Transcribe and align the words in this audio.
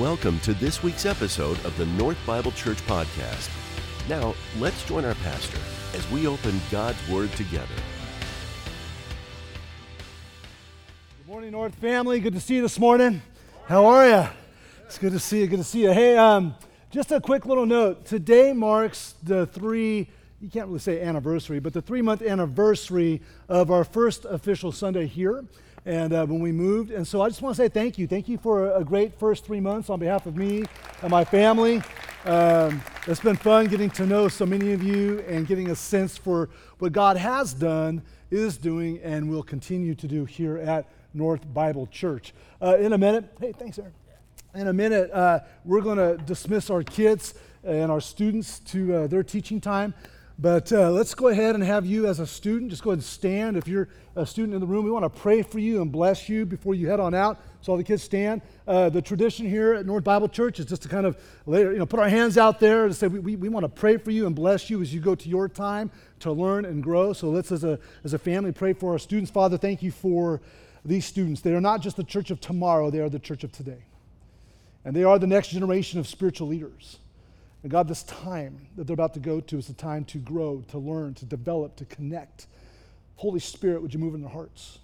Welcome 0.00 0.40
to 0.40 0.54
this 0.54 0.82
week's 0.82 1.04
episode 1.04 1.62
of 1.62 1.76
the 1.76 1.84
North 1.84 2.16
Bible 2.26 2.52
Church 2.52 2.78
Podcast. 2.86 3.50
Now, 4.08 4.34
let's 4.58 4.82
join 4.86 5.04
our 5.04 5.14
pastor 5.16 5.58
as 5.92 6.10
we 6.10 6.26
open 6.26 6.58
God's 6.70 7.06
Word 7.06 7.30
together. 7.32 7.66
Good 11.18 11.28
morning, 11.28 11.50
North 11.50 11.74
family. 11.74 12.18
Good 12.18 12.32
to 12.32 12.40
see 12.40 12.54
you 12.54 12.62
this 12.62 12.78
morning. 12.78 13.20
How 13.66 13.84
are 13.84 14.08
you? 14.08 14.26
It's 14.86 14.96
good 14.96 15.12
to 15.12 15.18
see 15.18 15.40
you. 15.40 15.46
Good 15.48 15.58
to 15.58 15.64
see 15.64 15.82
you. 15.82 15.92
Hey, 15.92 16.16
um, 16.16 16.54
just 16.90 17.12
a 17.12 17.20
quick 17.20 17.44
little 17.44 17.66
note. 17.66 18.06
Today 18.06 18.54
marks 18.54 19.16
the 19.22 19.44
three, 19.48 20.08
you 20.40 20.48
can't 20.48 20.68
really 20.68 20.78
say 20.78 21.02
anniversary, 21.02 21.60
but 21.60 21.74
the 21.74 21.82
three 21.82 22.00
month 22.00 22.22
anniversary 22.22 23.20
of 23.50 23.70
our 23.70 23.84
first 23.84 24.24
official 24.24 24.72
Sunday 24.72 25.06
here 25.06 25.44
and 25.86 26.12
uh, 26.12 26.26
when 26.26 26.40
we 26.40 26.52
moved. 26.52 26.90
And 26.90 27.06
so 27.06 27.22
I 27.22 27.28
just 27.28 27.42
want 27.42 27.56
to 27.56 27.62
say 27.62 27.68
thank 27.68 27.98
you. 27.98 28.06
Thank 28.06 28.28
you 28.28 28.38
for 28.38 28.74
a, 28.74 28.84
great 28.84 29.18
first 29.18 29.44
three 29.44 29.60
months 29.60 29.88
on 29.90 29.98
behalf 29.98 30.26
of 30.26 30.36
me 30.36 30.64
and 31.02 31.10
my 31.10 31.24
family. 31.24 31.82
Um, 32.24 32.82
it's 33.06 33.20
been 33.20 33.36
fun 33.36 33.66
getting 33.66 33.90
to 33.90 34.06
know 34.06 34.28
so 34.28 34.44
many 34.44 34.72
of 34.72 34.82
you 34.82 35.20
and 35.28 35.46
getting 35.46 35.70
a 35.70 35.76
sense 35.76 36.18
for 36.18 36.50
what 36.78 36.92
God 36.92 37.16
has 37.16 37.54
done, 37.54 38.02
is 38.30 38.58
doing, 38.58 38.98
and 39.02 39.30
will 39.30 39.42
continue 39.42 39.94
to 39.94 40.06
do 40.06 40.24
here 40.24 40.58
at 40.58 40.86
North 41.14 41.52
Bible 41.52 41.86
Church. 41.86 42.34
Uh, 42.60 42.76
in 42.78 42.92
a 42.92 42.98
minute, 42.98 43.24
hey, 43.40 43.52
thanks, 43.52 43.78
Aaron. 43.78 43.92
In 44.54 44.68
a 44.68 44.72
minute, 44.72 45.10
uh, 45.12 45.40
we're 45.64 45.80
going 45.80 45.98
to 45.98 46.22
dismiss 46.24 46.70
our 46.70 46.82
kids 46.82 47.34
and 47.62 47.90
our 47.90 48.00
students 48.00 48.58
to 48.60 48.94
uh, 48.94 49.06
their 49.06 49.22
teaching 49.22 49.60
time. 49.60 49.94
But 50.40 50.72
uh, 50.72 50.90
let's 50.90 51.14
go 51.14 51.28
ahead 51.28 51.54
and 51.54 51.62
have 51.62 51.84
you 51.84 52.06
as 52.06 52.18
a 52.18 52.26
student, 52.26 52.70
just 52.70 52.82
go 52.82 52.90
ahead 52.90 53.00
and 53.00 53.04
stand. 53.04 53.58
If 53.58 53.68
you're 53.68 53.90
a 54.16 54.24
student 54.24 54.54
in 54.54 54.60
the 54.60 54.66
room, 54.66 54.86
we 54.86 54.90
want 54.90 55.02
to 55.02 55.10
pray 55.10 55.42
for 55.42 55.58
you 55.58 55.82
and 55.82 55.92
bless 55.92 56.30
you 56.30 56.46
before 56.46 56.74
you 56.74 56.88
head 56.88 56.98
on 56.98 57.12
out. 57.12 57.42
So 57.60 57.72
all 57.72 57.76
the 57.76 57.84
kids 57.84 58.02
stand. 58.02 58.40
Uh, 58.66 58.88
the 58.88 59.02
tradition 59.02 59.46
here 59.46 59.74
at 59.74 59.84
North 59.84 60.02
Bible 60.02 60.30
Church 60.30 60.58
is 60.58 60.64
just 60.64 60.80
to 60.80 60.88
kind 60.88 61.04
of 61.04 61.18
you 61.46 61.76
know, 61.76 61.84
put 61.84 62.00
our 62.00 62.08
hands 62.08 62.38
out 62.38 62.58
there 62.58 62.86
and 62.86 62.96
say, 62.96 63.06
we, 63.06 63.18
we, 63.18 63.36
we 63.36 63.48
want 63.50 63.64
to 63.64 63.68
pray 63.68 63.98
for 63.98 64.12
you 64.12 64.26
and 64.26 64.34
bless 64.34 64.70
you 64.70 64.80
as 64.80 64.94
you 64.94 65.00
go 65.00 65.14
to 65.14 65.28
your 65.28 65.46
time 65.46 65.90
to 66.20 66.32
learn 66.32 66.64
and 66.64 66.82
grow. 66.82 67.12
So 67.12 67.28
let's, 67.28 67.52
as 67.52 67.62
a, 67.62 67.78
as 68.04 68.14
a 68.14 68.18
family, 68.18 68.50
pray 68.50 68.72
for 68.72 68.92
our 68.92 68.98
students. 68.98 69.30
Father, 69.30 69.58
thank 69.58 69.82
you 69.82 69.90
for 69.90 70.40
these 70.86 71.04
students. 71.04 71.42
They 71.42 71.52
are 71.52 71.60
not 71.60 71.82
just 71.82 71.98
the 71.98 72.04
church 72.04 72.30
of 72.30 72.40
tomorrow, 72.40 72.90
they 72.90 73.00
are 73.00 73.10
the 73.10 73.18
church 73.18 73.44
of 73.44 73.52
today. 73.52 73.84
And 74.86 74.96
they 74.96 75.04
are 75.04 75.18
the 75.18 75.26
next 75.26 75.48
generation 75.48 76.00
of 76.00 76.08
spiritual 76.08 76.48
leaders. 76.48 76.96
And 77.62 77.70
God, 77.70 77.88
this 77.88 78.02
time 78.04 78.66
that 78.76 78.86
they're 78.86 78.94
about 78.94 79.14
to 79.14 79.20
go 79.20 79.40
to 79.40 79.58
is 79.58 79.68
a 79.68 79.74
time 79.74 80.04
to 80.06 80.18
grow, 80.18 80.62
to 80.68 80.78
learn, 80.78 81.14
to 81.14 81.26
develop, 81.26 81.76
to 81.76 81.84
connect. 81.84 82.46
Holy 83.16 83.40
Spirit, 83.40 83.82
would 83.82 83.92
you 83.92 84.00
move 84.00 84.14
in 84.14 84.22
their 84.22 84.30
hearts? 84.30 84.78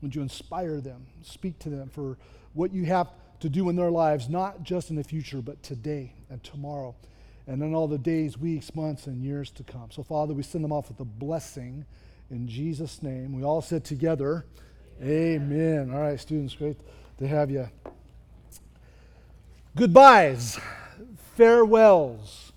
Would 0.00 0.14
you 0.14 0.22
inspire 0.22 0.80
them, 0.80 1.06
speak 1.22 1.58
to 1.60 1.68
them 1.68 1.88
for 1.88 2.16
what 2.54 2.72
you 2.72 2.84
have 2.84 3.08
to 3.40 3.48
do 3.48 3.68
in 3.68 3.76
their 3.76 3.90
lives, 3.90 4.28
not 4.28 4.62
just 4.62 4.88
in 4.88 4.96
the 4.96 5.04
future, 5.04 5.42
but 5.42 5.62
today 5.62 6.12
and 6.30 6.42
tomorrow, 6.42 6.94
and 7.46 7.62
in 7.62 7.74
all 7.74 7.88
the 7.88 7.98
days, 7.98 8.38
weeks, 8.38 8.74
months, 8.74 9.06
and 9.06 9.22
years 9.22 9.50
to 9.50 9.62
come. 9.62 9.90
So, 9.90 10.02
Father, 10.02 10.32
we 10.32 10.42
send 10.42 10.64
them 10.64 10.72
off 10.72 10.88
with 10.88 11.00
a 11.00 11.04
blessing 11.04 11.84
in 12.30 12.48
Jesus' 12.48 13.02
name. 13.02 13.32
We 13.32 13.44
all 13.44 13.60
said 13.60 13.84
together, 13.84 14.46
Amen. 15.02 15.52
Amen. 15.52 15.90
All 15.94 16.00
right, 16.00 16.18
students, 16.18 16.54
great 16.54 16.78
to 17.18 17.28
have 17.28 17.50
you. 17.50 17.68
Goodbyes 19.74 20.58
farewells, 21.36 22.52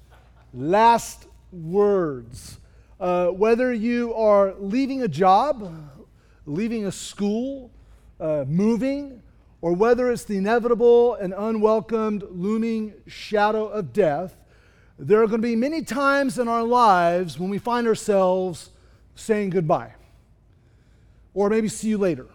last 0.53 1.27
words. 1.51 2.59
Uh, 2.99 3.27
whether 3.27 3.73
you 3.73 4.13
are 4.13 4.55
leaving 4.57 5.03
a 5.03 5.07
job, 5.07 5.73
leaving 6.45 6.85
a 6.85 6.91
school, 6.91 7.71
uh, 8.19 8.45
moving, 8.47 9.21
or 9.61 9.73
whether 9.73 10.09
it's 10.09 10.23
the 10.23 10.37
inevitable 10.37 11.15
and 11.15 11.33
unwelcomed 11.33 12.23
looming 12.31 12.93
shadow 13.05 13.67
of 13.67 13.91
death, 13.91 14.37
there 14.97 15.21
are 15.21 15.27
going 15.27 15.41
to 15.41 15.47
be 15.47 15.55
many 15.55 15.81
times 15.81 16.39
in 16.39 16.47
our 16.47 16.63
lives 16.63 17.37
when 17.37 17.49
we 17.49 17.57
find 17.57 17.85
ourselves 17.85 18.69
saying 19.15 19.49
goodbye, 19.49 19.93
or 21.33 21.49
maybe 21.49 21.67
see 21.67 21.89
you 21.89 21.97
later, 21.97 22.27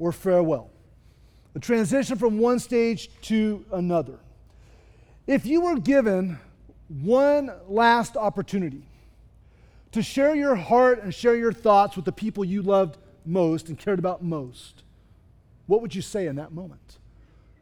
or 0.00 0.10
farewell. 0.10 0.70
The 1.52 1.60
transition 1.60 2.18
from 2.18 2.38
one 2.38 2.58
stage 2.58 3.08
to 3.22 3.64
another. 3.72 4.18
If 5.26 5.46
you 5.46 5.62
were 5.62 5.78
given 5.78 6.38
one 6.88 7.50
last 7.66 8.16
opportunity 8.16 8.82
to 9.92 10.02
share 10.02 10.34
your 10.34 10.54
heart 10.54 11.02
and 11.02 11.14
share 11.14 11.34
your 11.34 11.52
thoughts 11.52 11.96
with 11.96 12.04
the 12.04 12.12
people 12.12 12.44
you 12.44 12.60
loved 12.60 12.98
most 13.24 13.68
and 13.68 13.78
cared 13.78 13.98
about 13.98 14.22
most, 14.22 14.82
what 15.66 15.80
would 15.80 15.94
you 15.94 16.02
say 16.02 16.26
in 16.26 16.36
that 16.36 16.52
moment? 16.52 16.98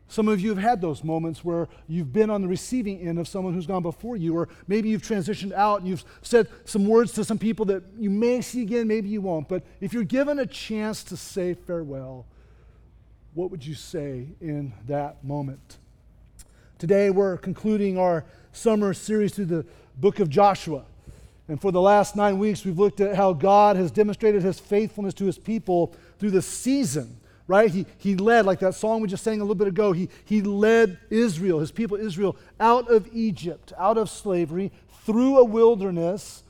Some 0.08 0.28
of 0.28 0.40
you 0.40 0.50
have 0.50 0.58
had 0.58 0.80
those 0.80 1.04
moments 1.04 1.44
where 1.44 1.68
you've 1.88 2.12
been 2.12 2.30
on 2.30 2.42
the 2.42 2.48
receiving 2.48 3.00
end 3.00 3.18
of 3.18 3.26
someone 3.28 3.54
who's 3.54 3.66
gone 3.66 3.82
before 3.82 4.16
you, 4.16 4.36
or 4.36 4.48
maybe 4.66 4.88
you've 4.90 5.02
transitioned 5.02 5.52
out 5.52 5.80
and 5.80 5.88
you've 5.88 6.04
said 6.20 6.48
some 6.64 6.86
words 6.86 7.12
to 7.12 7.24
some 7.24 7.38
people 7.38 7.64
that 7.66 7.82
you 7.96 8.10
may 8.10 8.42
see 8.42 8.62
again, 8.62 8.88
maybe 8.88 9.08
you 9.08 9.22
won't. 9.22 9.48
But 9.48 9.62
if 9.80 9.92
you're 9.94 10.02
given 10.02 10.38
a 10.38 10.46
chance 10.46 11.02
to 11.04 11.16
say 11.16 11.54
farewell, 11.54 12.26
what 13.34 13.50
would 13.50 13.64
you 13.64 13.74
say 13.74 14.26
in 14.40 14.74
that 14.86 15.24
moment? 15.24 15.78
Today 16.82 17.10
we're 17.10 17.36
concluding 17.36 17.96
our 17.96 18.24
summer 18.50 18.92
series 18.92 19.32
through 19.32 19.44
the 19.44 19.64
book 19.98 20.18
of 20.18 20.28
Joshua. 20.28 20.82
And 21.46 21.60
for 21.60 21.70
the 21.70 21.80
last 21.80 22.16
nine 22.16 22.40
weeks, 22.40 22.64
we've 22.64 22.76
looked 22.76 23.00
at 23.00 23.14
how 23.14 23.34
God 23.34 23.76
has 23.76 23.92
demonstrated 23.92 24.42
his 24.42 24.58
faithfulness 24.58 25.14
to 25.14 25.24
his 25.26 25.38
people 25.38 25.94
through 26.18 26.32
the 26.32 26.42
season, 26.42 27.20
right? 27.46 27.70
He, 27.70 27.86
he 27.98 28.16
led, 28.16 28.46
like 28.46 28.58
that 28.58 28.74
song 28.74 29.00
we 29.00 29.06
just 29.06 29.22
sang 29.22 29.38
a 29.38 29.44
little 29.44 29.54
bit 29.54 29.68
ago, 29.68 29.92
he, 29.92 30.08
he 30.24 30.42
led 30.42 30.98
Israel, 31.08 31.60
his 31.60 31.70
people 31.70 31.96
Israel, 31.96 32.34
out 32.58 32.90
of 32.90 33.08
Egypt, 33.12 33.72
out 33.78 33.96
of 33.96 34.10
slavery, 34.10 34.72
through 35.06 35.38
a 35.38 35.44
wilderness, 35.44 36.42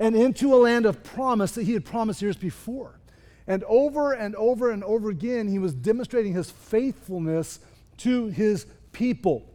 and 0.00 0.16
into 0.16 0.52
a 0.52 0.56
land 0.56 0.86
of 0.86 1.04
promise 1.04 1.52
that 1.52 1.62
he 1.62 1.74
had 1.74 1.84
promised 1.84 2.20
years 2.20 2.36
before. 2.36 2.98
And 3.46 3.62
over 3.68 4.12
and 4.12 4.34
over 4.34 4.72
and 4.72 4.82
over 4.82 5.08
again, 5.08 5.46
he 5.46 5.60
was 5.60 5.72
demonstrating 5.72 6.32
his 6.32 6.50
faithfulness 6.50 7.60
to 7.98 8.26
his 8.26 8.66
people. 8.90 9.48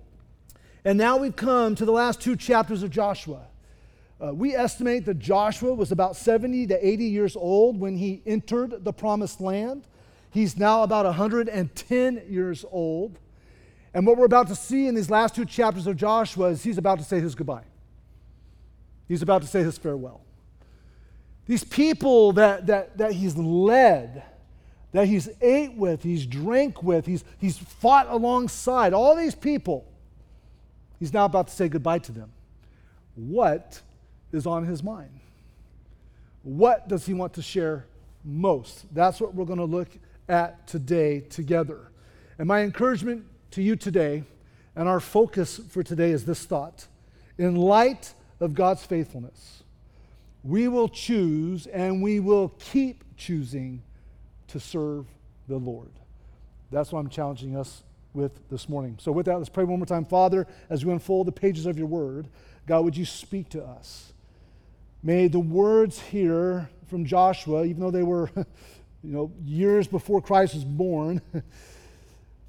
And 0.85 0.97
now 0.97 1.17
we've 1.17 1.35
come 1.35 1.75
to 1.75 1.85
the 1.85 1.91
last 1.91 2.21
two 2.21 2.35
chapters 2.35 2.83
of 2.83 2.89
Joshua. 2.89 3.47
Uh, 4.23 4.33
we 4.33 4.55
estimate 4.55 5.05
that 5.05 5.19
Joshua 5.19 5.73
was 5.73 5.91
about 5.91 6.15
70 6.15 6.67
to 6.67 6.87
80 6.87 7.05
years 7.05 7.35
old 7.35 7.79
when 7.79 7.97
he 7.97 8.21
entered 8.25 8.83
the 8.83 8.93
promised 8.93 9.39
land. 9.39 9.87
He's 10.29 10.57
now 10.57 10.83
about 10.83 11.05
110 11.05 12.21
years 12.27 12.65
old. 12.71 13.19
And 13.93 14.05
what 14.05 14.17
we're 14.17 14.25
about 14.25 14.47
to 14.47 14.55
see 14.55 14.87
in 14.87 14.95
these 14.95 15.09
last 15.09 15.35
two 15.35 15.45
chapters 15.45 15.87
of 15.87 15.95
Joshua 15.95 16.47
is 16.47 16.63
he's 16.63 16.77
about 16.77 16.99
to 16.99 17.05
say 17.05 17.19
his 17.19 17.35
goodbye. 17.35 17.63
He's 19.07 19.21
about 19.21 19.41
to 19.41 19.47
say 19.47 19.63
his 19.63 19.77
farewell. 19.77 20.21
These 21.45 21.63
people 21.63 22.33
that, 22.33 22.67
that, 22.67 22.97
that 22.97 23.11
he's 23.13 23.37
led, 23.37 24.23
that 24.91 25.07
he's 25.07 25.29
ate 25.41 25.75
with, 25.75 26.03
he's 26.03 26.25
drank 26.25 26.81
with, 26.81 27.05
he's, 27.05 27.23
he's 27.37 27.57
fought 27.57 28.07
alongside, 28.09 28.93
all 28.93 29.15
these 29.15 29.35
people 29.35 29.85
He's 30.99 31.13
now 31.13 31.25
about 31.25 31.47
to 31.47 31.53
say 31.53 31.67
goodbye 31.69 31.99
to 31.99 32.11
them. 32.11 32.31
What 33.15 33.81
is 34.31 34.47
on 34.47 34.65
his 34.65 34.83
mind? 34.83 35.19
What 36.43 36.87
does 36.87 37.05
he 37.05 37.13
want 37.13 37.33
to 37.33 37.41
share 37.41 37.85
most? 38.23 38.85
That's 38.93 39.21
what 39.21 39.33
we're 39.33 39.45
going 39.45 39.59
to 39.59 39.65
look 39.65 39.89
at 40.27 40.67
today 40.67 41.21
together. 41.21 41.91
And 42.37 42.47
my 42.47 42.61
encouragement 42.61 43.25
to 43.51 43.61
you 43.61 43.75
today, 43.75 44.23
and 44.75 44.89
our 44.89 44.99
focus 44.99 45.59
for 45.69 45.83
today 45.83 46.11
is 46.11 46.25
this 46.25 46.45
thought. 46.45 46.87
In 47.37 47.55
light 47.55 48.13
of 48.39 48.53
God's 48.53 48.83
faithfulness, 48.83 49.63
we 50.43 50.67
will 50.67 50.89
choose 50.89 51.67
and 51.67 52.01
we 52.01 52.19
will 52.19 52.49
keep 52.59 53.03
choosing 53.15 53.81
to 54.47 54.59
serve 54.59 55.05
the 55.47 55.57
Lord. 55.57 55.91
That's 56.71 56.91
what 56.91 56.99
I'm 56.99 57.09
challenging 57.09 57.55
us 57.55 57.83
with 58.13 58.47
this 58.49 58.69
morning. 58.69 58.97
So, 58.99 59.11
with 59.11 59.25
that, 59.25 59.37
let's 59.37 59.49
pray 59.49 59.63
one 59.63 59.79
more 59.79 59.85
time. 59.85 60.05
Father, 60.05 60.47
as 60.69 60.85
we 60.85 60.91
unfold 60.91 61.27
the 61.27 61.31
pages 61.31 61.65
of 61.65 61.77
your 61.77 61.87
word, 61.87 62.27
God, 62.65 62.83
would 62.85 62.97
you 62.97 63.05
speak 63.05 63.49
to 63.49 63.63
us? 63.63 64.13
May 65.01 65.27
the 65.27 65.39
words 65.39 65.99
here 65.99 66.69
from 66.87 67.05
Joshua, 67.05 67.65
even 67.65 67.81
though 67.81 67.91
they 67.91 68.03
were, 68.03 68.29
you 68.35 68.45
know, 69.11 69.31
years 69.43 69.87
before 69.87 70.21
Christ 70.21 70.53
was 70.53 70.63
born, 70.63 71.21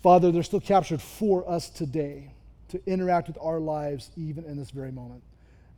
Father, 0.02 0.31
they're 0.31 0.43
still 0.43 0.61
captured 0.61 1.00
for 1.00 1.49
us 1.50 1.70
today 1.70 2.31
to 2.69 2.81
interact 2.87 3.26
with 3.26 3.38
our 3.40 3.58
lives 3.58 4.10
even 4.17 4.44
in 4.44 4.56
this 4.56 4.70
very 4.70 4.93
moment. 4.93 5.22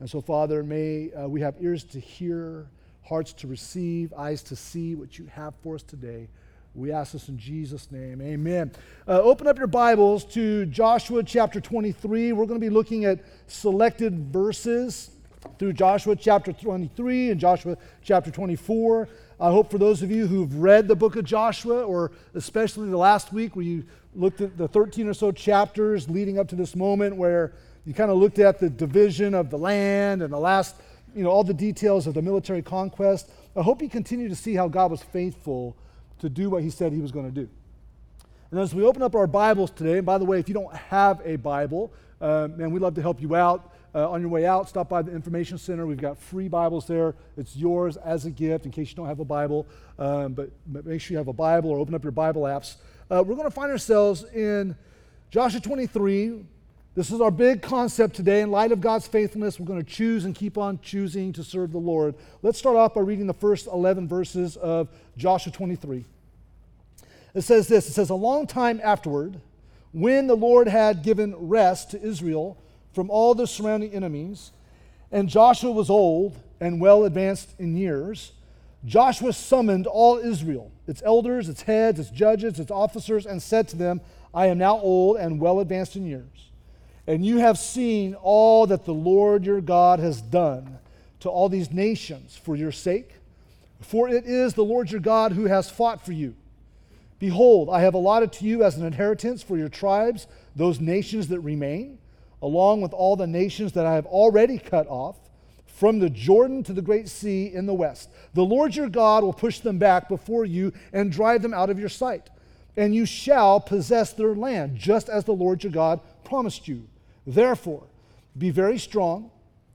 And 0.00 0.10
so, 0.10 0.20
Father, 0.20 0.62
may 0.62 1.12
uh, 1.12 1.28
we 1.28 1.40
have 1.40 1.54
ears 1.60 1.84
to 1.84 2.00
hear, 2.00 2.66
hearts 3.02 3.32
to 3.34 3.46
receive, 3.46 4.12
eyes 4.12 4.42
to 4.44 4.56
see 4.56 4.94
what 4.94 5.18
you 5.18 5.26
have 5.26 5.54
for 5.62 5.76
us 5.76 5.82
today. 5.82 6.28
We 6.76 6.92
ask 6.92 7.12
this 7.12 7.30
in 7.30 7.38
Jesus' 7.38 7.90
name. 7.90 8.20
Amen. 8.20 8.70
Uh, 9.08 9.22
open 9.22 9.46
up 9.46 9.56
your 9.56 9.66
Bibles 9.66 10.26
to 10.26 10.66
Joshua 10.66 11.22
chapter 11.22 11.58
23. 11.58 12.32
We're 12.32 12.44
going 12.44 12.60
to 12.60 12.64
be 12.64 12.68
looking 12.68 13.06
at 13.06 13.20
selected 13.46 14.30
verses 14.30 15.10
through 15.58 15.72
Joshua 15.72 16.14
chapter 16.14 16.52
23 16.52 17.30
and 17.30 17.40
Joshua 17.40 17.78
chapter 18.02 18.30
24. 18.30 19.08
I 19.40 19.50
hope 19.50 19.70
for 19.70 19.78
those 19.78 20.02
of 20.02 20.10
you 20.10 20.26
who've 20.26 20.54
read 20.54 20.86
the 20.86 20.94
book 20.94 21.16
of 21.16 21.24
Joshua, 21.24 21.82
or 21.82 22.12
especially 22.34 22.90
the 22.90 22.98
last 22.98 23.32
week 23.32 23.56
where 23.56 23.64
you 23.64 23.82
looked 24.14 24.42
at 24.42 24.58
the 24.58 24.68
13 24.68 25.08
or 25.08 25.14
so 25.14 25.32
chapters 25.32 26.10
leading 26.10 26.38
up 26.38 26.46
to 26.48 26.56
this 26.56 26.76
moment 26.76 27.16
where 27.16 27.54
you 27.86 27.94
kind 27.94 28.10
of 28.10 28.18
looked 28.18 28.38
at 28.38 28.58
the 28.58 28.68
division 28.68 29.32
of 29.32 29.48
the 29.48 29.56
land 29.56 30.20
and 30.20 30.30
the 30.30 30.38
last, 30.38 30.76
you 31.14 31.24
know, 31.24 31.30
all 31.30 31.42
the 31.42 31.54
details 31.54 32.06
of 32.06 32.12
the 32.12 32.20
military 32.20 32.60
conquest. 32.60 33.30
I 33.56 33.62
hope 33.62 33.80
you 33.80 33.88
continue 33.88 34.28
to 34.28 34.36
see 34.36 34.54
how 34.54 34.68
God 34.68 34.90
was 34.90 35.02
faithful 35.02 35.74
to 36.20 36.28
do 36.28 36.50
what 36.50 36.62
he 36.62 36.70
said 36.70 36.92
he 36.92 37.00
was 37.00 37.12
going 37.12 37.26
to 37.26 37.40
do. 37.42 37.48
And 38.50 38.60
as 38.60 38.74
we 38.74 38.84
open 38.84 39.02
up 39.02 39.14
our 39.14 39.26
Bibles 39.26 39.70
today, 39.70 39.98
and 39.98 40.06
by 40.06 40.18
the 40.18 40.24
way, 40.24 40.38
if 40.38 40.48
you 40.48 40.54
don't 40.54 40.74
have 40.74 41.20
a 41.24 41.36
Bible, 41.36 41.92
uh, 42.20 42.48
man, 42.56 42.70
we'd 42.70 42.80
love 42.80 42.94
to 42.94 43.02
help 43.02 43.20
you 43.20 43.34
out. 43.34 43.72
Uh, 43.94 44.10
on 44.10 44.20
your 44.20 44.28
way 44.28 44.44
out, 44.44 44.68
stop 44.68 44.90
by 44.90 45.00
the 45.00 45.10
Information 45.10 45.56
Center. 45.56 45.86
We've 45.86 45.96
got 45.96 46.18
free 46.18 46.48
Bibles 46.48 46.86
there. 46.86 47.14
It's 47.38 47.56
yours 47.56 47.96
as 47.96 48.26
a 48.26 48.30
gift 48.30 48.66
in 48.66 48.70
case 48.70 48.90
you 48.90 48.96
don't 48.96 49.06
have 49.06 49.20
a 49.20 49.24
Bible. 49.24 49.66
Um, 49.98 50.34
but, 50.34 50.50
make 50.84 51.00
sure 51.00 51.14
you 51.14 51.18
have 51.18 51.28
a 51.28 51.32
Bible 51.32 51.70
or 51.70 51.78
open 51.78 51.94
up 51.94 52.04
your 52.04 52.12
Bible 52.12 52.42
apps. 52.42 52.76
Uh, 53.10 53.24
we're 53.26 53.36
going 53.36 53.48
to 53.48 53.54
find 53.54 53.70
ourselves 53.70 54.24
in 54.34 54.76
Joshua 55.30 55.60
23. 55.60 56.44
This 56.96 57.10
is 57.10 57.20
our 57.20 57.30
big 57.30 57.60
concept 57.60 58.16
today. 58.16 58.40
In 58.40 58.50
light 58.50 58.72
of 58.72 58.80
God's 58.80 59.06
faithfulness, 59.06 59.60
we're 59.60 59.66
going 59.66 59.84
to 59.84 59.84
choose 59.84 60.24
and 60.24 60.34
keep 60.34 60.56
on 60.56 60.80
choosing 60.80 61.30
to 61.34 61.44
serve 61.44 61.70
the 61.70 61.78
Lord. 61.78 62.14
Let's 62.40 62.58
start 62.58 62.74
off 62.74 62.94
by 62.94 63.02
reading 63.02 63.26
the 63.26 63.34
first 63.34 63.66
11 63.66 64.08
verses 64.08 64.56
of 64.56 64.88
Joshua 65.18 65.52
23. 65.52 66.06
It 67.34 67.42
says 67.42 67.68
this 67.68 67.86
It 67.86 67.92
says, 67.92 68.08
A 68.08 68.14
long 68.14 68.46
time 68.46 68.80
afterward, 68.82 69.38
when 69.92 70.26
the 70.26 70.34
Lord 70.34 70.68
had 70.68 71.02
given 71.02 71.36
rest 71.36 71.90
to 71.90 72.00
Israel, 72.00 72.56
from 72.94 73.10
all 73.10 73.34
the 73.34 73.46
surrounding 73.46 73.92
enemies. 73.92 74.52
And 75.12 75.28
Joshua 75.28 75.72
was 75.72 75.90
old 75.90 76.34
and 76.60 76.80
well 76.80 77.04
advanced 77.04 77.50
in 77.58 77.76
years. 77.76 78.32
Joshua 78.86 79.34
summoned 79.34 79.86
all 79.86 80.16
Israel, 80.16 80.72
its 80.86 81.02
elders, 81.04 81.50
its 81.50 81.60
heads, 81.60 82.00
its 82.00 82.08
judges, 82.08 82.58
its 82.58 82.70
officers, 82.70 83.26
and 83.26 83.42
said 83.42 83.68
to 83.68 83.76
them, 83.76 84.00
I 84.32 84.46
am 84.46 84.56
now 84.56 84.78
old 84.78 85.18
and 85.18 85.38
well 85.38 85.60
advanced 85.60 85.94
in 85.96 86.06
years. 86.06 86.45
And 87.06 87.24
you 87.24 87.38
have 87.38 87.58
seen 87.58 88.14
all 88.14 88.66
that 88.66 88.84
the 88.84 88.94
Lord 88.94 89.44
your 89.44 89.60
God 89.60 90.00
has 90.00 90.20
done 90.20 90.78
to 91.20 91.28
all 91.28 91.48
these 91.48 91.70
nations 91.70 92.36
for 92.36 92.56
your 92.56 92.72
sake. 92.72 93.14
For 93.80 94.08
it 94.08 94.24
is 94.26 94.54
the 94.54 94.64
Lord 94.64 94.90
your 94.90 95.00
God 95.00 95.32
who 95.32 95.44
has 95.44 95.70
fought 95.70 96.04
for 96.04 96.12
you. 96.12 96.34
Behold, 97.18 97.70
I 97.70 97.80
have 97.80 97.94
allotted 97.94 98.32
to 98.34 98.44
you 98.44 98.64
as 98.64 98.76
an 98.76 98.84
inheritance 98.84 99.42
for 99.42 99.56
your 99.56 99.68
tribes 99.68 100.26
those 100.54 100.80
nations 100.80 101.28
that 101.28 101.40
remain 101.40 101.98
along 102.42 102.80
with 102.80 102.92
all 102.92 103.16
the 103.16 103.26
nations 103.26 103.72
that 103.72 103.86
I 103.86 103.94
have 103.94 104.06
already 104.06 104.58
cut 104.58 104.86
off, 104.88 105.16
from 105.66 105.98
the 105.98 106.08
Jordan 106.08 106.62
to 106.62 106.72
the 106.72 106.80
great 106.80 107.08
sea 107.08 107.52
in 107.52 107.66
the 107.66 107.74
west. 107.74 108.08
The 108.32 108.44
Lord 108.44 108.74
your 108.74 108.88
God 108.88 109.22
will 109.22 109.32
push 109.32 109.60
them 109.60 109.78
back 109.78 110.08
before 110.08 110.46
you 110.46 110.72
and 110.92 111.12
drive 111.12 111.42
them 111.42 111.52
out 111.52 111.68
of 111.68 111.78
your 111.78 111.90
sight. 111.90 112.30
And 112.78 112.94
you 112.94 113.04
shall 113.04 113.60
possess 113.60 114.12
their 114.12 114.34
land, 114.34 114.76
just 114.76 115.08
as 115.08 115.24
the 115.24 115.34
Lord 115.34 115.64
your 115.64 115.72
God 115.72 116.00
promised 116.24 116.66
you. 116.66 116.88
Therefore, 117.26 117.84
be 118.36 118.50
very 118.50 118.78
strong 118.78 119.30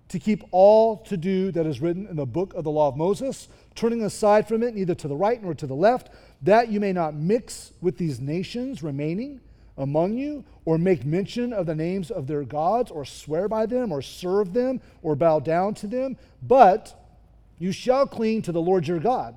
to 0.10 0.20
keep 0.20 0.44
all 0.52 0.98
to 0.98 1.16
do 1.16 1.52
that 1.52 1.66
is 1.66 1.80
written 1.80 2.06
in 2.08 2.16
the 2.16 2.26
book 2.26 2.54
of 2.54 2.64
the 2.64 2.72
law 2.72 2.90
of 2.90 2.98
Moses, 2.98 3.48
turning 3.76 4.04
aside 4.04 4.48
from 4.48 4.62
it 4.62 4.76
neither 4.76 4.96
to 4.96 5.08
the 5.08 5.16
right 5.16 5.42
nor 5.42 5.54
to 5.54 5.66
the 5.66 5.76
left, 5.76 6.10
that 6.42 6.70
you 6.70 6.80
may 6.80 6.92
not 6.92 7.16
mix 7.16 7.72
with 7.82 7.98
these 7.98 8.20
nations 8.20 8.84
remaining 8.84 9.40
among 9.78 10.18
you, 10.18 10.44
or 10.66 10.78
make 10.78 11.06
mention 11.06 11.54
of 11.54 11.66
the 11.66 11.74
names 11.74 12.12
of 12.12 12.28
their 12.28 12.44
gods, 12.44 12.92
or 12.92 13.06
swear 13.06 13.48
by 13.48 13.66
them, 13.66 13.92
or 13.92 14.02
serve 14.02 14.54
them, 14.54 14.82
or 15.02 15.16
bow 15.16 15.40
down 15.40 15.74
to 15.74 15.88
them, 15.88 16.18
but 16.44 16.94
you 17.58 17.72
shall 17.72 18.06
cling 18.06 18.42
to 18.42 18.52
the 18.52 18.62
Lord 18.62 18.88
your 18.88 19.00
God, 19.00 19.34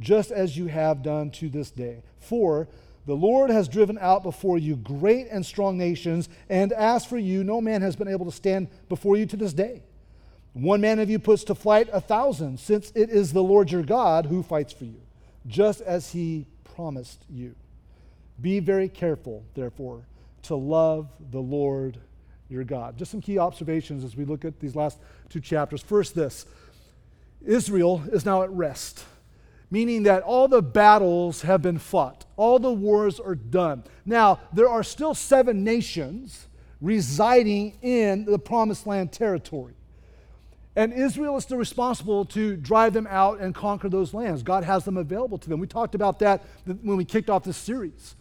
just 0.00 0.32
as 0.32 0.56
you 0.56 0.66
have 0.66 1.02
done 1.02 1.30
to 1.32 1.48
this 1.48 1.70
day. 1.70 2.02
For 2.18 2.68
the 3.06 3.14
Lord 3.14 3.50
has 3.50 3.68
driven 3.68 3.98
out 4.00 4.22
before 4.22 4.58
you 4.58 4.76
great 4.76 5.28
and 5.30 5.46
strong 5.46 5.78
nations, 5.78 6.28
and 6.48 6.72
as 6.72 7.04
for 7.04 7.16
you, 7.16 7.44
no 7.44 7.60
man 7.60 7.80
has 7.82 7.96
been 7.96 8.08
able 8.08 8.26
to 8.26 8.32
stand 8.32 8.68
before 8.88 9.16
you 9.16 9.26
to 9.26 9.36
this 9.36 9.52
day. 9.52 9.82
One 10.52 10.80
man 10.80 10.98
of 10.98 11.08
you 11.08 11.18
puts 11.18 11.44
to 11.44 11.54
flight 11.54 11.88
a 11.92 12.00
thousand, 12.00 12.58
since 12.58 12.90
it 12.94 13.10
is 13.10 13.32
the 13.32 13.42
Lord 13.42 13.70
your 13.70 13.82
God 13.82 14.26
who 14.26 14.42
fights 14.42 14.72
for 14.72 14.84
you, 14.84 15.00
just 15.46 15.80
as 15.82 16.10
he 16.12 16.46
promised 16.74 17.24
you. 17.30 17.54
Be 18.40 18.60
very 18.60 18.88
careful, 18.88 19.44
therefore, 19.54 20.02
to 20.42 20.56
love 20.56 21.08
the 21.30 21.40
Lord 21.40 21.98
your 22.48 22.64
God. 22.64 22.96
Just 22.96 23.10
some 23.10 23.20
key 23.20 23.38
observations 23.38 24.04
as 24.04 24.16
we 24.16 24.24
look 24.24 24.44
at 24.44 24.60
these 24.60 24.76
last 24.76 24.98
two 25.28 25.40
chapters. 25.40 25.80
First, 25.80 26.14
this 26.14 26.46
Israel 27.44 28.02
is 28.12 28.24
now 28.24 28.42
at 28.42 28.50
rest, 28.50 29.04
meaning 29.70 30.04
that 30.04 30.22
all 30.22 30.48
the 30.48 30.62
battles 30.62 31.42
have 31.42 31.62
been 31.62 31.78
fought, 31.78 32.24
all 32.36 32.58
the 32.58 32.72
wars 32.72 33.18
are 33.18 33.34
done. 33.34 33.82
Now, 34.04 34.40
there 34.52 34.68
are 34.68 34.82
still 34.82 35.14
seven 35.14 35.64
nations 35.64 36.46
residing 36.80 37.78
in 37.82 38.24
the 38.24 38.38
promised 38.38 38.86
land 38.86 39.12
territory. 39.12 39.74
And 40.76 40.92
Israel 40.92 41.38
is 41.38 41.44
still 41.44 41.56
responsible 41.56 42.26
to 42.26 42.54
drive 42.56 42.92
them 42.92 43.06
out 43.08 43.40
and 43.40 43.54
conquer 43.54 43.88
those 43.88 44.12
lands. 44.12 44.42
God 44.42 44.62
has 44.62 44.84
them 44.84 44.98
available 44.98 45.38
to 45.38 45.48
them. 45.48 45.58
We 45.58 45.66
talked 45.66 45.94
about 45.94 46.18
that 46.18 46.44
when 46.64 46.98
we 46.98 47.04
kicked 47.04 47.30
off 47.30 47.44
this 47.44 47.56
series 47.56 48.14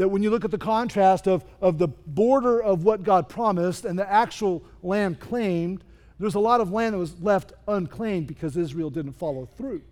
that 0.00 0.08
when 0.08 0.22
you 0.22 0.30
look 0.30 0.46
at 0.46 0.50
the 0.50 0.56
contrast 0.56 1.28
of, 1.28 1.44
of 1.60 1.76
the 1.76 1.86
border 1.86 2.62
of 2.62 2.84
what 2.84 3.02
God 3.02 3.28
promised 3.28 3.84
and 3.84 3.98
the 3.98 4.10
actual 4.10 4.64
land 4.82 5.20
claimed, 5.20 5.84
there's 6.18 6.36
a 6.36 6.40
lot 6.40 6.62
of 6.62 6.72
land 6.72 6.94
that 6.94 6.98
was 6.98 7.20
left 7.20 7.52
unclaimed 7.68 8.26
because 8.26 8.56
Israel 8.56 8.88
didn't 8.88 9.12
follow 9.12 9.46
through. 9.58 9.82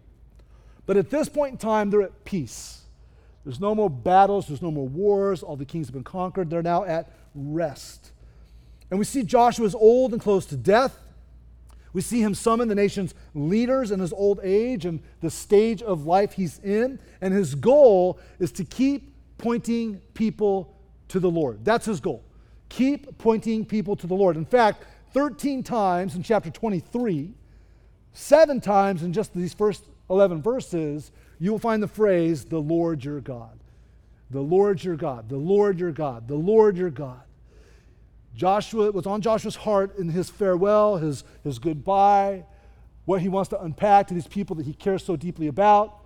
But 0.89 0.97
at 0.97 1.11
this 1.11 1.29
point 1.29 1.53
in 1.53 1.59
time, 1.59 1.91
they're 1.91 2.01
at 2.01 2.25
peace. 2.25 2.81
There's 3.45 3.61
no 3.61 3.75
more 3.75 3.91
battles, 3.91 4.49
there's 4.49 4.63
no 4.63 4.71
more 4.71 4.89
wars, 4.89 5.43
all 5.43 5.55
the 5.55 5.67
kings 5.67 5.89
have 5.89 5.93
been 5.93 6.03
conquered. 6.03 6.49
They're 6.49 6.63
now 6.63 6.85
at 6.85 7.13
rest. 7.35 8.13
And 8.91 8.99
we 8.99 9.05
see 9.05 9.23
Joshua 9.23 9.67
is 9.67 9.75
old 9.75 10.15
and 10.15 10.23
close 10.23 10.47
to 10.47 10.57
death. 10.57 10.99
We 11.93 12.01
see 12.01 12.23
him 12.23 12.35
summon 12.35 12.69
the 12.69 12.75
nation's 12.75 13.13
leaders 13.35 13.91
in 13.91 14.01
his 14.01 14.15
old 14.15 14.41
age 14.43 14.87
and 14.87 15.03
the 15.21 15.29
stage 15.29 15.83
of 15.83 16.07
life 16.07 16.33
he's 16.33 16.59
in. 16.61 16.99
And 17.21 17.35
his 17.35 17.55
goal 17.55 18.19
is 18.39 18.51
to 18.53 18.65
keep 18.65 19.15
pointing 19.37 20.01
people 20.15 20.75
to 21.09 21.21
the 21.21 21.31
Lord. 21.31 21.67
That's 21.67 21.85
his 21.85 22.01
goal. 22.01 22.25
Keep 22.71 23.19
pointing 23.19 23.67
people 23.67 23.95
to 23.97 24.07
the 24.07 24.15
Lord. 24.15 24.39
In 24.39 24.47
fact, 24.47 24.85
13 25.13 25.63
times 25.63 26.15
in 26.15 26.23
chapter 26.23 26.51
23, 26.51 27.35
seven 28.15 28.59
times 28.63 29.03
in 29.03 29.13
just 29.13 29.35
these 29.35 29.53
first 29.53 29.85
11 30.11 30.43
verses, 30.43 31.13
you 31.39 31.53
will 31.53 31.59
find 31.59 31.83
the 31.83 31.89
phrase, 31.89 32.45
the 32.45 32.61
Lord 32.61 33.05
your 33.05 33.21
God. 33.21 33.59
The 34.31 34.41
Lord 34.41 34.85
your 34.85 34.97
God, 34.97 35.29
the 35.29 35.39
Lord 35.39 35.79
your 35.79 35.93
God, 35.93 36.29
the 36.29 36.35
Lord 36.35 36.77
your 36.77 36.91
God. 36.91 37.23
Joshua, 38.35 38.91
was 38.93 39.07
on 39.07 39.21
Joshua's 39.21 39.57
heart 39.57 39.99
in 39.99 40.09
his 40.09 40.29
farewell, 40.29 40.97
his, 40.97 41.25
his 41.43 41.59
goodbye, 41.59 42.45
what 43.05 43.23
he 43.23 43.29
wants 43.29 43.49
to 43.51 43.61
unpack 43.61 44.07
to 44.09 44.15
these 44.15 44.27
people 44.27 44.55
that 44.57 44.67
he 44.67 44.75
cares 44.75 45.03
so 45.03 45.17
deeply 45.17 45.47
about 45.47 45.99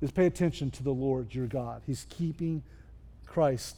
is 0.00 0.12
pay 0.12 0.26
attention 0.26 0.70
to 0.70 0.82
the 0.82 0.92
Lord 0.92 1.34
your 1.34 1.46
God. 1.46 1.82
He's 1.84 2.06
keeping 2.08 2.62
Christ 3.26 3.76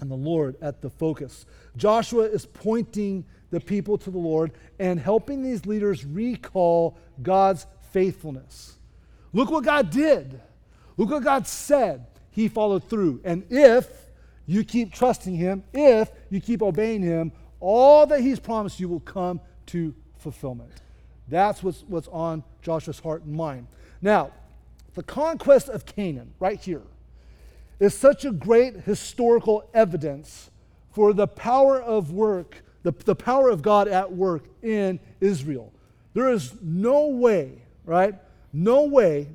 and 0.00 0.10
the 0.10 0.16
Lord 0.16 0.56
at 0.60 0.82
the 0.82 0.90
focus. 0.90 1.46
Joshua 1.76 2.24
is 2.24 2.44
pointing 2.46 3.24
the 3.50 3.60
people 3.60 3.96
to 3.98 4.10
the 4.10 4.18
Lord 4.18 4.52
and 4.78 4.98
helping 4.98 5.42
these 5.42 5.66
leaders 5.66 6.04
recall 6.04 6.98
God's 7.22 7.66
faithfulness. 7.96 8.74
Look 9.32 9.50
what 9.50 9.64
God 9.64 9.88
did. 9.88 10.38
Look 10.98 11.08
what 11.08 11.24
God 11.24 11.46
said. 11.46 12.06
He 12.30 12.46
followed 12.46 12.90
through. 12.90 13.22
And 13.24 13.46
if 13.48 13.88
you 14.44 14.64
keep 14.64 14.92
trusting 14.92 15.34
Him, 15.34 15.64
if 15.72 16.10
you 16.28 16.42
keep 16.42 16.60
obeying 16.60 17.00
Him, 17.00 17.32
all 17.58 18.04
that 18.08 18.20
He's 18.20 18.38
promised 18.38 18.78
you 18.80 18.90
will 18.90 19.00
come 19.00 19.40
to 19.68 19.94
fulfillment. 20.18 20.72
That's 21.28 21.62
what's, 21.62 21.84
what's 21.88 22.08
on 22.08 22.44
Joshua's 22.60 22.98
heart 22.98 23.22
and 23.22 23.34
mind. 23.34 23.66
Now, 24.02 24.30
the 24.92 25.02
conquest 25.02 25.70
of 25.70 25.86
Canaan, 25.86 26.34
right 26.38 26.60
here, 26.60 26.82
is 27.80 27.96
such 27.96 28.26
a 28.26 28.30
great 28.30 28.80
historical 28.80 29.70
evidence 29.72 30.50
for 30.92 31.14
the 31.14 31.26
power 31.26 31.80
of 31.80 32.12
work, 32.12 32.62
the, 32.82 32.92
the 32.92 33.16
power 33.16 33.48
of 33.48 33.62
God 33.62 33.88
at 33.88 34.12
work 34.12 34.44
in 34.62 35.00
Israel. 35.18 35.72
There 36.12 36.28
is 36.30 36.52
no 36.60 37.06
way, 37.06 37.62
right? 37.86 38.14
No 38.52 38.82
way 38.82 39.28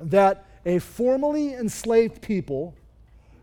that 0.00 0.44
a 0.66 0.80
formerly 0.80 1.54
enslaved 1.54 2.20
people, 2.20 2.74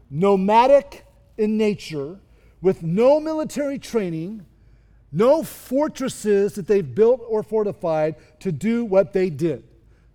nomadic 0.09 1.05
in 1.37 1.57
nature, 1.57 2.19
with 2.61 2.83
no 2.83 3.19
military 3.19 3.79
training, 3.79 4.45
no 5.11 5.43
fortresses 5.43 6.53
that 6.53 6.67
they've 6.67 6.93
built 6.93 7.21
or 7.27 7.41
fortified 7.41 8.15
to 8.39 8.51
do 8.51 8.83
what 8.83 9.13
they 9.13 9.29
did 9.29 9.63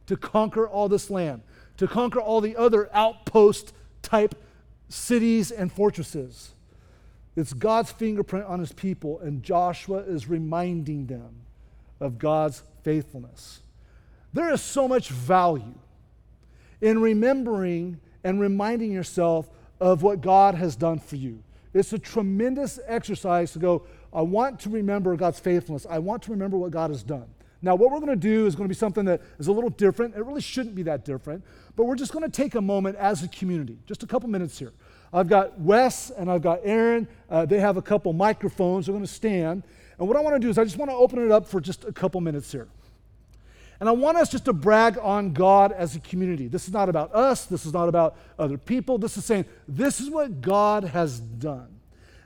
to 0.07 0.17
conquer 0.17 0.69
all 0.69 0.89
this 0.89 1.11
land, 1.11 1.43
to 1.79 1.89
conquer 1.89 2.21
all 2.21 2.41
the 2.41 2.57
other 2.57 2.91
outpost 2.93 3.73
type 4.03 4.35
cities 4.89 5.51
and 5.51 5.73
fortresses. 5.73 6.53
It's 7.37 7.53
God's 7.53 7.91
fingerprint 7.91 8.47
on 8.47 8.61
his 8.61 8.73
people, 8.73 9.19
and 9.21 9.43
Joshua 9.43 9.99
is 10.01 10.29
reminding 10.29 11.07
them 11.07 11.47
of 11.99 12.19
God's 12.19 12.63
faithfulness. 12.83 13.61
There 14.35 14.53
is 14.53 14.61
so 14.61 14.89
much 14.89 15.09
value 15.09 15.75
in 16.81 17.01
remembering 17.01 18.01
and 18.25 18.41
reminding 18.41 18.93
yourself 18.93 19.49
of 19.81 20.03
what 20.03 20.21
God 20.21 20.57
has 20.57 20.75
done 20.75 20.99
for 20.99 21.17
you. 21.17 21.43
It's 21.73 21.93
a 21.93 21.99
tremendous 21.99 22.81
exercise 22.87 23.53
to 23.53 23.59
go, 23.61 23.87
I 24.13 24.23
want 24.23 24.61
to 24.61 24.71
remember 24.71 25.15
God's 25.17 25.39
faithfulness. 25.39 25.87
I 25.89 26.01
want 26.01 26.23
to 26.25 26.33
remember 26.33 26.57
what 26.57 26.73
God 26.73 26.91
has 26.91 27.03
done. 27.03 27.27
Now, 27.63 27.77
what 27.77 27.91
we're 27.91 28.01
going 28.01 28.11
to 28.11 28.17
do 28.17 28.47
is 28.47 28.55
going 28.55 28.67
to 28.67 28.73
be 28.73 28.79
something 28.79 29.05
that 29.07 29.23
is 29.39 29.47
a 29.47 29.53
little 29.53 29.71
different. 29.71 30.15
It 30.17 30.25
really 30.25 30.41
shouldn't 30.41 30.75
be 30.75 30.83
that 30.83 31.05
different, 31.05 31.43
but 31.77 31.85
we're 31.85 31.97
just 31.97 32.13
going 32.13 32.25
to 32.25 32.31
take 32.31 32.57
a 32.57 32.61
moment 32.61 32.97
as 32.97 33.23
a 33.23 33.29
community, 33.29 33.79
just 33.87 34.03
a 34.03 34.07
couple 34.07 34.29
minutes 34.29 34.59
here. 34.59 34.73
I've 35.13 35.29
got 35.29 35.59
Wes 35.61 36.11
and 36.11 36.31
I've 36.31 36.43
got 36.43 36.61
Aaron. 36.65 37.07
Uh, 37.31 37.47
they 37.47 37.61
have 37.61 37.77
a 37.77 37.83
couple 37.83 38.13
microphones. 38.13 38.87
They're 38.87 38.93
going 38.93 39.07
to 39.07 39.11
stand. 39.11 39.63
And 39.99 40.09
what 40.09 40.17
I 40.17 40.21
want 40.21 40.35
to 40.35 40.41
do 40.41 40.51
is 40.51 40.59
I 40.59 40.65
just 40.65 40.77
want 40.77 40.91
to 40.91 40.97
open 40.97 41.25
it 41.25 41.31
up 41.31 41.47
for 41.47 41.61
just 41.61 41.85
a 41.85 41.93
couple 41.93 42.21
minutes 42.21 42.51
here. 42.51 42.69
And 43.81 43.89
I 43.89 43.93
want 43.93 44.17
us 44.17 44.31
just 44.31 44.45
to 44.47 44.53
brag 44.53 44.99
on 44.99 45.33
God 45.33 45.73
as 45.73 45.97
a 45.97 46.01
community. 46.01 46.47
This 46.49 46.67
is 46.67 46.73
not 46.73 46.89
about 46.89 47.15
us. 47.15 47.45
This 47.47 47.67
is 47.67 47.73
not 47.73 47.89
about 47.89 48.17
other 48.39 48.57
people. 48.57 48.99
This 48.99 49.17
is 49.17 49.25
saying, 49.25 49.45
this 49.67 50.01
is 50.01 50.11
what 50.11 50.41
God 50.41 50.85
has 50.85 51.21
done. 51.21 51.69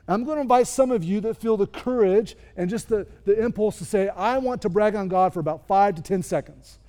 I'm 0.07 0.23
going 0.23 0.37
to 0.37 0.41
invite 0.41 0.67
some 0.67 0.91
of 0.91 1.03
you 1.03 1.21
that 1.21 1.37
feel 1.37 1.55
the 1.55 1.67
courage 1.67 2.35
and 2.57 2.69
just 2.69 2.89
the, 2.89 3.05
the 3.25 3.39
impulse 3.39 3.77
to 3.77 3.85
say, 3.85 4.09
I 4.09 4.39
want 4.39 4.61
to 4.63 4.69
brag 4.69 4.95
on 4.95 5.07
God 5.07 5.33
for 5.33 5.39
about 5.39 5.67
five 5.67 5.95
to 5.95 6.01
10 6.01 6.23
seconds. 6.23 6.79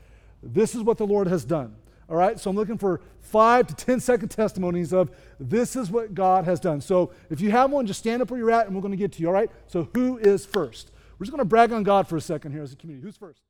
This 0.43 0.75
is 0.75 0.83
what 0.83 0.97
the 0.99 1.07
Lord 1.07 1.27
has 1.27 1.45
done. 1.45 1.77
All 2.09 2.17
right, 2.17 2.41
so 2.41 2.51
I'm 2.51 2.57
looking 2.57 2.77
for 2.77 3.01
five 3.21 3.69
to 3.69 3.75
ten 3.75 4.01
second 4.01 4.31
testimonies 4.31 4.93
of 4.93 5.13
this 5.39 5.77
is 5.77 5.93
what 5.93 6.13
God 6.13 6.45
has 6.45 6.59
done. 6.59 6.81
So 6.81 7.13
if 7.31 7.41
you 7.41 7.53
have 7.53 7.71
one, 7.71 7.87
just 7.87 8.01
stand 8.01 8.21
up 8.21 8.33
where 8.33 8.41
you're 8.41 8.51
at 8.51 8.67
and 8.67 8.75
we're 8.75 8.83
going 8.83 8.91
to 8.91 8.97
get 8.97 9.13
to 9.13 9.23
you. 9.23 9.29
All 9.29 9.33
right, 9.33 9.51
so 9.69 9.89
who 9.95 10.19
is 10.19 10.45
first? 10.45 10.91
We're 11.19 11.27
just 11.27 11.31
going 11.31 11.39
to 11.39 11.45
brag 11.45 11.73
on 11.73 11.85
God 11.85 12.09
for 12.09 12.17
a 12.17 12.21
second 12.21 12.51
here 12.51 12.65
as 12.65 12.73
a 12.73 12.77
community. 12.77 13.07
Who's 13.07 13.17
first? 13.17 13.43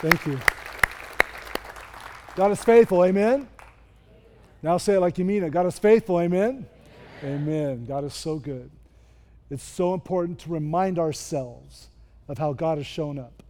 Thank 0.00 0.26
you. 0.26 0.38
God 2.36 2.50
is 2.50 2.62
faithful, 2.62 3.04
amen? 3.04 3.48
Now 4.62 4.76
say 4.78 4.94
it 4.94 5.00
like 5.00 5.18
you 5.18 5.24
mean 5.24 5.44
it. 5.44 5.50
God 5.50 5.66
is 5.66 5.78
faithful, 5.78 6.20
amen? 6.20 6.66
Amen. 7.22 7.84
God 7.86 8.04
is 8.04 8.14
so 8.14 8.38
good. 8.38 8.70
It's 9.50 9.62
so 9.62 9.94
important 9.94 10.40
to 10.40 10.50
remind 10.50 10.98
ourselves 10.98 11.88
of 12.28 12.38
how 12.38 12.52
God 12.52 12.78
has 12.78 12.86
shown 12.86 13.18
up. 13.18 13.42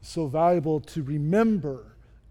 It's 0.00 0.10
so 0.10 0.26
valuable 0.26 0.80
to 0.80 1.02
remember 1.02 1.84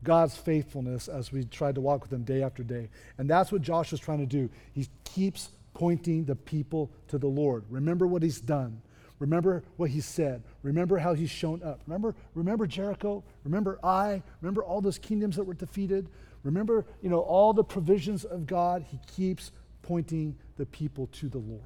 God's 0.03 0.35
faithfulness 0.35 1.07
as 1.07 1.31
we 1.31 1.45
try 1.45 1.71
to 1.71 1.79
walk 1.79 2.01
with 2.01 2.11
Him 2.11 2.23
day 2.23 2.43
after 2.43 2.63
day. 2.63 2.89
And 3.17 3.29
that's 3.29 3.51
what 3.51 3.61
Joshua's 3.61 4.01
trying 4.01 4.19
to 4.19 4.25
do. 4.25 4.49
He 4.73 4.87
keeps 5.05 5.49
pointing 5.73 6.25
the 6.25 6.35
people 6.35 6.91
to 7.07 7.17
the 7.17 7.27
Lord. 7.27 7.63
Remember 7.69 8.05
what 8.05 8.21
He's 8.21 8.41
done. 8.41 8.81
Remember 9.23 9.63
what 9.77 9.89
He 9.89 10.01
said. 10.01 10.43
Remember 10.63 10.97
how 10.97 11.13
He's 11.13 11.29
shown 11.29 11.63
up. 11.63 11.79
Remember, 11.87 12.13
remember 12.35 12.67
Jericho. 12.67 13.23
Remember 13.45 13.79
I. 13.81 14.21
Remember 14.41 14.61
all 14.61 14.81
those 14.81 14.97
kingdoms 14.97 15.37
that 15.37 15.45
were 15.45 15.53
defeated. 15.53 16.09
Remember, 16.43 16.85
you 17.01 17.09
know, 17.09 17.19
all 17.19 17.53
the 17.53 17.63
provisions 17.63 18.25
of 18.25 18.45
God. 18.45 18.83
He 18.85 18.99
keeps 19.15 19.53
pointing 19.81 20.35
the 20.57 20.65
people 20.65 21.07
to 21.13 21.29
the 21.29 21.37
Lord. 21.37 21.61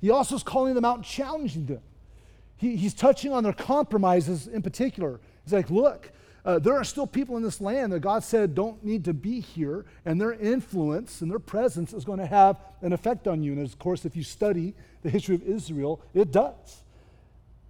He 0.00 0.08
also 0.08 0.36
is 0.36 0.42
calling 0.42 0.74
them 0.74 0.86
out 0.86 0.96
and 0.96 1.04
challenging 1.04 1.66
them. 1.66 1.82
He, 2.56 2.76
he's 2.76 2.94
touching 2.94 3.30
on 3.30 3.44
their 3.44 3.52
compromises 3.52 4.46
in 4.46 4.62
particular. 4.62 5.20
He's 5.44 5.52
like, 5.52 5.68
look, 5.68 6.10
uh, 6.46 6.60
there 6.60 6.76
are 6.76 6.84
still 6.84 7.06
people 7.06 7.36
in 7.36 7.42
this 7.42 7.60
land 7.60 7.92
that 7.92 8.00
God 8.00 8.24
said 8.24 8.54
don't 8.54 8.82
need 8.82 9.04
to 9.04 9.12
be 9.12 9.40
here, 9.40 9.84
and 10.06 10.18
their 10.18 10.32
influence 10.32 11.20
and 11.20 11.30
their 11.30 11.38
presence 11.38 11.92
is 11.92 12.06
going 12.06 12.20
to 12.20 12.26
have 12.26 12.58
an 12.80 12.94
effect 12.94 13.28
on 13.28 13.42
you. 13.42 13.52
And 13.52 13.66
of 13.66 13.78
course, 13.78 14.06
if 14.06 14.16
you 14.16 14.22
study 14.22 14.74
the 15.02 15.10
history 15.10 15.34
of 15.34 15.42
Israel, 15.42 16.00
it 16.14 16.32
does. 16.32 16.82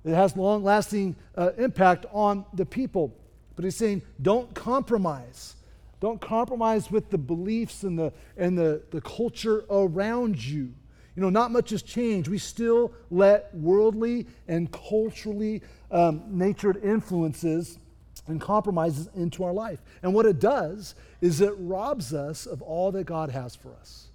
It 0.05 0.15
has 0.15 0.37
long 0.37 0.65
lasting 0.65 1.17
uh, 1.37 1.51
impact 1.59 2.07
on 2.13 2.45
the 2.55 2.65
people. 2.65 3.15
But 3.55 3.65
he's 3.65 3.77
saying, 3.77 4.03
don't 4.23 4.55
compromise. 4.55 5.57
Don't 6.01 6.21
compromise 6.21 6.91
with 6.91 7.11
the 7.11 7.19
beliefs 7.19 7.83
and 7.83 7.99
the, 7.99 8.13
and 8.37 8.57
the, 8.57 8.83
the 8.91 9.03
culture 9.03 9.65
around 9.69 10.43
you. 10.43 10.73
You 11.15 11.23
know, 11.23 11.31
not 11.31 11.51
much 11.51 11.71
has 11.71 11.83
changed. 11.83 12.29
We 12.29 12.39
still 12.39 12.93
let 13.11 13.55
worldly 13.55 14.27
and 14.49 14.73
culturally 14.73 15.61
um, 15.91 16.23
natured 16.29 16.83
influences 16.83 17.79
and 18.27 18.41
compromises 18.41 19.09
into 19.15 19.45
our 19.45 19.53
life. 19.53 19.83
And 20.03 20.15
what 20.15 20.25
it 20.25 20.39
does 20.39 20.95
is 21.21 21.41
it 21.41 21.53
robs 21.59 22.15
us 22.15 22.47
of 22.47 22.63
all 22.63 22.93
that 22.93 23.05
God 23.05 23.31
has 23.31 23.55
for 23.55 23.75
us. 23.75 24.09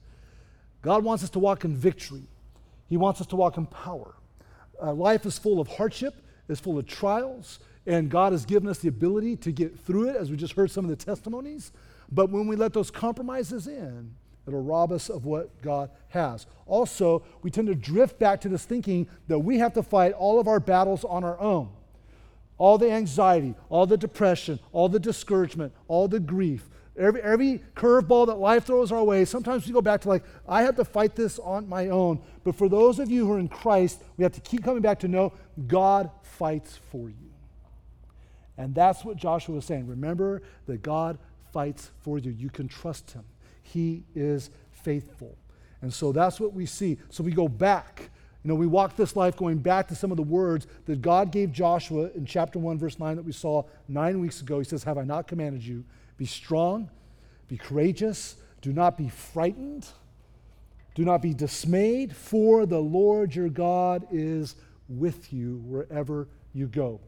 God 0.81 1.03
wants 1.03 1.23
us 1.23 1.29
to 1.31 1.39
walk 1.39 1.65
in 1.65 1.75
victory, 1.75 2.23
He 2.87 2.97
wants 2.97 3.21
us 3.21 3.27
to 3.27 3.35
walk 3.35 3.57
in 3.57 3.65
power. 3.65 4.15
Uh, 4.81 4.93
life 4.93 5.25
is 5.25 5.37
full 5.37 5.59
of 5.59 5.67
hardship, 5.67 6.15
it's 6.47 6.59
full 6.59 6.77
of 6.77 6.85
trials, 6.85 7.59
and 7.85 8.09
God 8.09 8.31
has 8.31 8.45
given 8.45 8.67
us 8.67 8.79
the 8.79 8.89
ability 8.89 9.37
to 9.37 9.51
get 9.51 9.79
through 9.79 10.09
it, 10.09 10.15
as 10.15 10.29
we 10.29 10.37
just 10.37 10.53
heard 10.53 10.71
some 10.71 10.85
of 10.85 10.89
the 10.89 10.95
testimonies. 10.95 11.71
But 12.11 12.29
when 12.29 12.47
we 12.47 12.55
let 12.55 12.73
those 12.73 12.91
compromises 12.91 13.67
in, 13.67 14.13
it'll 14.47 14.61
rob 14.61 14.91
us 14.91 15.09
of 15.09 15.25
what 15.25 15.61
God 15.61 15.89
has. 16.09 16.45
Also, 16.65 17.23
we 17.41 17.49
tend 17.49 17.67
to 17.67 17.75
drift 17.75 18.19
back 18.19 18.41
to 18.41 18.49
this 18.49 18.65
thinking 18.65 19.07
that 19.27 19.39
we 19.39 19.57
have 19.57 19.73
to 19.73 19.83
fight 19.83 20.13
all 20.13 20.39
of 20.39 20.47
our 20.47 20.59
battles 20.59 21.03
on 21.03 21.23
our 21.23 21.39
own. 21.39 21.69
All 22.57 22.77
the 22.77 22.91
anxiety, 22.91 23.55
all 23.69 23.85
the 23.85 23.97
depression, 23.97 24.59
all 24.71 24.87
the 24.87 24.99
discouragement, 24.99 25.73
all 25.87 26.07
the 26.07 26.19
grief, 26.19 26.69
every, 26.97 27.21
every 27.21 27.63
curveball 27.75 28.27
that 28.27 28.35
life 28.35 28.65
throws 28.65 28.91
our 28.91 29.03
way, 29.03 29.25
sometimes 29.25 29.65
we 29.65 29.73
go 29.73 29.81
back 29.81 30.01
to 30.01 30.09
like, 30.09 30.23
I 30.47 30.63
have 30.63 30.75
to 30.77 30.85
fight 30.85 31.15
this 31.15 31.39
on 31.39 31.67
my 31.67 31.89
own. 31.89 32.21
But 32.43 32.55
for 32.55 32.69
those 32.69 32.99
of 32.99 33.09
you 33.09 33.25
who 33.25 33.33
are 33.33 33.39
in 33.39 33.47
Christ, 33.47 34.03
we 34.17 34.23
have 34.23 34.33
to 34.33 34.41
keep 34.41 34.63
coming 34.63 34.81
back 34.81 34.99
to 34.99 35.07
know 35.07 35.33
God 35.67 36.09
fights 36.21 36.79
for 36.91 37.09
you. 37.09 37.31
And 38.57 38.73
that's 38.73 39.03
what 39.03 39.17
Joshua 39.17 39.55
was 39.55 39.65
saying. 39.65 39.87
Remember 39.87 40.41
that 40.65 40.81
God 40.81 41.17
fights 41.51 41.91
for 42.01 42.17
you. 42.17 42.31
You 42.31 42.49
can 42.49 42.67
trust 42.67 43.11
him. 43.11 43.23
He 43.61 44.03
is 44.15 44.49
faithful. 44.71 45.37
And 45.81 45.93
so 45.93 46.11
that's 46.11 46.39
what 46.39 46.53
we 46.53 46.65
see. 46.65 46.97
So 47.09 47.23
we 47.23 47.31
go 47.31 47.47
back. 47.47 48.09
You 48.43 48.49
know, 48.49 48.55
we 48.55 48.67
walk 48.67 48.95
this 48.95 49.15
life 49.15 49.35
going 49.35 49.57
back 49.57 49.87
to 49.87 49.95
some 49.95 50.11
of 50.11 50.17
the 50.17 50.23
words 50.23 50.67
that 50.85 51.01
God 51.01 51.31
gave 51.31 51.51
Joshua 51.51 52.11
in 52.15 52.25
chapter 52.25 52.59
1, 52.59 52.77
verse 52.77 52.99
9, 52.99 53.15
that 53.17 53.25
we 53.25 53.31
saw 53.31 53.63
nine 53.87 54.19
weeks 54.19 54.41
ago. 54.41 54.59
He 54.59 54.65
says, 54.65 54.83
Have 54.83 54.97
I 54.97 55.03
not 55.03 55.27
commanded 55.27 55.63
you? 55.63 55.83
Be 56.17 56.25
strong, 56.25 56.89
be 57.47 57.57
courageous, 57.57 58.35
do 58.61 58.71
not 58.71 58.97
be 58.97 59.09
frightened, 59.09 59.87
do 60.95 61.03
not 61.03 61.21
be 61.21 61.33
dismayed, 61.33 62.15
for 62.15 62.65
the 62.65 62.79
Lord 62.79 63.35
your 63.35 63.49
God 63.49 64.07
is 64.11 64.55
with 64.87 65.33
you 65.33 65.61
wherever 65.65 66.27
you 66.53 66.67
go. 66.67 67.01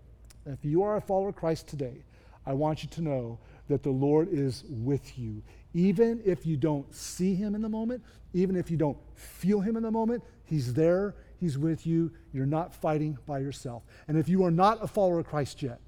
If 0.46 0.64
you 0.64 0.84
are 0.84 0.98
a 0.98 1.02
follower 1.02 1.30
of 1.30 1.36
Christ 1.36 1.68
today, 1.68 2.04
I 2.46 2.54
want 2.54 2.84
you 2.84 2.90
to 2.90 3.02
know 3.02 3.40
that 3.68 3.84
the 3.84 3.90
Lord 3.90 4.30
is 4.32 4.64
with 4.70 5.18
you. 5.18 5.42
Even 5.74 6.22
if 6.26 6.46
you 6.46 6.58
don't 6.58 6.94
see 6.94 7.36
him 7.36 7.56
in 7.56 7.62
the 7.62 7.70
moment, 7.70 8.04
even 8.34 8.56
if 8.56 8.72
you 8.72 8.78
don't 8.78 8.98
feel 9.16 9.60
him 9.60 9.78
in 9.78 9.84
the 9.84 9.92
moment, 9.92 10.24
he's 10.46 10.74
there, 10.74 11.16
he's 11.40 11.58
with 11.58 11.86
you. 11.86 12.12
You're 12.34 12.46
not 12.46 12.74
fighting 12.74 13.18
by 13.26 13.40
yourself. 13.40 13.84
And 14.08 14.18
if 14.18 14.30
you 14.30 14.44
are 14.46 14.52
not 14.52 14.84
a 14.84 14.88
follower 14.88 15.20
of 15.20 15.28
Christ 15.28 15.62
yet, 15.62 15.80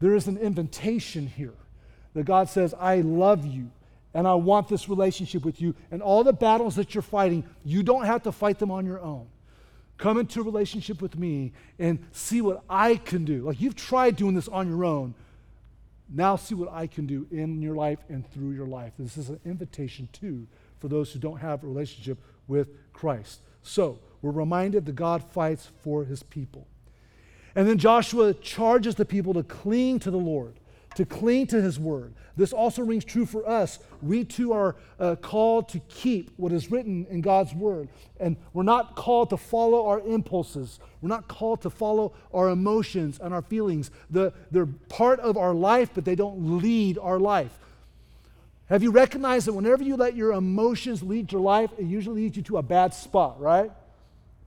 there 0.00 0.14
is 0.14 0.26
an 0.26 0.38
invitation 0.38 1.26
here 1.26 1.54
that 2.14 2.24
God 2.24 2.48
says, 2.48 2.74
I 2.78 3.00
love 3.00 3.46
you 3.46 3.70
and 4.14 4.26
I 4.26 4.34
want 4.34 4.68
this 4.68 4.88
relationship 4.88 5.44
with 5.44 5.60
you. 5.60 5.74
And 5.90 6.02
all 6.02 6.24
the 6.24 6.32
battles 6.32 6.76
that 6.76 6.94
you're 6.94 7.02
fighting, 7.02 7.44
you 7.64 7.82
don't 7.82 8.04
have 8.04 8.24
to 8.24 8.32
fight 8.32 8.58
them 8.58 8.70
on 8.70 8.84
your 8.84 9.00
own. 9.00 9.28
Come 9.98 10.18
into 10.18 10.40
a 10.40 10.44
relationship 10.44 11.02
with 11.02 11.16
me 11.16 11.52
and 11.78 11.98
see 12.10 12.40
what 12.40 12.64
I 12.68 12.96
can 12.96 13.24
do. 13.24 13.42
Like 13.42 13.60
you've 13.60 13.76
tried 13.76 14.16
doing 14.16 14.34
this 14.34 14.48
on 14.48 14.68
your 14.68 14.84
own. 14.84 15.14
Now 16.12 16.36
see 16.36 16.54
what 16.54 16.72
I 16.72 16.86
can 16.86 17.06
do 17.06 17.26
in 17.30 17.62
your 17.62 17.76
life 17.76 18.00
and 18.08 18.28
through 18.32 18.50
your 18.52 18.66
life. 18.66 18.94
This 18.98 19.16
is 19.16 19.28
an 19.28 19.40
invitation, 19.44 20.08
too, 20.12 20.48
for 20.80 20.88
those 20.88 21.12
who 21.12 21.20
don't 21.20 21.38
have 21.38 21.62
a 21.62 21.66
relationship 21.68 22.18
with 22.48 22.68
Christ. 22.92 23.40
So 23.62 24.00
we're 24.20 24.32
reminded 24.32 24.86
that 24.86 24.96
God 24.96 25.22
fights 25.22 25.70
for 25.82 26.04
his 26.04 26.24
people. 26.24 26.66
And 27.54 27.68
then 27.68 27.78
Joshua 27.78 28.34
charges 28.34 28.96
the 28.96 29.04
people 29.04 29.34
to 29.34 29.42
cling 29.42 30.00
to 30.00 30.10
the 30.10 30.18
Lord 30.18 30.59
to 30.94 31.04
cling 31.04 31.46
to 31.48 31.60
his 31.60 31.78
word. 31.78 32.14
This 32.36 32.52
also 32.52 32.82
rings 32.82 33.04
true 33.04 33.26
for 33.26 33.48
us. 33.48 33.78
We 34.02 34.24
too 34.24 34.52
are 34.52 34.76
uh, 34.98 35.16
called 35.16 35.68
to 35.70 35.80
keep 35.88 36.30
what 36.36 36.52
is 36.52 36.70
written 36.70 37.06
in 37.10 37.20
God's 37.20 37.54
word. 37.54 37.88
And 38.18 38.36
we're 38.52 38.62
not 38.62 38.96
called 38.96 39.30
to 39.30 39.36
follow 39.36 39.86
our 39.86 40.00
impulses. 40.00 40.80
We're 41.00 41.08
not 41.08 41.28
called 41.28 41.62
to 41.62 41.70
follow 41.70 42.12
our 42.32 42.48
emotions 42.48 43.20
and 43.22 43.34
our 43.34 43.42
feelings. 43.42 43.90
The, 44.10 44.32
they're 44.50 44.66
part 44.88 45.20
of 45.20 45.36
our 45.36 45.54
life, 45.54 45.90
but 45.94 46.04
they 46.04 46.14
don't 46.14 46.58
lead 46.58 46.98
our 46.98 47.18
life. 47.18 47.56
Have 48.68 48.82
you 48.82 48.90
recognized 48.90 49.46
that 49.46 49.52
whenever 49.52 49.82
you 49.82 49.96
let 49.96 50.14
your 50.14 50.32
emotions 50.32 51.02
lead 51.02 51.32
your 51.32 51.40
life, 51.40 51.70
it 51.76 51.84
usually 51.84 52.22
leads 52.22 52.36
you 52.36 52.42
to 52.44 52.58
a 52.58 52.62
bad 52.62 52.94
spot, 52.94 53.40
right? 53.40 53.70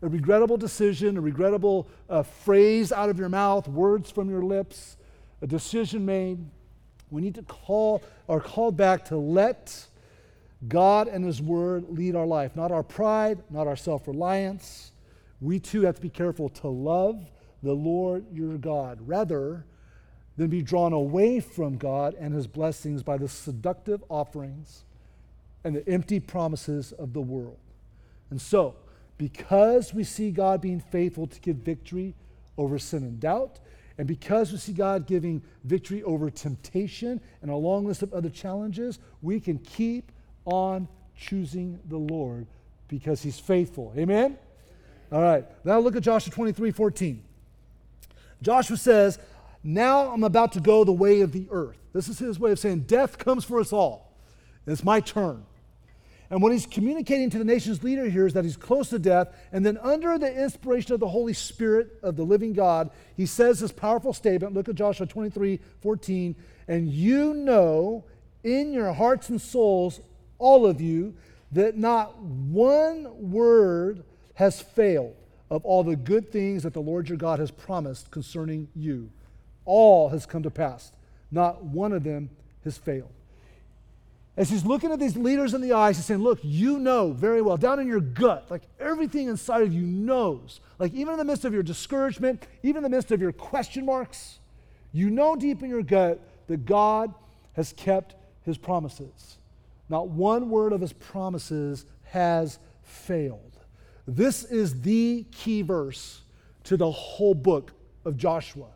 A 0.02 0.08
regrettable 0.08 0.58
decision, 0.58 1.18
a 1.18 1.22
regrettable 1.22 1.88
uh, 2.10 2.24
phrase 2.24 2.92
out 2.92 3.10
of 3.10 3.20
your 3.20 3.30
mouth, 3.30 3.68
words 3.68 4.10
from 4.10 4.30
your 4.30 4.42
lips 4.42 4.98
a 5.44 5.48
decision 5.48 6.06
made. 6.06 6.40
We 7.12 7.22
need 7.22 7.36
to 7.36 7.44
call 7.44 8.02
are 8.28 8.40
called 8.40 8.78
back 8.78 9.06
to 9.06 9.18
let 9.18 9.86
God 10.68 11.10
and 11.10 11.24
His 11.24 11.42
Word 11.42 11.86
lead 11.90 12.16
our 12.16 12.26
life, 12.26 12.56
not 12.56 12.72
our 12.72 12.82
pride, 12.82 13.44
not 13.52 13.68
our 13.68 13.76
self 13.76 14.08
reliance. 14.08 14.94
We 15.42 15.60
too 15.60 15.82
have 15.82 15.96
to 15.96 16.02
be 16.02 16.10
careful 16.10 16.48
to 16.50 16.70
love 16.70 17.30
the 17.62 17.74
Lord 17.74 18.26
your 18.32 18.58
God, 18.58 19.00
rather 19.06 19.66
than 20.38 20.48
be 20.48 20.62
drawn 20.62 20.94
away 20.94 21.40
from 21.40 21.78
God 21.78 22.16
and 22.20 22.34
his 22.34 22.48
blessings 22.48 23.04
by 23.04 23.18
the 23.18 23.28
seductive 23.28 24.04
offerings 24.10 24.84
and 25.64 25.76
the 25.76 25.88
empty 25.88 26.20
promises 26.20 26.92
of 26.94 27.14
the 27.14 27.22
world. 27.22 27.60
And 28.32 28.42
so, 28.42 28.76
because 29.18 29.94
we 29.94 30.04
see 30.04 30.32
God 30.32 30.60
being 30.60 30.80
faithful 30.80 31.28
to 31.28 31.40
give 31.40 31.58
victory 31.58 32.16
over 32.58 32.80
sin 32.80 33.04
and 33.04 33.20
doubt, 33.20 33.60
and 33.98 34.08
because 34.08 34.52
we 34.52 34.58
see 34.58 34.74
God 34.74 35.06
giving 35.06 35.42
victory 35.64 36.02
over 36.04 36.30
temptation 36.30 37.22
and 37.42 37.52
a 37.52 37.56
long 37.56 37.86
list 37.86 38.02
of 38.02 38.14
other 38.14 38.30
challenges, 38.30 39.00
we 39.22 39.40
can 39.40 39.60
keep 39.60 40.12
on 40.46 40.88
choosing 41.16 41.80
the 41.90 41.98
Lord 41.98 42.48
because 42.88 43.22
he's 43.22 43.40
faithful. 43.40 43.94
Amen? 43.98 44.38
All 45.12 45.22
right. 45.22 45.46
Now 45.64 45.80
look 45.80 45.96
at 45.96 46.04
Joshua 46.04 46.34
23 46.34 46.72
14. 46.72 47.24
Joshua 48.42 48.78
says, 48.78 49.20
Now 49.64 50.12
I'm 50.12 50.24
about 50.24 50.52
to 50.54 50.60
go 50.60 50.84
the 50.84 50.92
way 50.92 51.22
of 51.22 51.32
the 51.32 51.48
earth. 51.52 51.78
This 51.94 52.10
is 52.10 52.18
his 52.18 52.40
way 52.40 52.52
of 52.52 52.60
saying, 52.60 52.82
Death 52.82 53.18
comes 53.20 53.46
for 53.46 53.60
us 53.60 53.72
all. 53.72 54.12
It's 54.66 54.84
my 54.84 55.00
turn. 55.00 55.46
And 56.34 56.42
what 56.42 56.52
he's 56.52 56.66
communicating 56.66 57.30
to 57.30 57.38
the 57.38 57.46
nation's 57.46 57.84
leader 57.84 58.10
here 58.10 58.26
is 58.26 58.34
that 58.34 58.44
he's 58.44 58.58
close 58.58 58.90
to 58.90 58.98
death. 58.98 59.28
And 59.52 59.64
then, 59.64 59.78
under 59.78 60.18
the 60.18 60.34
inspiration 60.34 60.92
of 60.92 61.00
the 61.00 61.08
Holy 61.08 61.34
Spirit 61.34 62.00
of 62.02 62.16
the 62.16 62.24
living 62.24 62.54
God, 62.54 62.90
he 63.16 63.28
says 63.28 63.60
this 63.60 63.72
powerful 63.72 64.14
statement. 64.14 64.56
Look 64.56 64.68
at 64.68 64.74
Joshua 64.74 65.06
23 65.06 65.60
14. 65.84 66.36
And 66.68 66.90
you 66.92 67.36
know 67.36 68.06
in 68.44 68.74
your 68.74 68.94
hearts 68.94 69.30
and 69.30 69.40
souls, 69.40 70.00
all 70.40 70.66
of 70.66 70.82
you, 70.82 71.14
that 71.52 71.78
not 71.78 72.20
one 72.20 73.32
word 73.32 74.04
has 74.34 74.60
failed 74.60 75.14
of 75.52 75.64
all 75.64 75.84
the 75.84 75.96
good 75.96 76.32
things 76.32 76.64
that 76.64 76.74
the 76.74 76.82
Lord 76.82 77.10
your 77.10 77.18
God 77.20 77.38
has 77.38 77.52
promised 77.52 78.10
concerning 78.10 78.70
you. 78.76 79.12
All 79.66 80.10
has 80.10 80.26
come 80.26 80.42
to 80.42 80.50
pass. 80.50 80.94
Not 81.30 81.64
one 81.64 81.94
of 81.94 82.04
them 82.04 82.32
has 82.64 82.76
failed. 82.76 83.12
As 84.36 84.50
he's 84.50 84.66
looking 84.66 84.92
at 84.92 85.00
these 85.00 85.16
leaders 85.16 85.54
in 85.54 85.62
the 85.62 85.74
eyes, 85.74 85.98
he's 85.98 86.06
saying, 86.06 86.22
Look, 86.22 86.40
you 86.42 86.80
know 86.80 87.12
very 87.12 87.42
well, 87.42 87.56
down 87.56 87.80
in 87.80 87.88
your 87.88 88.00
gut, 88.00 88.50
like 88.50 88.64
everything 88.80 89.28
inside 89.28 89.62
of 89.62 89.74
you 89.74 89.84
knows. 89.84 90.60
Like 90.80 90.94
even 90.94 91.14
in 91.14 91.20
the 91.20 91.26
midst 91.26 91.46
of 91.46 91.54
your 91.54 91.64
discouragement, 91.64 92.48
even 92.64 92.78
in 92.78 92.92
the 92.92 92.96
midst 92.96 93.12
of 93.12 93.22
your 93.22 93.32
question 93.32 93.86
marks, 93.86 94.40
you 94.92 95.10
know 95.10 95.36
deep 95.36 95.62
in 95.62 95.70
your 95.70 95.84
gut 95.84 96.20
that 96.48 96.66
God 96.66 97.14
has 97.54 97.74
kept 97.74 98.16
his 98.42 98.58
promises. 98.58 99.38
Not 99.90 100.10
one 100.10 100.50
word 100.50 100.74
of 100.74 100.82
his 100.82 100.94
promises 100.94 101.86
has 102.06 102.58
failed. 102.82 103.60
This 104.08 104.44
is 104.44 104.82
the 104.82 105.26
key 105.32 105.62
verse 105.62 106.22
to 106.66 106.78
the 106.78 106.90
whole 106.90 107.36
book 107.36 107.72
of 108.06 108.18
Joshua. 108.18 108.68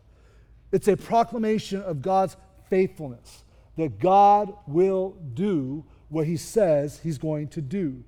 It's 0.72 0.88
a 0.88 0.96
proclamation 0.96 1.82
of 1.82 2.02
God's 2.02 2.36
faithfulness, 2.68 3.42
that 3.78 4.00
God 4.00 4.52
will 4.66 5.16
do 5.34 5.84
what 6.08 6.26
he 6.26 6.36
says 6.36 6.98
he's 6.98 7.16
going 7.16 7.46
to 7.48 7.62
do. 7.62 8.02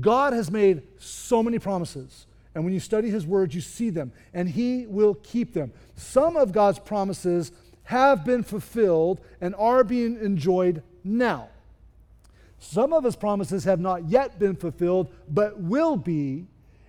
God 0.00 0.34
has 0.34 0.50
made 0.50 0.82
so 0.98 1.42
many 1.42 1.58
promises. 1.58 2.26
And 2.54 2.62
when 2.62 2.74
you 2.74 2.80
study 2.80 3.08
his 3.08 3.26
words, 3.26 3.54
you 3.54 3.62
see 3.62 3.88
them, 3.88 4.12
and 4.34 4.48
he 4.48 4.86
will 4.86 5.14
keep 5.14 5.54
them. 5.54 5.72
Some 5.96 6.36
of 6.36 6.52
God's 6.52 6.78
promises 6.78 7.52
have 7.84 8.24
been 8.24 8.42
fulfilled 8.42 9.22
and 9.40 9.54
are 9.54 9.82
being 9.82 10.20
enjoyed 10.20 10.82
now. 11.02 11.48
Some 12.58 12.92
of 12.92 13.02
his 13.02 13.16
promises 13.16 13.64
have 13.64 13.80
not 13.80 14.10
yet 14.10 14.38
been 14.38 14.54
fulfilled, 14.54 15.08
but 15.26 15.58
will 15.58 15.96
be 15.96 16.46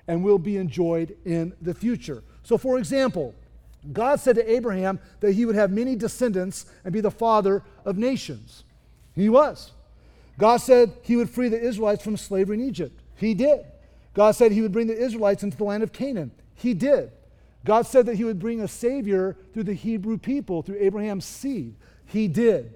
and 0.09 0.23
will 0.23 0.37
be 0.37 0.57
enjoyed 0.57 1.15
in 1.23 1.53
the 1.61 1.73
future. 1.73 2.21
So, 2.43 2.57
for 2.57 2.77
example, 2.77 3.33
God 3.91 4.19
said 4.19 4.35
to 4.35 4.51
Abraham 4.51 4.99
that 5.19 5.33
he 5.33 5.45
would 5.45 5.55
have 5.55 5.71
many 5.71 5.95
descendants 5.95 6.65
and 6.83 6.93
be 6.93 7.01
the 7.01 7.11
father 7.11 7.63
of 7.85 7.97
nations. 7.97 8.63
He 9.13 9.29
was. 9.29 9.71
God 10.37 10.57
said 10.57 10.93
he 11.01 11.15
would 11.15 11.29
free 11.29 11.49
the 11.49 11.59
Israelites 11.59 12.03
from 12.03 12.17
slavery 12.17 12.57
in 12.57 12.67
Egypt. 12.67 12.99
He 13.15 13.33
did. 13.33 13.65
God 14.13 14.31
said 14.31 14.51
he 14.51 14.61
would 14.61 14.71
bring 14.71 14.87
the 14.87 14.97
Israelites 14.97 15.43
into 15.43 15.57
the 15.57 15.63
land 15.63 15.83
of 15.83 15.91
Canaan. 15.91 16.31
He 16.55 16.73
did. 16.73 17.11
God 17.65 17.85
said 17.85 18.05
that 18.05 18.15
he 18.15 18.23
would 18.23 18.39
bring 18.39 18.61
a 18.61 18.67
Savior 18.67 19.37
through 19.53 19.63
the 19.63 19.73
Hebrew 19.73 20.17
people, 20.17 20.61
through 20.61 20.77
Abraham's 20.79 21.25
seed. 21.25 21.75
He 22.05 22.27
did. 22.27 22.73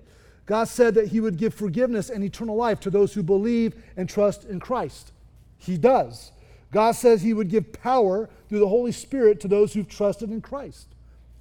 God 0.47 0.69
said 0.69 0.95
that 0.95 1.09
He 1.09 1.19
would 1.19 1.37
give 1.37 1.53
forgiveness 1.53 2.09
and 2.09 2.23
eternal 2.23 2.55
life 2.55 2.79
to 2.79 2.89
those 2.89 3.13
who 3.13 3.21
believe 3.21 3.75
and 3.95 4.09
trust 4.09 4.45
in 4.45 4.59
Christ. 4.59 5.11
He 5.57 5.77
does. 5.77 6.31
God 6.71 6.93
says 6.93 7.21
He 7.21 7.33
would 7.33 7.49
give 7.49 7.73
power 7.73 8.29
through 8.47 8.59
the 8.59 8.67
Holy 8.67 8.93
Spirit 8.93 9.39
to 9.41 9.47
those 9.47 9.73
who've 9.73 9.87
trusted 9.87 10.31
in 10.31 10.41
Christ. 10.41 10.87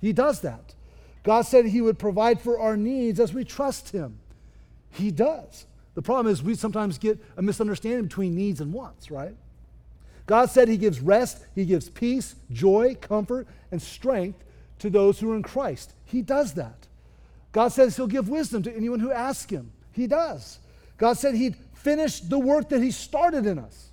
He 0.06 0.12
does 0.12 0.40
that. 0.42 0.74
God 1.24 1.42
said 1.42 1.66
He 1.66 1.80
would 1.80 1.98
provide 1.98 2.40
for 2.40 2.60
our 2.60 2.76
needs 2.76 3.18
as 3.18 3.34
we 3.34 3.44
trust 3.44 3.90
Him. 3.90 4.20
He 4.88 5.10
does. 5.10 5.66
The 5.94 6.02
problem 6.02 6.32
is 6.32 6.44
we 6.44 6.54
sometimes 6.54 6.96
get 6.96 7.18
a 7.36 7.42
misunderstanding 7.42 8.04
between 8.04 8.36
needs 8.36 8.60
and 8.60 8.72
wants, 8.72 9.10
right? 9.10 9.34
God 10.26 10.48
said 10.48 10.68
He 10.68 10.76
gives 10.76 11.00
rest, 11.00 11.44
He 11.56 11.64
gives 11.64 11.90
peace, 11.90 12.36
joy, 12.52 12.94
comfort, 13.00 13.48
and 13.72 13.82
strength 13.82 14.44
to 14.78 14.90
those 14.90 15.18
who 15.18 15.32
are 15.32 15.36
in 15.36 15.42
Christ. 15.42 15.92
He 16.04 16.22
does 16.22 16.54
that. 16.54 16.86
God 17.50 17.68
says 17.72 17.96
He'll 17.96 18.06
give 18.06 18.28
wisdom 18.28 18.62
to 18.62 18.76
anyone 18.76 19.00
who 19.00 19.10
asks 19.10 19.50
Him. 19.50 19.72
He 19.90 20.06
does. 20.06 20.60
God 20.98 21.14
said 21.14 21.34
He'd 21.34 21.56
finish 21.74 22.20
the 22.20 22.38
work 22.38 22.68
that 22.68 22.80
He 22.80 22.92
started 22.92 23.44
in 23.44 23.58
us. 23.58 23.88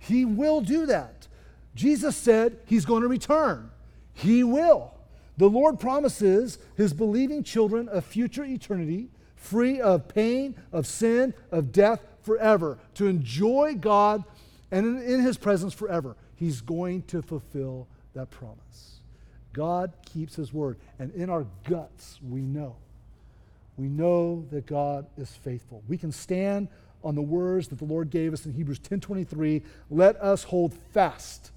He 0.00 0.24
will 0.24 0.62
do 0.62 0.86
that. 0.86 1.28
Jesus 1.76 2.16
said 2.16 2.58
He's 2.66 2.84
going 2.84 3.02
to 3.02 3.08
return. 3.08 3.70
He 4.14 4.42
will. 4.42 4.93
The 5.36 5.48
Lord 5.48 5.80
promises 5.80 6.58
His 6.76 6.92
believing 6.92 7.42
children 7.42 7.88
a 7.90 8.00
future 8.00 8.44
eternity 8.44 9.08
free 9.36 9.80
of 9.80 10.08
pain, 10.08 10.54
of 10.72 10.86
sin, 10.86 11.34
of 11.50 11.70
death 11.70 12.00
forever, 12.22 12.78
to 12.94 13.06
enjoy 13.06 13.74
God 13.78 14.24
and 14.70 14.86
in, 14.86 15.02
in 15.02 15.20
His 15.20 15.36
presence 15.36 15.74
forever. 15.74 16.16
He's 16.36 16.60
going 16.60 17.02
to 17.02 17.20
fulfill 17.20 17.86
that 18.14 18.30
promise. 18.30 19.00
God 19.52 19.92
keeps 20.04 20.36
His 20.36 20.52
word, 20.52 20.78
and 20.98 21.12
in 21.14 21.30
our 21.30 21.46
guts, 21.64 22.18
we 22.28 22.40
know 22.40 22.76
we 23.76 23.88
know 23.88 24.46
that 24.50 24.66
God 24.66 25.06
is 25.16 25.30
faithful. 25.30 25.82
We 25.88 25.98
can 25.98 26.12
stand 26.12 26.68
on 27.02 27.14
the 27.14 27.22
words 27.22 27.68
that 27.68 27.78
the 27.78 27.84
Lord 27.84 28.10
gave 28.10 28.32
us 28.32 28.46
in 28.46 28.52
Hebrews 28.52 28.78
10:23, 28.78 29.62
let 29.90 30.16
us 30.16 30.44
hold 30.44 30.72
fast 30.72 31.50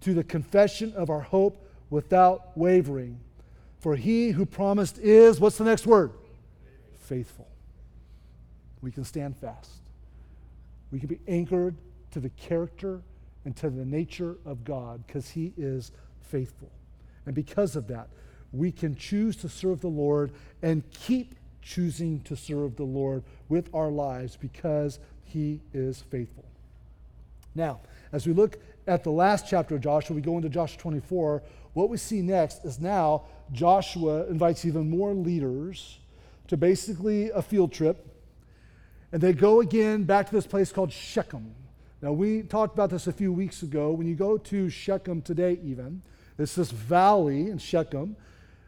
to 0.00 0.12
the 0.12 0.24
confession 0.24 0.92
of 0.94 1.08
our 1.08 1.20
hope 1.20 1.64
without 1.92 2.56
wavering. 2.56 3.20
For 3.78 3.94
he 3.94 4.30
who 4.30 4.46
promised 4.46 4.98
is 4.98 5.38
what's 5.38 5.58
the 5.58 5.64
next 5.64 5.86
word? 5.86 6.12
Faithful. 7.00 7.46
We 8.80 8.90
can 8.90 9.04
stand 9.04 9.36
fast. 9.36 9.70
We 10.90 10.98
can 10.98 11.08
be 11.08 11.20
anchored 11.28 11.76
to 12.12 12.20
the 12.20 12.30
character 12.30 13.02
and 13.44 13.54
to 13.56 13.68
the 13.68 13.84
nature 13.84 14.36
of 14.46 14.64
God 14.64 15.06
because 15.06 15.28
he 15.28 15.52
is 15.58 15.92
faithful. 16.22 16.70
And 17.26 17.34
because 17.34 17.76
of 17.76 17.86
that, 17.88 18.08
we 18.52 18.72
can 18.72 18.96
choose 18.96 19.36
to 19.36 19.48
serve 19.50 19.82
the 19.82 19.88
Lord 19.88 20.32
and 20.62 20.82
keep 20.92 21.34
choosing 21.60 22.20
to 22.22 22.36
serve 22.36 22.76
the 22.76 22.84
Lord 22.84 23.22
with 23.50 23.68
our 23.74 23.90
lives 23.90 24.36
because 24.40 24.98
he 25.24 25.60
is 25.74 26.00
faithful. 26.10 26.44
Now, 27.54 27.80
as 28.12 28.26
we 28.26 28.32
look 28.32 28.58
at 28.86 29.04
the 29.04 29.10
last 29.10 29.46
chapter 29.48 29.74
of 29.74 29.80
Joshua, 29.80 30.16
we 30.16 30.22
go 30.22 30.36
into 30.36 30.48
Joshua 30.48 30.78
24. 30.80 31.42
What 31.74 31.88
we 31.88 31.96
see 31.96 32.22
next 32.22 32.64
is 32.64 32.80
now 32.80 33.24
Joshua 33.52 34.26
invites 34.26 34.64
even 34.64 34.90
more 34.90 35.14
leaders 35.14 35.98
to 36.48 36.56
basically 36.56 37.30
a 37.30 37.42
field 37.42 37.72
trip. 37.72 38.06
And 39.10 39.20
they 39.20 39.32
go 39.32 39.60
again 39.60 40.04
back 40.04 40.26
to 40.26 40.32
this 40.32 40.46
place 40.46 40.72
called 40.72 40.92
Shechem. 40.92 41.54
Now, 42.00 42.12
we 42.12 42.42
talked 42.42 42.74
about 42.74 42.90
this 42.90 43.06
a 43.06 43.12
few 43.12 43.32
weeks 43.32 43.62
ago. 43.62 43.92
When 43.92 44.06
you 44.06 44.14
go 44.14 44.36
to 44.36 44.68
Shechem 44.68 45.22
today, 45.22 45.60
even, 45.62 46.02
it's 46.38 46.54
this 46.54 46.70
valley 46.70 47.48
in 47.48 47.58
Shechem 47.58 48.16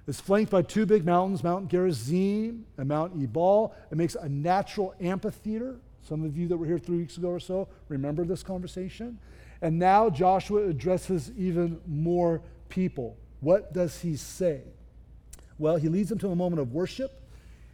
it's 0.07 0.21
flanked 0.21 0.51
by 0.51 0.63
two 0.63 0.85
big 0.85 1.07
mountains, 1.07 1.43
Mount 1.43 1.69
Gerizim 1.69 2.67
and 2.77 2.89
Mount 2.89 3.15
Ebal. 3.23 3.75
It 3.91 3.97
makes 3.97 4.15
a 4.15 4.29
natural 4.29 4.95
amphitheater. 5.01 5.77
Some 6.07 6.25
of 6.25 6.37
you 6.37 6.47
that 6.49 6.57
were 6.57 6.67
here 6.67 6.79
three 6.79 6.99
weeks 6.99 7.17
ago 7.17 7.29
or 7.29 7.41
so 7.41 7.69
remember 7.89 8.25
this 8.25 8.43
conversation. 8.43 9.19
And 9.63 9.79
now 9.79 10.11
Joshua 10.11 10.69
addresses 10.69 11.33
even 11.39 11.81
more 11.87 12.43
people. 12.75 13.17
What 13.41 13.73
does 13.73 14.01
he 14.01 14.17
say? 14.17 14.63
Well, 15.59 15.77
he 15.77 15.89
leads 15.89 16.09
them 16.09 16.19
to 16.19 16.31
a 16.31 16.37
moment 16.37 16.61
of 16.61 16.73
worship, 16.73 17.23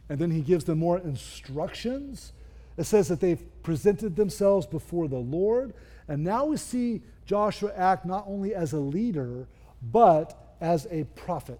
and 0.09 0.19
then 0.19 0.29
he 0.29 0.41
gives 0.41 0.63
them 0.65 0.77
more 0.77 0.99
instructions. 0.99 2.33
It 2.77 2.83
says 2.83 3.07
that 3.07 3.19
they've 3.19 3.41
presented 3.63 4.15
themselves 4.15 4.67
before 4.67 5.07
the 5.07 5.17
Lord, 5.17 5.73
and 6.07 6.23
now 6.23 6.45
we 6.45 6.57
see 6.57 7.01
Joshua 7.25 7.73
act 7.75 8.05
not 8.05 8.25
only 8.27 8.53
as 8.53 8.73
a 8.73 8.79
leader, 8.79 9.47
but 9.81 10.55
as 10.61 10.87
a 10.91 11.05
prophet. 11.15 11.59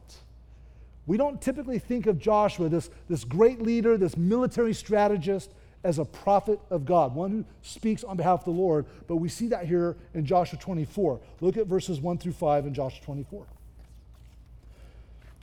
We 1.08 1.18
don't 1.18 1.42
typically 1.42 1.80
think 1.80 2.06
of 2.06 2.20
Joshua, 2.20 2.70
this, 2.70 2.92
this 3.10 3.24
great 3.24 3.62
leader, 3.62 3.98
this 3.98 4.16
military 4.16 4.74
strategist, 4.74 5.52
as 5.84 6.00
a 6.00 6.06
prophet 6.06 6.60
of 6.70 6.86
God, 6.86 7.16
one 7.16 7.32
who 7.32 7.46
speaks 7.64 8.04
on 8.04 8.18
behalf 8.18 8.40
of 8.40 8.46
the 8.46 8.52
Lord, 8.52 8.86
but 9.08 9.16
we 9.16 9.30
see 9.30 9.48
that 9.48 9.66
here 9.66 9.98
in 10.14 10.26
Joshua 10.26 10.60
24. 10.60 11.20
Look 11.40 11.58
at 11.58 11.68
verses 11.68 12.00
1 12.00 12.20
through 12.20 12.34
5 12.34 12.68
in 12.68 12.74
Joshua 12.74 13.04
24. 13.04 13.46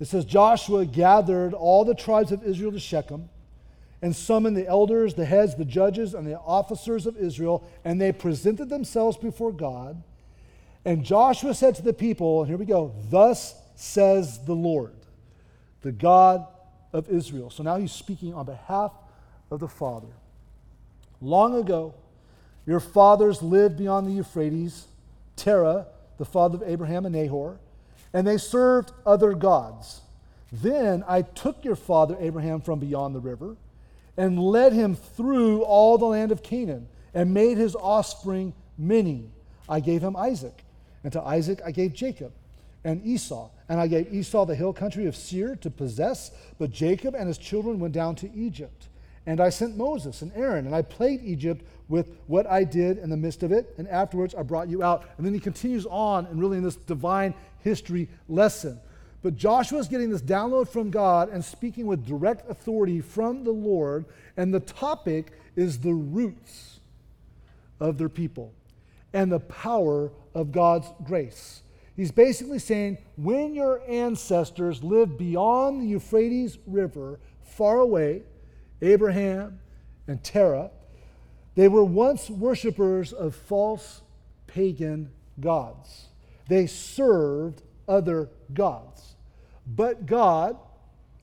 It 0.00 0.06
says 0.06 0.24
Joshua 0.24 0.86
gathered 0.86 1.54
all 1.54 1.84
the 1.84 1.94
tribes 1.94 2.30
of 2.30 2.44
Israel 2.44 2.70
to 2.72 2.78
Shechem 2.78 3.28
and 4.00 4.14
summoned 4.14 4.56
the 4.56 4.66
elders, 4.66 5.14
the 5.14 5.24
heads, 5.24 5.56
the 5.56 5.64
judges, 5.64 6.14
and 6.14 6.24
the 6.24 6.38
officers 6.38 7.04
of 7.06 7.16
Israel, 7.16 7.68
and 7.84 8.00
they 8.00 8.12
presented 8.12 8.68
themselves 8.68 9.16
before 9.16 9.50
God. 9.50 10.00
And 10.84 11.04
Joshua 11.04 11.52
said 11.52 11.74
to 11.76 11.82
the 11.82 11.92
people, 11.92 12.42
and 12.42 12.48
here 12.48 12.56
we 12.56 12.64
go, 12.64 12.94
Thus 13.10 13.56
says 13.74 14.44
the 14.44 14.54
Lord, 14.54 14.94
the 15.82 15.90
God 15.90 16.46
of 16.92 17.08
Israel. 17.10 17.50
So 17.50 17.64
now 17.64 17.76
he's 17.76 17.92
speaking 17.92 18.34
on 18.34 18.46
behalf 18.46 18.92
of 19.50 19.58
the 19.58 19.68
Father. 19.68 20.08
Long 21.20 21.54
ago, 21.54 21.94
your 22.66 22.80
fathers 22.80 23.42
lived 23.42 23.76
beyond 23.78 24.06
the 24.06 24.12
Euphrates, 24.12 24.86
Terah, 25.36 25.86
the 26.18 26.24
father 26.24 26.56
of 26.56 26.62
Abraham 26.68 27.06
and 27.06 27.14
Nahor, 27.14 27.58
and 28.12 28.26
they 28.26 28.38
served 28.38 28.92
other 29.06 29.34
gods. 29.34 30.02
Then 30.52 31.04
I 31.06 31.22
took 31.22 31.64
your 31.64 31.76
father 31.76 32.16
Abraham 32.20 32.60
from 32.60 32.78
beyond 32.78 33.14
the 33.14 33.20
river 33.20 33.56
and 34.16 34.38
led 34.38 34.72
him 34.72 34.96
through 34.96 35.62
all 35.62 35.98
the 35.98 36.06
land 36.06 36.32
of 36.32 36.42
Canaan 36.42 36.88
and 37.14 37.32
made 37.32 37.58
his 37.58 37.76
offspring 37.76 38.52
many. 38.76 39.30
I 39.68 39.80
gave 39.80 40.02
him 40.02 40.16
Isaac, 40.16 40.64
and 41.04 41.12
to 41.12 41.22
Isaac 41.22 41.60
I 41.64 41.70
gave 41.70 41.92
Jacob 41.92 42.32
and 42.84 43.04
Esau. 43.04 43.50
And 43.68 43.78
I 43.78 43.86
gave 43.86 44.12
Esau 44.12 44.46
the 44.46 44.54
hill 44.54 44.72
country 44.72 45.06
of 45.06 45.14
Seir 45.14 45.56
to 45.56 45.70
possess, 45.70 46.30
but 46.58 46.70
Jacob 46.70 47.14
and 47.14 47.28
his 47.28 47.38
children 47.38 47.78
went 47.78 47.92
down 47.92 48.14
to 48.16 48.32
Egypt. 48.34 48.88
And 49.28 49.42
I 49.42 49.50
sent 49.50 49.76
Moses 49.76 50.22
and 50.22 50.32
Aaron, 50.34 50.64
and 50.64 50.74
I 50.74 50.80
plagued 50.80 51.22
Egypt 51.22 51.62
with 51.90 52.16
what 52.28 52.46
I 52.46 52.64
did 52.64 52.96
in 52.96 53.10
the 53.10 53.16
midst 53.18 53.42
of 53.42 53.52
it, 53.52 53.74
and 53.76 53.86
afterwards 53.86 54.34
I 54.34 54.42
brought 54.42 54.70
you 54.70 54.82
out. 54.82 55.04
And 55.18 55.26
then 55.26 55.34
he 55.34 55.38
continues 55.38 55.84
on 55.84 56.24
and 56.24 56.40
really 56.40 56.56
in 56.56 56.64
this 56.64 56.76
divine 56.76 57.34
history 57.58 58.08
lesson. 58.26 58.80
But 59.20 59.36
Joshua 59.36 59.80
is 59.80 59.86
getting 59.86 60.08
this 60.08 60.22
download 60.22 60.70
from 60.70 60.90
God 60.90 61.28
and 61.28 61.44
speaking 61.44 61.86
with 61.86 62.06
direct 62.06 62.48
authority 62.50 63.02
from 63.02 63.44
the 63.44 63.50
Lord, 63.50 64.06
and 64.38 64.52
the 64.52 64.60
topic 64.60 65.32
is 65.56 65.80
the 65.80 65.92
roots 65.92 66.80
of 67.80 67.98
their 67.98 68.08
people 68.08 68.54
and 69.12 69.30
the 69.30 69.40
power 69.40 70.10
of 70.34 70.52
God's 70.52 70.88
grace. 71.04 71.60
He's 71.94 72.12
basically 72.12 72.60
saying 72.60 72.96
when 73.16 73.52
your 73.52 73.82
ancestors 73.86 74.82
lived 74.82 75.18
beyond 75.18 75.82
the 75.82 75.86
Euphrates 75.86 76.56
River, 76.66 77.20
far 77.42 77.80
away, 77.80 78.22
Abraham 78.80 79.60
and 80.06 80.22
Terah, 80.22 80.70
they 81.54 81.68
were 81.68 81.84
once 81.84 82.30
worshippers 82.30 83.12
of 83.12 83.34
false 83.34 84.02
pagan 84.46 85.10
gods. 85.40 86.06
They 86.48 86.66
served 86.66 87.62
other 87.86 88.30
gods. 88.52 89.16
But 89.66 90.06
God, 90.06 90.56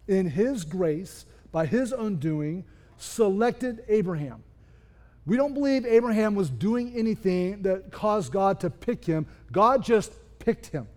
in 0.08 0.30
His 0.30 0.66
grace, 0.66 1.26
by 1.52 1.66
His 1.66 1.92
undoing, 1.92 2.66
selected 2.98 3.84
Abraham. 3.88 4.44
We 5.26 5.38
don't 5.38 5.54
believe 5.54 5.86
Abraham 5.86 6.36
was 6.36 6.50
doing 6.50 6.94
anything 6.96 7.64
that 7.64 7.92
caused 7.92 8.32
God 8.32 8.60
to 8.60 8.70
pick 8.70 9.06
him. 9.06 9.26
God 9.52 9.84
just 9.84 10.14
picked 10.40 10.68
him 10.68 10.88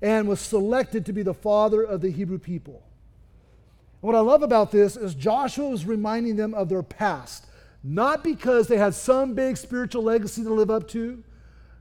and 0.00 0.28
was 0.28 0.40
selected 0.40 1.06
to 1.06 1.12
be 1.12 1.22
the 1.22 1.34
father 1.34 1.82
of 1.82 2.00
the 2.00 2.10
Hebrew 2.10 2.38
people. 2.38 2.82
What 4.02 4.16
I 4.16 4.20
love 4.20 4.42
about 4.42 4.72
this 4.72 4.96
is 4.96 5.14
Joshua 5.14 5.68
was 5.68 5.86
reminding 5.86 6.34
them 6.34 6.54
of 6.54 6.68
their 6.68 6.82
past, 6.82 7.46
not 7.84 8.24
because 8.24 8.66
they 8.66 8.76
had 8.76 8.94
some 8.94 9.34
big 9.34 9.56
spiritual 9.56 10.02
legacy 10.02 10.42
to 10.42 10.52
live 10.52 10.72
up 10.72 10.88
to, 10.88 11.22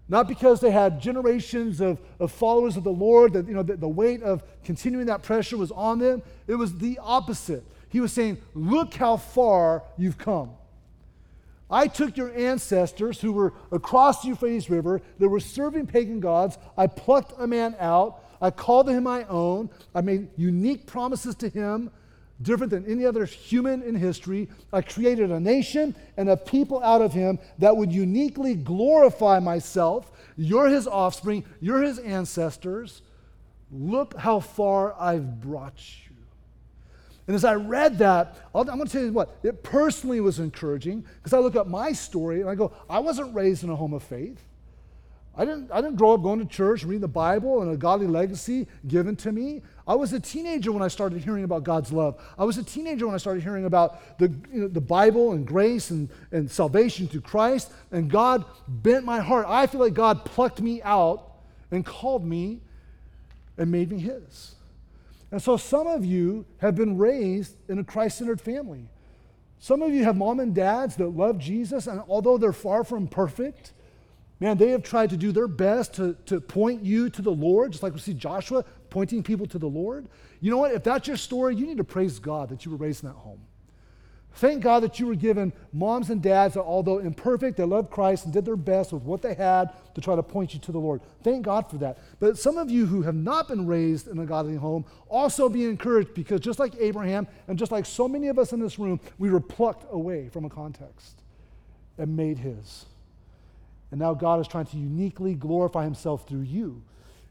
not 0.07 0.27
because 0.27 0.61
they 0.61 0.69
had 0.69 1.01
generations 1.01 1.81
of, 1.81 1.99
of 2.19 2.31
followers 2.31 2.77
of 2.77 2.83
the 2.83 2.91
Lord, 2.91 3.33
that 3.33 3.47
you 3.47 3.55
know, 3.55 3.63
the, 3.63 3.75
the 3.75 3.87
weight 3.87 4.21
of 4.21 4.43
continuing 4.63 5.07
that 5.07 5.23
pressure 5.23 5.57
was 5.57 5.71
on 5.71 5.97
them. 5.97 6.21
It 6.45 6.53
was 6.53 6.77
the 6.77 6.99
opposite. 7.01 7.63
He 7.89 7.99
was 7.99 8.13
saying, 8.13 8.37
Look 8.53 8.93
how 8.93 9.17
far 9.17 9.83
you've 9.97 10.19
come. 10.19 10.51
I 11.71 11.87
took 11.87 12.17
your 12.17 12.37
ancestors 12.37 13.19
who 13.19 13.31
were 13.31 13.53
across 13.71 14.21
the 14.21 14.27
Euphrates 14.27 14.69
River, 14.69 15.01
that 15.17 15.27
were 15.27 15.39
serving 15.39 15.87
pagan 15.87 16.19
gods. 16.19 16.59
I 16.77 16.85
plucked 16.85 17.33
a 17.39 17.47
man 17.47 17.75
out. 17.79 18.23
I 18.39 18.51
called 18.51 18.89
him 18.89 19.03
my 19.03 19.23
own. 19.23 19.71
I 19.95 20.01
made 20.01 20.27
unique 20.37 20.85
promises 20.85 21.33
to 21.35 21.49
him, 21.49 21.89
different 22.43 22.71
than 22.71 22.85
any 22.85 23.05
other 23.05 23.25
human 23.25 23.81
in 23.83 23.95
history. 23.95 24.49
I 24.71 24.81
created 24.81 25.31
a 25.31 25.39
nation 25.39 25.95
and 26.17 26.29
a 26.29 26.37
people 26.37 26.81
out 26.83 27.01
of 27.01 27.13
him 27.13 27.39
that 27.59 27.75
would 27.75 27.91
uniquely 27.91 28.55
glorify 28.55 29.39
myself. 29.39 30.11
You're 30.37 30.67
his 30.67 30.87
offspring, 30.87 31.45
you're 31.59 31.81
his 31.81 31.99
ancestors. 31.99 33.01
Look 33.71 34.17
how 34.17 34.39
far 34.39 34.95
I've 34.99 35.41
brought 35.41 35.77
you. 35.77 36.15
And 37.27 37.35
as 37.35 37.45
I 37.45 37.53
read 37.53 37.99
that, 37.99 38.35
I'm 38.53 38.65
going 38.65 38.85
to 38.85 38.91
tell 38.91 39.03
you 39.03 39.13
what, 39.13 39.37
it 39.43 39.63
personally 39.63 40.19
was 40.19 40.39
encouraging 40.39 41.05
because 41.17 41.33
I 41.33 41.39
look 41.39 41.55
at 41.55 41.67
my 41.67 41.93
story 41.93 42.41
and 42.41 42.49
I 42.49 42.55
go, 42.55 42.73
I 42.89 42.99
wasn't 42.99 43.33
raised 43.33 43.63
in 43.63 43.69
a 43.69 43.75
home 43.75 43.93
of 43.93 44.03
faith. 44.03 44.41
I 45.35 45.45
didn't, 45.45 45.71
I 45.71 45.79
didn't 45.79 45.95
grow 45.95 46.13
up 46.13 46.23
going 46.23 46.39
to 46.39 46.45
church, 46.45 46.83
reading 46.83 47.01
the 47.01 47.07
Bible, 47.07 47.61
and 47.61 47.71
a 47.71 47.77
godly 47.77 48.05
legacy 48.07 48.67
given 48.87 49.15
to 49.17 49.31
me. 49.31 49.61
I 49.87 49.95
was 49.95 50.11
a 50.11 50.19
teenager 50.19 50.73
when 50.73 50.83
I 50.83 50.89
started 50.89 51.23
hearing 51.23 51.45
about 51.45 51.63
God's 51.63 51.93
love. 51.93 52.21
I 52.37 52.43
was 52.43 52.57
a 52.57 52.63
teenager 52.63 53.05
when 53.05 53.15
I 53.15 53.17
started 53.17 53.41
hearing 53.41 53.63
about 53.63 54.19
the, 54.19 54.27
you 54.51 54.61
know, 54.61 54.67
the 54.67 54.81
Bible 54.81 55.31
and 55.31 55.47
grace 55.47 55.89
and, 55.89 56.09
and 56.31 56.51
salvation 56.51 57.07
through 57.07 57.21
Christ. 57.21 57.71
And 57.91 58.11
God 58.11 58.43
bent 58.67 59.05
my 59.05 59.21
heart. 59.21 59.45
I 59.47 59.67
feel 59.67 59.79
like 59.79 59.93
God 59.93 60.25
plucked 60.25 60.59
me 60.59 60.81
out 60.81 61.31
and 61.71 61.85
called 61.85 62.25
me 62.25 62.59
and 63.57 63.71
made 63.71 63.89
me 63.89 63.99
His. 63.99 64.55
And 65.31 65.41
so 65.41 65.55
some 65.55 65.87
of 65.87 66.03
you 66.03 66.45
have 66.57 66.75
been 66.75 66.97
raised 66.97 67.55
in 67.69 67.79
a 67.79 67.85
Christ 67.85 68.17
centered 68.17 68.41
family. 68.41 68.89
Some 69.59 69.81
of 69.81 69.93
you 69.93 70.03
have 70.03 70.17
mom 70.17 70.41
and 70.41 70.53
dads 70.53 70.97
that 70.97 71.07
love 71.07 71.37
Jesus, 71.37 71.87
and 71.87 72.01
although 72.09 72.37
they're 72.37 72.51
far 72.51 72.83
from 72.83 73.07
perfect, 73.07 73.71
man, 74.41 74.57
they 74.57 74.69
have 74.69 74.83
tried 74.83 75.11
to 75.11 75.17
do 75.17 75.31
their 75.31 75.47
best 75.47 75.93
to, 75.93 76.17
to 76.25 76.41
point 76.41 76.83
you 76.83 77.09
to 77.11 77.21
the 77.21 77.31
Lord, 77.31 77.71
just 77.71 77.83
like 77.83 77.93
we 77.93 77.99
see 77.99 78.13
Joshua 78.13 78.65
pointing 78.89 79.23
people 79.23 79.45
to 79.45 79.59
the 79.59 79.69
Lord. 79.69 80.07
You 80.41 80.49
know 80.49 80.57
what? 80.57 80.73
If 80.73 80.83
that's 80.83 81.07
your 81.07 81.15
story, 81.15 81.55
you 81.55 81.67
need 81.67 81.77
to 81.77 81.83
praise 81.83 82.19
God 82.19 82.49
that 82.49 82.65
you 82.65 82.71
were 82.71 82.77
raised 82.77 83.03
in 83.03 83.09
that 83.09 83.15
home. 83.15 83.39
Thank 84.35 84.63
God 84.63 84.81
that 84.83 84.99
you 84.99 85.07
were 85.07 85.15
given 85.15 85.51
moms 85.73 86.09
and 86.09 86.21
dads 86.21 86.53
that, 86.53 86.61
although 86.61 86.99
imperfect, 86.99 87.57
they 87.57 87.65
loved 87.65 87.91
Christ 87.91 88.23
and 88.25 88.33
did 88.33 88.45
their 88.45 88.55
best 88.55 88.93
with 88.93 89.03
what 89.03 89.21
they 89.21 89.33
had 89.33 89.71
to 89.93 90.01
try 90.01 90.15
to 90.15 90.23
point 90.23 90.53
you 90.53 90.59
to 90.61 90.71
the 90.71 90.79
Lord. 90.79 91.01
Thank 91.21 91.43
God 91.43 91.69
for 91.69 91.77
that. 91.79 91.99
But 92.19 92.39
some 92.39 92.57
of 92.57 92.71
you 92.71 92.85
who 92.85 93.01
have 93.01 93.13
not 93.13 93.49
been 93.49 93.67
raised 93.67 94.07
in 94.07 94.17
a 94.19 94.25
godly 94.25 94.55
home 94.55 94.85
also 95.09 95.49
be 95.49 95.65
encouraged 95.65 96.13
because 96.13 96.39
just 96.39 96.59
like 96.59 96.73
Abraham 96.79 97.27
and 97.47 97.59
just 97.59 97.73
like 97.73 97.85
so 97.85 98.07
many 98.07 98.29
of 98.29 98.39
us 98.39 98.53
in 98.53 98.59
this 98.61 98.79
room, 98.79 99.01
we 99.19 99.29
were 99.29 99.41
plucked 99.41 99.85
away 99.91 100.29
from 100.29 100.45
a 100.45 100.49
context 100.49 101.21
and 101.97 102.15
made 102.15 102.39
his. 102.39 102.85
And 103.91 103.99
now 103.99 104.13
God 104.13 104.39
is 104.39 104.47
trying 104.47 104.65
to 104.67 104.77
uniquely 104.77 105.35
glorify 105.35 105.83
himself 105.83 106.27
through 106.27 106.41
you 106.41 106.81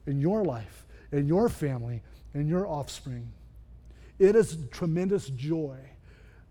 in 0.07 0.21
your 0.21 0.45
life, 0.45 0.85
in 1.11 1.27
your 1.27 1.49
family, 1.49 2.03
in 2.35 2.47
your 2.47 2.67
offspring. 2.67 3.33
It 4.19 4.37
is 4.37 4.59
tremendous 4.71 5.29
joy 5.29 5.79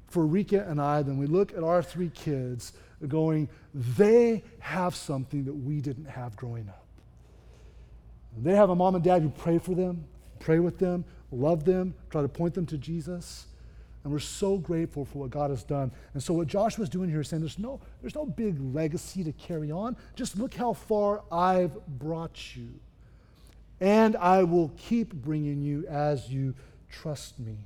for 0.10 0.26
Rika 0.26 0.66
and 0.68 0.82
I, 0.82 1.04
then 1.04 1.18
we 1.18 1.28
look 1.28 1.54
at 1.54 1.64
our 1.64 1.84
three 1.84 2.10
kids 2.10 2.74
going, 3.08 3.48
they 3.74 4.44
have 4.60 4.96
something 4.96 5.46
that 5.46 5.54
we 5.54 5.82
didn't 5.82 6.06
have 6.06 6.36
growing 6.36 6.68
up. 6.68 6.86
They 8.38 8.56
have 8.56 8.70
a 8.70 8.76
mom 8.76 8.96
and 8.96 9.04
dad 9.04 9.22
who 9.22 9.30
pray 9.30 9.60
for 9.60 9.76
them, 9.76 10.06
pray 10.40 10.60
with 10.60 10.80
them, 10.80 11.06
love 11.32 11.64
them, 11.64 11.94
try 12.10 12.22
to 12.22 12.28
point 12.28 12.54
them 12.54 12.66
to 12.68 12.78
Jesus. 12.78 13.46
And 14.04 14.14
we're 14.14 14.20
so 14.20 14.58
grateful 14.58 15.04
for 15.06 15.20
what 15.20 15.30
God 15.30 15.50
has 15.50 15.64
done. 15.64 15.92
And 16.14 16.24
so 16.24 16.34
what 16.34 16.48
Joshua's 16.48 16.90
doing 16.90 17.10
here 17.10 17.20
is 17.20 17.28
saying 17.28 17.42
there's 17.42 17.60
no, 17.60 17.82
there's 18.02 18.16
no 18.16 18.26
big 18.26 18.58
legacy 18.74 19.24
to 19.24 19.34
carry 19.34 19.72
on. 19.72 19.98
Just 20.16 20.38
look 20.38 20.54
how 20.54 20.74
far 20.74 21.22
I've 21.32 21.86
brought 21.86 22.56
you. 22.56 22.70
And 23.82 24.16
I 24.16 24.44
will 24.44 24.72
keep 24.78 25.14
bringing 25.14 25.62
you 25.62 25.86
as 25.88 26.30
you 26.30 26.56
trust 26.90 27.40
me. 27.40 27.58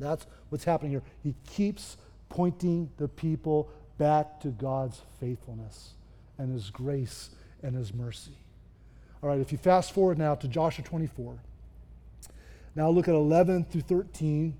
That's 0.00 0.26
what's 0.48 0.64
happening 0.64 0.92
here. 0.92 1.02
He 1.22 1.34
keeps 1.46 1.96
pointing 2.28 2.90
the 2.96 3.08
people 3.08 3.70
back 3.98 4.40
to 4.40 4.48
God's 4.48 5.00
faithfulness 5.20 5.90
and 6.38 6.52
His 6.52 6.70
grace 6.70 7.30
and 7.62 7.76
His 7.76 7.94
mercy. 7.94 8.36
All 9.22 9.28
right, 9.28 9.40
if 9.40 9.52
you 9.52 9.58
fast 9.58 9.92
forward 9.92 10.18
now 10.18 10.34
to 10.34 10.48
Joshua 10.48 10.84
24, 10.84 11.38
now 12.74 12.90
look 12.90 13.08
at 13.08 13.14
11 13.14 13.64
through 13.64 13.82
13. 13.82 14.54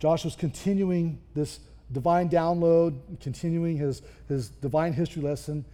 Joshua's 0.00 0.34
continuing 0.34 1.20
this 1.34 1.60
divine 1.92 2.28
download, 2.28 2.98
continuing 3.20 3.76
his, 3.76 4.02
his 4.28 4.48
divine 4.48 4.92
history 4.92 5.22
lesson. 5.22 5.64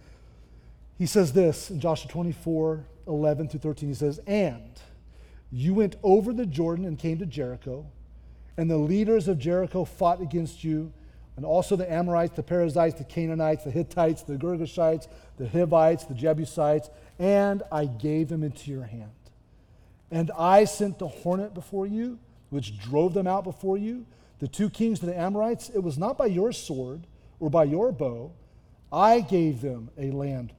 He 0.99 1.07
says 1.07 1.33
this 1.33 1.71
in 1.71 1.79
Joshua 1.79 2.11
24, 2.11 2.85
11 3.07 3.49
through 3.49 3.59
13. 3.61 3.89
He 3.89 3.95
says, 3.95 4.19
And 4.27 4.79
you 5.51 5.73
went 5.73 5.95
over 6.03 6.31
the 6.31 6.45
Jordan 6.45 6.85
and 6.85 6.99
came 6.99 7.17
to 7.17 7.25
Jericho 7.25 7.87
and 8.57 8.69
the 8.69 8.77
leaders 8.77 9.27
of 9.27 9.37
Jericho 9.37 9.85
fought 9.85 10.19
against 10.19 10.63
you, 10.63 10.91
and 11.35 11.45
also 11.45 11.75
the 11.75 11.89
Amorites, 11.89 12.35
the 12.35 12.41
Perizzites, 12.41 12.97
the 12.97 13.03
Canaanites, 13.03 13.63
the 13.63 13.69
Hittites, 13.69 14.23
the 14.23 14.35
Girgashites, 14.35 15.07
the 15.37 15.47
Hivites, 15.47 16.05
the 16.05 16.15
Jebusites, 16.15 16.89
and 17.19 17.61
I 17.71 17.85
gave 17.85 18.29
them 18.29 18.43
into 18.43 18.71
your 18.71 18.85
hand. 18.85 19.11
And 20.09 20.31
I 20.37 20.65
sent 20.65 20.97
the 20.97 21.07
hornet 21.07 21.53
before 21.53 21.85
you, 21.85 22.17
which 22.49 22.79
drove 22.79 23.13
them 23.13 23.27
out 23.27 23.43
before 23.43 23.77
you. 23.77 24.05
The 24.39 24.47
two 24.47 24.69
kings 24.69 25.01
of 25.01 25.07
the 25.07 25.17
Amorites, 25.17 25.69
it 25.69 25.79
was 25.79 25.97
not 25.97 26.17
by 26.17 26.27
your 26.27 26.51
sword 26.51 27.07
or 27.39 27.49
by 27.49 27.63
your 27.63 27.91
bow. 27.91 28.31
I 28.91 29.21
gave 29.21 29.61
them 29.61 29.89
a 29.97 30.11
land. 30.11 30.53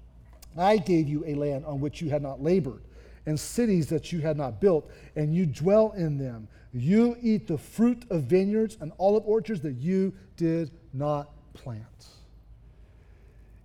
I 0.56 0.76
gave 0.78 1.08
you 1.08 1.24
a 1.26 1.34
land 1.34 1.64
on 1.64 1.80
which 1.80 2.00
you 2.00 2.10
had 2.10 2.22
not 2.22 2.42
labored, 2.42 2.82
and 3.26 3.38
cities 3.38 3.88
that 3.88 4.12
you 4.12 4.20
had 4.20 4.36
not 4.36 4.60
built, 4.60 4.90
and 5.14 5.34
you 5.34 5.46
dwell 5.46 5.92
in 5.92 6.18
them. 6.18 6.48
You 6.72 7.16
eat 7.22 7.46
the 7.46 7.58
fruit 7.58 8.04
of 8.10 8.24
vineyards 8.24 8.76
and 8.80 8.92
olive 8.98 9.24
orchards 9.26 9.60
that 9.62 9.76
you 9.76 10.12
did 10.36 10.70
not 10.92 11.30
plant. 11.54 12.06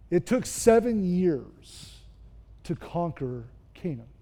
It 0.09 0.25
took 0.25 0.45
seven 0.45 1.03
years 1.03 1.99
to 2.65 2.75
conquer 2.75 3.45
Canaan. 3.73 4.12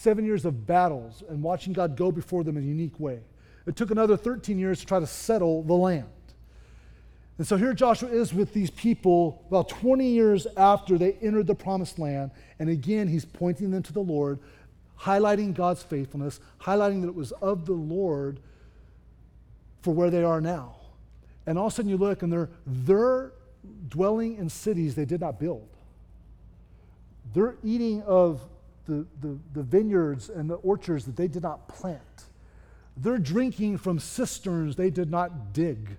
Seven 0.00 0.24
years 0.24 0.46
of 0.46 0.66
battles 0.66 1.22
and 1.28 1.42
watching 1.42 1.74
God 1.74 1.94
go 1.94 2.10
before 2.10 2.42
them 2.42 2.56
in 2.56 2.62
a 2.62 2.66
unique 2.66 2.98
way. 2.98 3.20
It 3.66 3.76
took 3.76 3.90
another 3.90 4.16
13 4.16 4.58
years 4.58 4.80
to 4.80 4.86
try 4.86 4.98
to 4.98 5.06
settle 5.06 5.62
the 5.62 5.74
land. 5.74 6.08
And 7.36 7.46
so 7.46 7.58
here 7.58 7.74
Joshua 7.74 8.08
is 8.08 8.32
with 8.32 8.54
these 8.54 8.70
people 8.70 9.44
about 9.48 9.68
20 9.68 10.08
years 10.08 10.46
after 10.56 10.96
they 10.96 11.12
entered 11.20 11.46
the 11.46 11.54
promised 11.54 11.98
land. 11.98 12.30
And 12.58 12.70
again, 12.70 13.08
he's 13.08 13.26
pointing 13.26 13.72
them 13.72 13.82
to 13.82 13.92
the 13.92 14.00
Lord, 14.00 14.38
highlighting 14.98 15.52
God's 15.52 15.82
faithfulness, 15.82 16.40
highlighting 16.62 17.02
that 17.02 17.08
it 17.08 17.14
was 17.14 17.32
of 17.32 17.66
the 17.66 17.74
Lord 17.74 18.40
for 19.82 19.92
where 19.92 20.08
they 20.08 20.24
are 20.24 20.40
now. 20.40 20.76
And 21.44 21.58
all 21.58 21.66
of 21.66 21.74
a 21.74 21.76
sudden 21.76 21.90
you 21.90 21.98
look 21.98 22.22
and 22.22 22.32
they're, 22.32 22.48
they're 22.64 23.32
dwelling 23.90 24.38
in 24.38 24.48
cities 24.48 24.94
they 24.94 25.04
did 25.04 25.20
not 25.20 25.38
build. 25.38 25.68
They're 27.34 27.56
eating 27.62 28.00
of 28.04 28.40
the, 28.90 29.06
the, 29.20 29.38
the 29.54 29.62
vineyards 29.62 30.28
and 30.28 30.50
the 30.50 30.56
orchards 30.56 31.04
that 31.06 31.16
they 31.16 31.28
did 31.28 31.42
not 31.42 31.68
plant. 31.68 32.24
They're 32.96 33.18
drinking 33.18 33.78
from 33.78 33.98
cisterns 33.98 34.76
they 34.76 34.90
did 34.90 35.10
not 35.10 35.52
dig. 35.52 35.96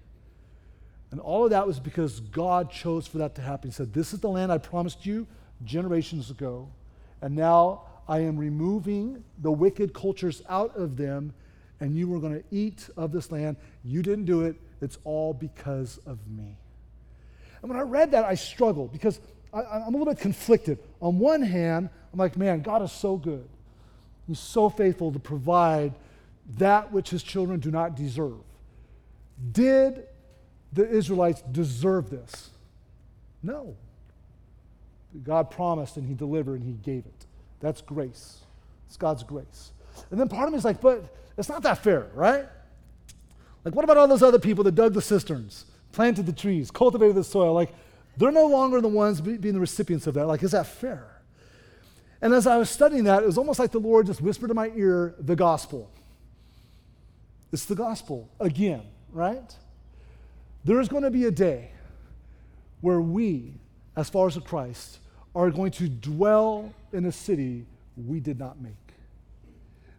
And 1.12 1.20
all 1.20 1.46
of 1.46 1.52
that 1.52 1.66
was 1.66 1.80
because 1.80 2.20
God 2.20 2.72
chose 2.72 3.08
for 3.08 3.18
that 3.18 3.36
to 3.36 3.42
happen. 3.42 3.70
He 3.70 3.74
said, 3.74 3.94
This 3.94 4.14
is 4.14 4.20
the 4.20 4.30
land 4.30 4.52
I 4.52 4.58
promised 4.58 5.06
you 5.06 5.28
generations 5.64 6.30
ago, 6.30 6.70
and 7.22 7.36
now 7.36 7.84
I 8.08 8.20
am 8.20 8.38
removing 8.38 9.24
the 9.40 9.52
wicked 9.52 9.94
cultures 9.94 10.42
out 10.50 10.76
of 10.76 10.98
them, 10.98 11.34
and 11.80 11.96
you 11.96 12.08
were 12.08 12.20
going 12.20 12.34
to 12.34 12.44
eat 12.52 12.90
of 12.98 13.12
this 13.12 13.32
land. 13.32 13.58
You 13.84 14.02
didn't 14.02 14.26
do 14.26 14.42
it. 14.42 14.56
It's 14.82 14.98
all 15.04 15.34
because 15.34 16.00
of 16.06 16.20
me. 16.28 16.58
And 17.62 17.70
when 17.70 17.80
I 17.80 17.84
read 17.84 18.12
that, 18.12 18.26
I 18.26 18.36
struggled 18.36 18.92
because 18.92 19.20
I, 19.54 19.78
am 19.78 19.94
a 19.94 19.98
little 19.98 20.06
bit 20.06 20.20
conflicted. 20.20 20.80
On 21.02 21.20
one 21.20 21.42
hand, 21.42 21.90
I'm 22.12 22.20
like, 22.20 22.38
man, 22.38 22.62
God 22.62 22.82
is 22.82 22.92
so 22.92 23.18
good. 23.18 23.48
He's 24.28 24.40
so 24.40 24.70
faithful 24.70 25.12
to 25.12 25.20
provide 25.20 25.94
that 26.58 26.92
which 26.92 27.10
his 27.10 27.24
children 27.24 27.60
do 27.60 27.72
not 27.72 27.96
deserve. 27.96 28.40
Did 29.52 30.04
the 30.72 30.88
Israelites 30.88 31.42
deserve 31.42 32.10
this? 32.10 32.52
No. 33.44 33.76
God 35.24 35.52
promised 35.52 35.98
and 35.98 36.08
he 36.08 36.14
delivered 36.14 36.62
and 36.62 36.64
he 36.64 36.74
gave 36.74 37.06
it. 37.06 37.26
That's 37.60 37.82
grace. 37.82 38.40
It's 38.88 38.98
God's 38.98 39.24
grace. 39.24 39.72
And 40.10 40.20
then 40.20 40.28
part 40.28 40.48
of 40.48 40.54
me 40.54 40.58
is 40.58 40.66
like, 40.66 40.80
but 40.80 41.04
it's 41.38 41.50
not 41.50 41.64
that 41.64 41.84
fair, 41.84 42.08
right? 42.14 42.46
Like, 43.64 43.76
what 43.76 43.84
about 43.84 43.98
all 43.98 44.08
those 44.08 44.24
other 44.24 44.40
people 44.40 44.64
that 44.64 44.76
dug 44.76 44.94
the 44.94 45.02
cisterns, 45.02 45.66
planted 45.92 46.26
the 46.26 46.34
trees, 46.34 46.72
cultivated 46.72 47.16
the 47.16 47.24
soil? 47.24 47.54
Like, 47.54 47.74
they're 48.22 48.32
no 48.32 48.46
longer 48.46 48.80
the 48.82 48.88
ones 48.88 49.20
being 49.20 49.54
the 49.54 49.60
recipients 49.60 50.06
of 50.06 50.14
that. 50.14 50.28
Like, 50.28 50.44
is 50.44 50.52
that 50.52 50.68
fair? 50.68 51.08
And 52.22 52.34
as 52.34 52.46
I 52.46 52.58
was 52.58 52.70
studying 52.70 53.06
that, 53.06 53.24
it 53.24 53.26
was 53.26 53.38
almost 53.38 53.58
like 53.58 53.72
the 53.72 53.80
Lord 53.80 54.06
just 54.06 54.22
whispered 54.22 54.52
in 54.52 54.56
my 54.56 54.72
ear 54.76 55.16
the 55.18 55.36
gospel. 55.36 55.90
It's 57.52 57.66
the 57.66 57.74
gospel 57.74 58.30
again, 58.40 58.84
right? 59.12 59.56
There 60.64 60.80
is 60.80 60.88
going 60.88 61.02
to 61.02 61.10
be 61.10 61.26
a 61.26 61.32
day 61.32 61.72
where 62.82 63.02
we, 63.02 63.56
as 63.96 64.10
followers 64.10 64.38
of 64.38 64.44
Christ, 64.44 65.00
are 65.34 65.50
going 65.50 65.72
to 65.72 65.90
dwell 65.90 66.74
in 66.94 67.06
a 67.06 67.12
city 67.12 67.66
we 67.98 68.20
did 68.20 68.38
not 68.38 68.62
make. 68.62 68.74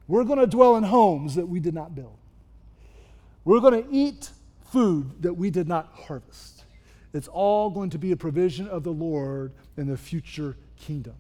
We're 0.07 0.25
going 0.25 0.39
to 0.39 0.47
dwell 0.47 0.77
in 0.77 0.85
homes 0.85 1.35
that 1.35 1.47
we 1.47 1.59
did 1.59 1.75
not 1.75 1.95
build. 1.95 2.17
We're 3.45 3.61
going 3.61 3.83
to 3.83 3.91
eat 3.91 4.31
food 4.71 5.23
that 5.23 5.35
we 5.35 5.51
did 5.51 5.67
not 5.67 5.91
harvest. 6.07 6.62
It's 7.13 7.29
all 7.29 7.71
going 7.71 7.91
to 7.91 7.99
be 7.99 8.13
a 8.13 8.17
provision 8.17 8.69
of 8.69 8.85
the 8.85 8.93
Lord 8.93 9.53
in 9.77 9.87
the 9.87 9.97
future 9.97 10.57
kingdom. 10.77 11.15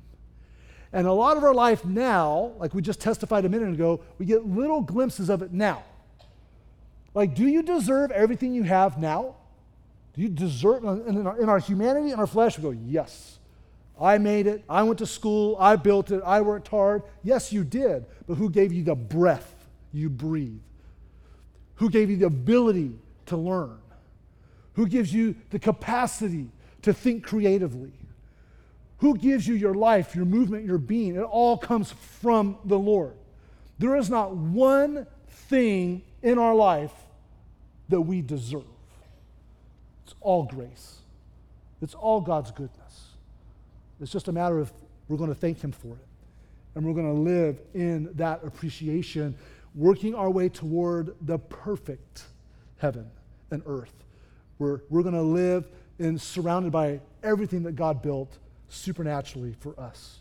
And 0.92 1.06
a 1.06 1.12
lot 1.12 1.36
of 1.36 1.44
our 1.44 1.54
life 1.54 1.84
now, 1.84 2.52
like 2.58 2.74
we 2.74 2.82
just 2.82 3.00
testified 3.00 3.44
a 3.44 3.48
minute 3.48 3.72
ago, 3.72 4.00
we 4.18 4.26
get 4.26 4.46
little 4.46 4.80
glimpses 4.80 5.30
of 5.30 5.42
it 5.42 5.52
now. 5.52 5.82
Like, 7.14 7.34
do 7.34 7.46
you 7.46 7.62
deserve 7.62 8.10
everything 8.10 8.54
you 8.54 8.62
have 8.62 8.98
now? 8.98 9.36
Do 10.14 10.22
you 10.22 10.28
deserve, 10.28 10.84
in 10.84 11.26
our, 11.26 11.40
in 11.40 11.48
our 11.48 11.58
humanity 11.58 12.10
and 12.10 12.20
our 12.20 12.26
flesh, 12.26 12.58
we 12.58 12.62
go, 12.62 12.70
yes. 12.70 13.38
I 14.00 14.18
made 14.18 14.46
it. 14.46 14.64
I 14.68 14.82
went 14.82 14.98
to 14.98 15.06
school. 15.06 15.56
I 15.58 15.76
built 15.76 16.10
it. 16.10 16.22
I 16.24 16.40
worked 16.40 16.68
hard. 16.68 17.02
Yes, 17.22 17.52
you 17.52 17.64
did. 17.64 18.06
But 18.26 18.34
who 18.34 18.50
gave 18.50 18.72
you 18.72 18.82
the 18.82 18.94
breath 18.94 19.54
you 19.92 20.10
breathe? 20.10 20.60
Who 21.76 21.88
gave 21.88 22.10
you 22.10 22.16
the 22.16 22.26
ability 22.26 22.92
to 23.26 23.36
learn? 23.36 23.78
Who 24.74 24.86
gives 24.86 25.12
you 25.12 25.34
the 25.50 25.58
capacity 25.58 26.48
to 26.82 26.92
think 26.92 27.24
creatively? 27.24 27.92
Who 28.98 29.16
gives 29.16 29.46
you 29.46 29.54
your 29.54 29.74
life, 29.74 30.14
your 30.14 30.24
movement, 30.24 30.64
your 30.64 30.78
being? 30.78 31.16
It 31.16 31.22
all 31.22 31.58
comes 31.58 31.90
from 31.90 32.58
the 32.64 32.78
Lord. 32.78 33.14
There 33.78 33.96
is 33.96 34.08
not 34.08 34.36
one 34.36 35.06
thing 35.28 36.02
in 36.22 36.38
our 36.38 36.54
life 36.54 36.92
that 37.88 38.00
we 38.00 38.22
deserve. 38.22 38.62
It's 40.04 40.14
all 40.20 40.44
grace, 40.44 40.98
it's 41.80 41.94
all 41.94 42.20
God's 42.20 42.50
goodness. 42.50 43.08
It's 44.00 44.10
just 44.10 44.28
a 44.28 44.32
matter 44.32 44.58
of 44.58 44.72
we're 45.08 45.16
going 45.16 45.30
to 45.30 45.34
thank 45.34 45.62
Him 45.62 45.72
for 45.72 45.88
it. 45.88 46.06
And 46.74 46.84
we're 46.84 46.94
going 46.94 47.14
to 47.14 47.20
live 47.20 47.60
in 47.74 48.08
that 48.14 48.42
appreciation, 48.44 49.36
working 49.74 50.14
our 50.14 50.30
way 50.30 50.48
toward 50.48 51.14
the 51.20 51.38
perfect 51.38 52.24
heaven 52.78 53.10
and 53.50 53.62
earth. 53.66 53.92
We're, 54.62 54.80
we're 54.88 55.02
going 55.02 55.14
to 55.14 55.22
live 55.22 55.66
in 55.98 56.18
surrounded 56.18 56.70
by 56.70 57.00
everything 57.22 57.64
that 57.64 57.72
God 57.72 58.00
built 58.00 58.38
supernaturally 58.68 59.56
for 59.58 59.78
us. 59.78 60.20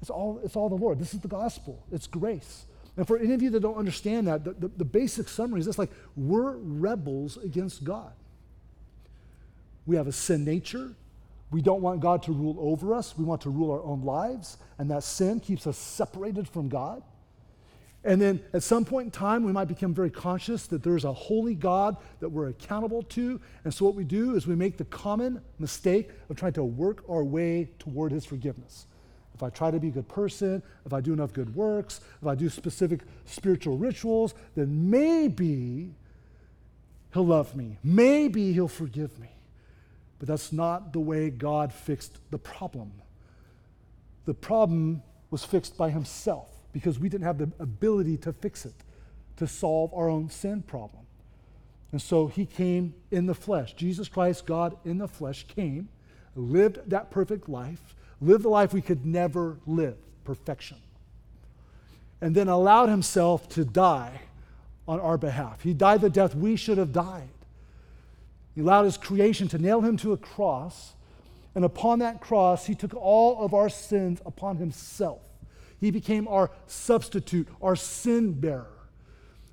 It's 0.00 0.10
all, 0.10 0.40
it's 0.42 0.56
all 0.56 0.68
the 0.68 0.74
Lord. 0.74 0.98
This 0.98 1.14
is 1.14 1.20
the 1.20 1.28
gospel. 1.28 1.82
It's 1.92 2.06
grace. 2.06 2.66
And 2.96 3.06
for 3.06 3.16
any 3.16 3.32
of 3.32 3.42
you 3.42 3.50
that 3.50 3.60
don't 3.60 3.76
understand 3.76 4.26
that, 4.26 4.44
the, 4.44 4.52
the, 4.52 4.68
the 4.68 4.84
basic 4.84 5.28
summary 5.28 5.60
is 5.60 5.66
this 5.66 5.78
like, 5.78 5.90
we're 6.16 6.56
rebels 6.56 7.36
against 7.36 7.84
God. 7.84 8.12
We 9.86 9.96
have 9.96 10.08
a 10.08 10.12
sin 10.12 10.44
nature. 10.44 10.92
We 11.52 11.62
don't 11.62 11.82
want 11.82 12.00
God 12.00 12.24
to 12.24 12.32
rule 12.32 12.56
over 12.58 12.92
us. 12.92 13.16
We 13.16 13.24
want 13.24 13.42
to 13.42 13.50
rule 13.50 13.70
our 13.70 13.82
own 13.82 14.02
lives. 14.02 14.56
And 14.78 14.90
that 14.90 15.04
sin 15.04 15.38
keeps 15.38 15.66
us 15.66 15.78
separated 15.78 16.48
from 16.48 16.68
God. 16.68 17.02
And 18.06 18.22
then 18.22 18.40
at 18.52 18.62
some 18.62 18.84
point 18.84 19.06
in 19.06 19.10
time, 19.10 19.42
we 19.42 19.50
might 19.50 19.66
become 19.66 19.92
very 19.92 20.10
conscious 20.10 20.68
that 20.68 20.84
there's 20.84 21.04
a 21.04 21.12
holy 21.12 21.56
God 21.56 21.96
that 22.20 22.28
we're 22.28 22.48
accountable 22.48 23.02
to. 23.02 23.40
And 23.64 23.74
so 23.74 23.84
what 23.84 23.96
we 23.96 24.04
do 24.04 24.36
is 24.36 24.46
we 24.46 24.54
make 24.54 24.76
the 24.76 24.84
common 24.84 25.42
mistake 25.58 26.10
of 26.30 26.36
trying 26.36 26.52
to 26.52 26.62
work 26.62 27.02
our 27.10 27.24
way 27.24 27.68
toward 27.80 28.12
his 28.12 28.24
forgiveness. 28.24 28.86
If 29.34 29.42
I 29.42 29.50
try 29.50 29.72
to 29.72 29.80
be 29.80 29.88
a 29.88 29.90
good 29.90 30.08
person, 30.08 30.62
if 30.86 30.92
I 30.92 31.00
do 31.00 31.12
enough 31.14 31.32
good 31.32 31.56
works, 31.56 32.00
if 32.22 32.28
I 32.28 32.36
do 32.36 32.48
specific 32.48 33.00
spiritual 33.24 33.76
rituals, 33.76 34.34
then 34.54 34.88
maybe 34.88 35.92
he'll 37.12 37.26
love 37.26 37.56
me. 37.56 37.76
Maybe 37.82 38.52
he'll 38.52 38.68
forgive 38.68 39.18
me. 39.18 39.30
But 40.20 40.28
that's 40.28 40.52
not 40.52 40.92
the 40.92 41.00
way 41.00 41.28
God 41.28 41.72
fixed 41.72 42.18
the 42.30 42.38
problem. 42.38 42.92
The 44.26 44.34
problem 44.34 45.02
was 45.28 45.44
fixed 45.44 45.76
by 45.76 45.90
himself 45.90 46.55
because 46.76 46.98
we 46.98 47.08
didn't 47.08 47.24
have 47.24 47.38
the 47.38 47.50
ability 47.58 48.18
to 48.18 48.34
fix 48.34 48.66
it, 48.66 48.74
to 49.38 49.46
solve 49.46 49.94
our 49.94 50.10
own 50.10 50.28
sin 50.28 50.60
problem. 50.60 51.06
And 51.90 52.02
so 52.02 52.26
he 52.26 52.44
came 52.44 52.92
in 53.10 53.24
the 53.24 53.34
flesh. 53.34 53.72
Jesus 53.72 54.08
Christ, 54.08 54.44
God 54.44 54.76
in 54.84 54.98
the 54.98 55.08
flesh, 55.08 55.46
came, 55.46 55.88
lived 56.34 56.90
that 56.90 57.10
perfect 57.10 57.48
life, 57.48 57.94
lived 58.20 58.42
the 58.42 58.50
life 58.50 58.74
we 58.74 58.82
could 58.82 59.06
never 59.06 59.56
live 59.66 59.96
perfection, 60.22 60.76
and 62.20 62.34
then 62.34 62.46
allowed 62.46 62.90
himself 62.90 63.48
to 63.48 63.64
die 63.64 64.20
on 64.86 65.00
our 65.00 65.16
behalf. 65.16 65.62
He 65.62 65.72
died 65.72 66.02
the 66.02 66.10
death 66.10 66.34
we 66.34 66.56
should 66.56 66.76
have 66.76 66.92
died. 66.92 67.30
He 68.54 68.60
allowed 68.60 68.84
his 68.84 68.98
creation 68.98 69.48
to 69.48 69.56
nail 69.56 69.80
him 69.80 69.96
to 69.96 70.12
a 70.12 70.18
cross. 70.18 70.92
And 71.54 71.64
upon 71.64 72.00
that 72.00 72.20
cross, 72.20 72.66
he 72.66 72.74
took 72.74 72.94
all 72.94 73.42
of 73.42 73.54
our 73.54 73.70
sins 73.70 74.20
upon 74.26 74.58
himself. 74.58 75.25
He 75.80 75.90
became 75.90 76.26
our 76.28 76.50
substitute, 76.66 77.48
our 77.60 77.76
sin 77.76 78.32
bearer. 78.32 78.66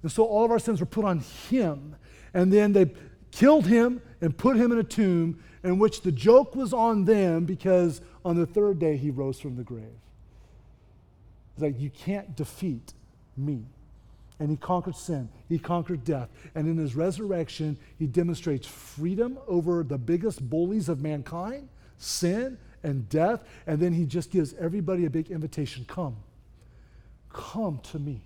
And 0.01 0.12
so 0.12 0.25
all 0.25 0.45
of 0.45 0.51
our 0.51 0.59
sins 0.59 0.79
were 0.79 0.86
put 0.86 1.05
on 1.05 1.19
him. 1.19 1.95
And 2.33 2.51
then 2.51 2.73
they 2.73 2.91
killed 3.31 3.67
him 3.67 4.01
and 4.21 4.38
put 4.38 4.57
him 4.57 4.71
in 4.71 4.77
a 4.77 4.83
tomb 4.83 5.43
in 5.63 5.79
which 5.79 6.01
the 6.01 6.12
joke 6.12 6.55
was 6.55 6.73
on 6.73 7.05
them 7.05 7.45
because 7.45 8.01
on 8.23 8.36
the 8.36 8.45
third 8.45 8.79
day 8.79 8.97
he 8.97 9.09
rose 9.09 9.39
from 9.39 9.55
the 9.55 9.63
grave. 9.63 9.99
He's 11.55 11.63
like, 11.63 11.79
You 11.79 11.89
can't 11.89 12.36
defeat 12.36 12.93
me. 13.38 13.65
And 14.39 14.49
he 14.49 14.57
conquered 14.57 14.95
sin, 14.95 15.29
he 15.47 15.57
conquered 15.57 16.03
death. 16.03 16.29
And 16.55 16.67
in 16.67 16.77
his 16.77 16.95
resurrection, 16.95 17.77
he 17.97 18.07
demonstrates 18.07 18.67
freedom 18.67 19.39
over 19.47 19.83
the 19.83 19.97
biggest 19.97 20.47
bullies 20.49 20.89
of 20.89 21.01
mankind, 21.01 21.69
sin 21.97 22.57
and 22.84 23.08
death. 23.10 23.43
And 23.65 23.80
then 23.80 23.93
he 23.93 24.06
just 24.06 24.30
gives 24.32 24.54
everybody 24.56 25.06
a 25.06 25.10
big 25.10 25.32
invitation 25.32 25.86
come, 25.88 26.17
come 27.32 27.80
to 27.91 28.00
me. 28.00 28.22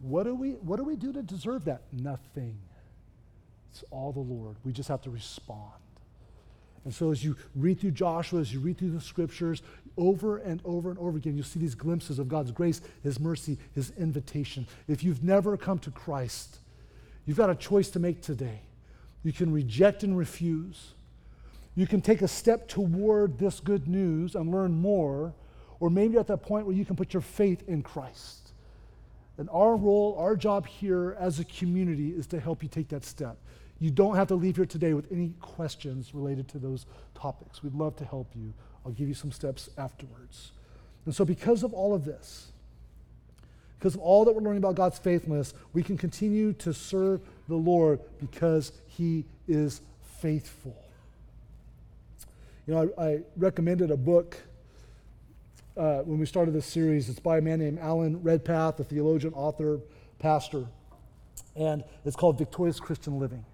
What 0.00 0.24
do 0.24 0.34
we, 0.34 0.50
what 0.52 0.76
do, 0.76 0.84
we 0.84 0.96
do 0.96 1.12
to 1.12 1.22
deserve 1.22 1.64
that? 1.64 1.82
Nothing. 1.92 2.56
It's 3.72 3.84
all 3.90 4.12
the 4.12 4.20
Lord. 4.20 4.56
We 4.64 4.72
just 4.72 4.88
have 4.88 5.02
to 5.02 5.10
respond. 5.10 5.72
And 6.84 6.94
so, 6.94 7.10
as 7.10 7.24
you 7.24 7.36
read 7.54 7.80
through 7.80 7.90
Joshua, 7.90 8.40
as 8.40 8.52
you 8.52 8.60
read 8.60 8.78
through 8.78 8.92
the 8.92 9.00
scriptures, 9.00 9.62
over 9.96 10.38
and 10.38 10.62
over 10.64 10.90
and 10.90 10.98
over 10.98 11.18
again, 11.18 11.34
you'll 11.34 11.44
see 11.44 11.58
these 11.58 11.74
glimpses 11.74 12.18
of 12.18 12.28
God's 12.28 12.52
grace, 12.52 12.80
His 13.02 13.18
mercy, 13.18 13.58
His 13.74 13.92
invitation. 13.98 14.66
If 14.86 15.02
you've 15.02 15.24
never 15.24 15.56
come 15.56 15.80
to 15.80 15.90
Christ, 15.90 16.58
you've 17.26 17.36
got 17.36 17.50
a 17.50 17.54
choice 17.54 17.90
to 17.90 17.98
make 17.98 18.22
today. 18.22 18.60
You 19.24 19.32
can 19.32 19.52
reject 19.52 20.04
and 20.04 20.16
refuse. 20.16 20.92
You 21.78 21.86
can 21.86 22.00
take 22.00 22.22
a 22.22 22.28
step 22.28 22.66
toward 22.66 23.38
this 23.38 23.60
good 23.60 23.86
news 23.86 24.34
and 24.34 24.50
learn 24.50 24.72
more, 24.72 25.32
or 25.78 25.90
maybe 25.90 26.18
at 26.18 26.26
that 26.26 26.38
point 26.38 26.66
where 26.66 26.74
you 26.74 26.84
can 26.84 26.96
put 26.96 27.14
your 27.14 27.20
faith 27.20 27.62
in 27.68 27.82
Christ. 27.82 28.50
And 29.36 29.48
our 29.52 29.76
role, 29.76 30.16
our 30.18 30.34
job 30.34 30.66
here 30.66 31.16
as 31.20 31.38
a 31.38 31.44
community 31.44 32.10
is 32.10 32.26
to 32.26 32.40
help 32.40 32.64
you 32.64 32.68
take 32.68 32.88
that 32.88 33.04
step. 33.04 33.36
You 33.78 33.92
don't 33.92 34.16
have 34.16 34.26
to 34.26 34.34
leave 34.34 34.56
here 34.56 34.66
today 34.66 34.92
with 34.92 35.06
any 35.12 35.34
questions 35.40 36.16
related 36.16 36.48
to 36.48 36.58
those 36.58 36.84
topics. 37.14 37.62
We'd 37.62 37.74
love 37.74 37.94
to 37.98 38.04
help 38.04 38.32
you. 38.34 38.52
I'll 38.84 38.90
give 38.90 39.06
you 39.06 39.14
some 39.14 39.30
steps 39.30 39.70
afterwards. 39.78 40.50
And 41.06 41.14
so, 41.14 41.24
because 41.24 41.62
of 41.62 41.72
all 41.72 41.94
of 41.94 42.04
this, 42.04 42.50
because 43.78 43.94
of 43.94 44.00
all 44.00 44.24
that 44.24 44.32
we're 44.32 44.42
learning 44.42 44.64
about 44.64 44.74
God's 44.74 44.98
faithfulness, 44.98 45.54
we 45.74 45.84
can 45.84 45.96
continue 45.96 46.54
to 46.54 46.74
serve 46.74 47.20
the 47.46 47.54
Lord 47.54 48.00
because 48.18 48.72
He 48.88 49.26
is 49.46 49.80
faithful. 50.20 50.76
You 52.68 52.74
know, 52.74 52.92
I, 52.98 53.02
I 53.02 53.20
recommended 53.38 53.90
a 53.90 53.96
book 53.96 54.36
uh, 55.74 56.00
when 56.00 56.18
we 56.18 56.26
started 56.26 56.52
this 56.52 56.66
series. 56.66 57.08
It's 57.08 57.18
by 57.18 57.38
a 57.38 57.40
man 57.40 57.60
named 57.60 57.78
Alan 57.78 58.22
Redpath, 58.22 58.78
a 58.78 58.84
theologian, 58.84 59.32
author, 59.32 59.80
pastor, 60.18 60.66
and 61.56 61.82
it's 62.04 62.14
called 62.14 62.36
Victorious 62.36 62.78
Christian 62.78 63.18
Living. 63.18 63.46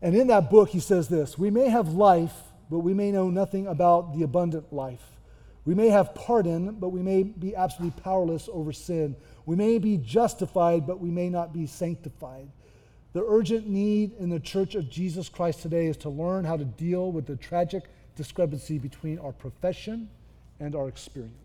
And 0.00 0.14
in 0.14 0.28
that 0.28 0.50
book, 0.50 0.68
he 0.68 0.78
says 0.78 1.08
this 1.08 1.36
We 1.36 1.50
may 1.50 1.68
have 1.68 1.94
life, 1.94 2.32
but 2.70 2.78
we 2.78 2.94
may 2.94 3.10
know 3.10 3.28
nothing 3.28 3.66
about 3.66 4.16
the 4.16 4.22
abundant 4.22 4.72
life. 4.72 5.02
We 5.64 5.74
may 5.74 5.88
have 5.88 6.14
pardon, 6.14 6.76
but 6.76 6.90
we 6.90 7.02
may 7.02 7.24
be 7.24 7.56
absolutely 7.56 8.00
powerless 8.00 8.48
over 8.52 8.72
sin. 8.72 9.16
We 9.46 9.56
may 9.56 9.80
be 9.80 9.96
justified, 9.96 10.86
but 10.86 11.00
we 11.00 11.10
may 11.10 11.28
not 11.28 11.52
be 11.52 11.66
sanctified. 11.66 12.50
The 13.14 13.24
urgent 13.26 13.66
need 13.66 14.12
in 14.20 14.28
the 14.28 14.38
church 14.38 14.76
of 14.76 14.88
Jesus 14.88 15.28
Christ 15.28 15.62
today 15.62 15.86
is 15.86 15.96
to 15.98 16.08
learn 16.08 16.44
how 16.44 16.56
to 16.56 16.64
deal 16.64 17.10
with 17.10 17.26
the 17.26 17.34
tragic 17.34 17.82
discrepancy 18.16 18.78
between 18.78 19.18
our 19.18 19.32
profession 19.32 20.08
and 20.58 20.74
our 20.74 20.88
experience. 20.88 21.36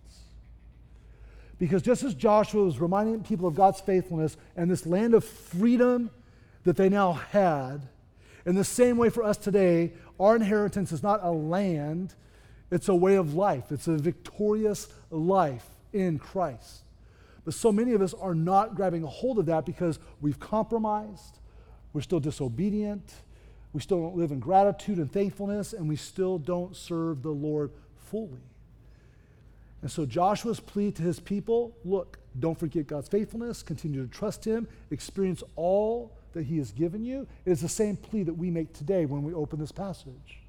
Because 1.59 1.83
just 1.83 2.03
as 2.03 2.15
Joshua 2.15 2.63
was 2.63 2.79
reminding 2.79 3.21
people 3.21 3.47
of 3.47 3.53
God's 3.53 3.79
faithfulness 3.79 4.35
and 4.55 4.71
this 4.71 4.87
land 4.87 5.13
of 5.13 5.23
freedom 5.23 6.09
that 6.63 6.75
they 6.75 6.89
now 6.89 7.13
had, 7.13 7.87
in 8.45 8.55
the 8.55 8.63
same 8.63 8.97
way, 8.97 9.09
for 9.09 9.23
us 9.23 9.37
today, 9.37 9.93
our 10.19 10.35
inheritance 10.35 10.91
is 10.91 11.03
not 11.03 11.23
a 11.23 11.29
land, 11.29 12.15
it's 12.71 12.89
a 12.89 12.95
way 12.95 13.15
of 13.15 13.35
life. 13.35 13.71
It's 13.71 13.87
a 13.87 13.97
victorious 13.97 14.87
life 15.11 15.67
in 15.93 16.17
Christ. 16.17 16.83
But 17.43 17.53
so 17.53 17.71
many 17.71 17.93
of 17.93 18.01
us 18.01 18.13
are 18.13 18.33
not 18.33 18.75
grabbing 18.75 19.03
a 19.03 19.07
hold 19.07 19.37
of 19.37 19.45
that 19.47 19.65
because 19.65 19.99
we've 20.21 20.39
compromised, 20.39 21.39
we're 21.93 22.01
still 22.01 22.19
disobedient, 22.19 23.13
we 23.73 23.81
still 23.81 24.01
don't 24.01 24.15
live 24.15 24.31
in 24.31 24.39
gratitude 24.39 24.97
and 24.97 25.11
thankfulness, 25.11 25.73
and 25.73 25.87
we 25.87 25.95
still 25.95 26.37
don't 26.37 26.75
serve 26.75 27.23
the 27.23 27.29
Lord 27.29 27.71
fully. 28.09 28.41
And 29.81 29.89
so 29.89 30.05
Joshua's 30.05 30.59
plea 30.59 30.91
to 30.91 31.01
his 31.01 31.19
people 31.19 31.75
look, 31.83 32.19
don't 32.39 32.57
forget 32.57 32.87
God's 32.87 33.09
faithfulness, 33.09 33.63
continue 33.63 34.05
to 34.05 34.11
trust 34.11 34.45
Him, 34.45 34.67
experience 34.89 35.43
all 35.55 36.11
that 36.33 36.43
He 36.43 36.57
has 36.59 36.71
given 36.71 37.03
you. 37.03 37.27
It 37.45 37.51
is 37.51 37.61
the 37.61 37.69
same 37.69 37.97
plea 37.97 38.23
that 38.23 38.33
we 38.33 38.49
make 38.49 38.73
today 38.73 39.05
when 39.05 39.23
we 39.23 39.33
open 39.33 39.59
this 39.59 39.71
passage. 39.71 40.39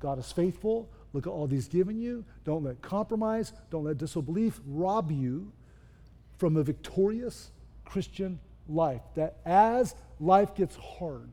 God 0.00 0.18
is 0.18 0.30
faithful. 0.32 0.88
Look 1.12 1.26
at 1.26 1.30
all 1.30 1.46
He's 1.46 1.68
given 1.68 2.00
you. 2.00 2.24
Don't 2.44 2.64
let 2.64 2.82
compromise, 2.82 3.52
don't 3.70 3.84
let 3.84 3.98
disbelief 3.98 4.60
rob 4.66 5.10
you 5.10 5.52
from 6.36 6.56
a 6.56 6.62
victorious 6.62 7.50
Christian 7.84 8.40
life. 8.68 9.02
That 9.14 9.36
as 9.44 9.94
life 10.20 10.54
gets 10.54 10.76
hard, 10.76 11.30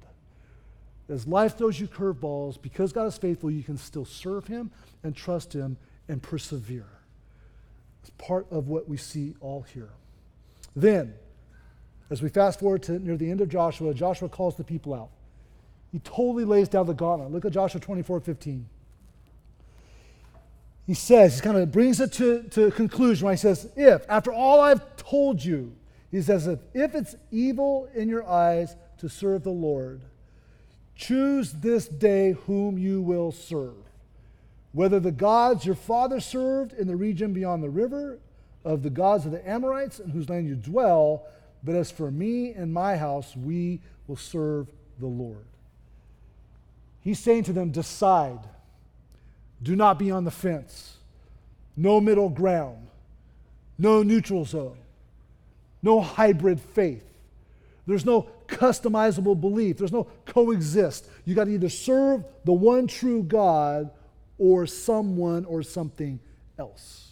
as 1.10 1.28
life 1.28 1.58
throws 1.58 1.80
you 1.80 1.88
curveballs, 1.88 2.62
because 2.62 2.91
God 2.91 3.06
is 3.06 3.18
faithful, 3.18 3.52
you 3.52 3.63
can 3.63 3.78
still 3.78 4.06
serve 4.06 4.48
Him 4.48 4.72
and 5.04 5.15
trust 5.15 5.54
Him 5.54 5.78
and 6.08 6.22
persevere. 6.22 6.88
It's 8.02 8.10
part 8.18 8.48
of 8.52 8.68
what 8.68 8.88
we 8.89 8.98
see 8.98 9.36
all 9.39 9.65
here. 9.74 9.89
Then, 10.76 11.13
as 12.10 12.22
we 12.22 12.30
fast 12.30 12.60
forward 12.60 12.84
to 12.84 13.00
near 13.00 13.18
the 13.18 13.30
end 13.30 13.41
of 13.41 13.50
Joshua, 13.50 13.94
Joshua 13.94 14.30
calls 14.30 14.56
the 14.56 14.63
people 14.63 14.94
out. 14.94 15.10
He 15.91 16.00
totally 16.00 16.46
lays 16.46 16.68
down 16.68 16.88
the 16.88 16.94
gauntlet. 16.94 17.32
Look 17.32 17.46
at 17.46 17.52
Joshua 17.52 17.80
24 17.80 18.20
15. 18.20 18.68
He 20.86 20.94
says, 20.94 21.36
he 21.36 21.41
kind 21.41 21.58
of 21.58 21.72
brings 21.72 22.00
it 22.00 22.12
to, 22.13 22.44
to 22.50 22.68
a 22.68 22.72
conclusion 22.72 23.26
when 23.26 23.34
he 23.34 23.39
says, 23.39 23.72
If, 23.76 24.06
after 24.08 24.32
all 24.32 24.60
I've 24.60 24.98
told 24.98 25.44
you, 25.44 25.76
he 26.12 26.22
says, 26.22 26.48
if, 26.48 26.60
if 26.74 26.96
it's 26.96 27.15
evil 27.32 27.89
in 27.96 28.08
your 28.08 28.28
eyes 28.28 28.76
to 29.00 29.10
serve 29.10 29.44
the 29.44 29.50
Lord, 29.50 30.02
choose 30.95 31.51
this 31.53 31.88
day 31.88 32.31
whom 32.45 32.77
you 32.77 33.01
will 33.01 33.31
serve. 33.31 33.75
Whether 34.71 34.99
the 34.99 35.12
gods 35.12 35.65
your 35.65 35.75
father 35.75 36.19
served 36.19 36.73
in 36.73 36.88
the 36.88 36.95
region 36.95 37.34
beyond 37.34 37.63
the 37.63 37.69
river, 37.69 38.19
of 38.65 38.81
the 38.81 38.89
gods 38.89 39.25
of 39.25 39.31
the 39.31 39.47
Amorites 39.47 39.99
in 39.99 40.10
whose 40.10 40.27
land 40.27 40.47
you 40.47 40.55
dwell, 40.55 41.23
but 41.63 41.75
as 41.75 41.91
for 41.91 42.10
me 42.10 42.51
and 42.51 42.73
my 42.73 42.97
house, 42.97 43.36
we 43.36 43.79
will 44.08 44.17
serve 44.17 44.67
the 44.99 45.05
Lord. 45.05 45.45
He's 47.01 47.19
saying 47.19 47.43
to 47.43 47.53
them, 47.53 47.69
decide. 47.69 48.39
Do 49.62 49.75
not 49.75 49.99
be 49.99 50.10
on 50.10 50.25
the 50.25 50.31
fence. 50.31 50.97
No 51.77 52.01
middle 52.01 52.29
ground. 52.29 52.88
No 53.77 54.01
neutral 54.01 54.45
zone. 54.45 54.77
No 55.84 56.01
hybrid 56.01 56.60
faith. 56.60 57.03
There's 57.86 58.05
no 58.05 58.27
customizable 58.47 59.39
belief. 59.39 59.77
There's 59.77 59.91
no 59.91 60.08
coexist. 60.25 61.10
You 61.25 61.36
got 61.36 61.45
to 61.45 61.51
either 61.51 61.69
serve 61.69 62.25
the 62.43 62.53
one 62.53 62.88
true 62.88 63.23
God 63.23 63.91
or 64.38 64.65
someone 64.65 65.45
or 65.45 65.63
something 65.63 66.19
else. 66.58 67.05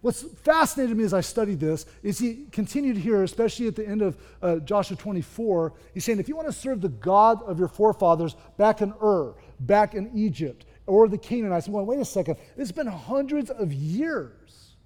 What's 0.00 0.22
fascinated 0.22 0.96
me 0.96 1.04
as 1.04 1.12
I 1.12 1.20
studied 1.20 1.58
this 1.58 1.84
is 2.02 2.18
he 2.18 2.46
continued 2.52 2.96
here, 2.96 3.22
especially 3.22 3.66
at 3.66 3.74
the 3.74 3.86
end 3.86 4.02
of 4.02 4.16
uh, 4.40 4.56
Joshua 4.58 4.96
24. 4.96 5.72
He's 5.94 6.04
saying, 6.04 6.20
if 6.20 6.28
you 6.28 6.36
want 6.36 6.46
to 6.46 6.52
serve 6.52 6.80
the 6.80 6.90
God 6.90 7.42
of 7.42 7.58
your 7.58 7.66
forefathers 7.66 8.36
back 8.56 8.82
in 8.82 8.94
Ur, 9.02 9.34
back 9.58 9.94
in 9.94 10.10
Egypt, 10.14 10.64
or 10.86 11.08
the 11.08 11.18
Canaanites, 11.18 11.66
I'm 11.66 11.72
going, 11.72 11.86
wait 11.86 11.98
a 11.98 12.04
second, 12.04 12.36
it's 12.56 12.70
been 12.70 12.86
hundreds 12.86 13.50
of 13.50 13.72
years 13.72 14.76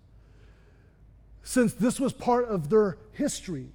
since 1.43 1.75
this 1.75 2.01
was 2.01 2.13
part 2.13 2.47
of 2.47 2.71
their 2.71 2.97
history. 3.13 3.69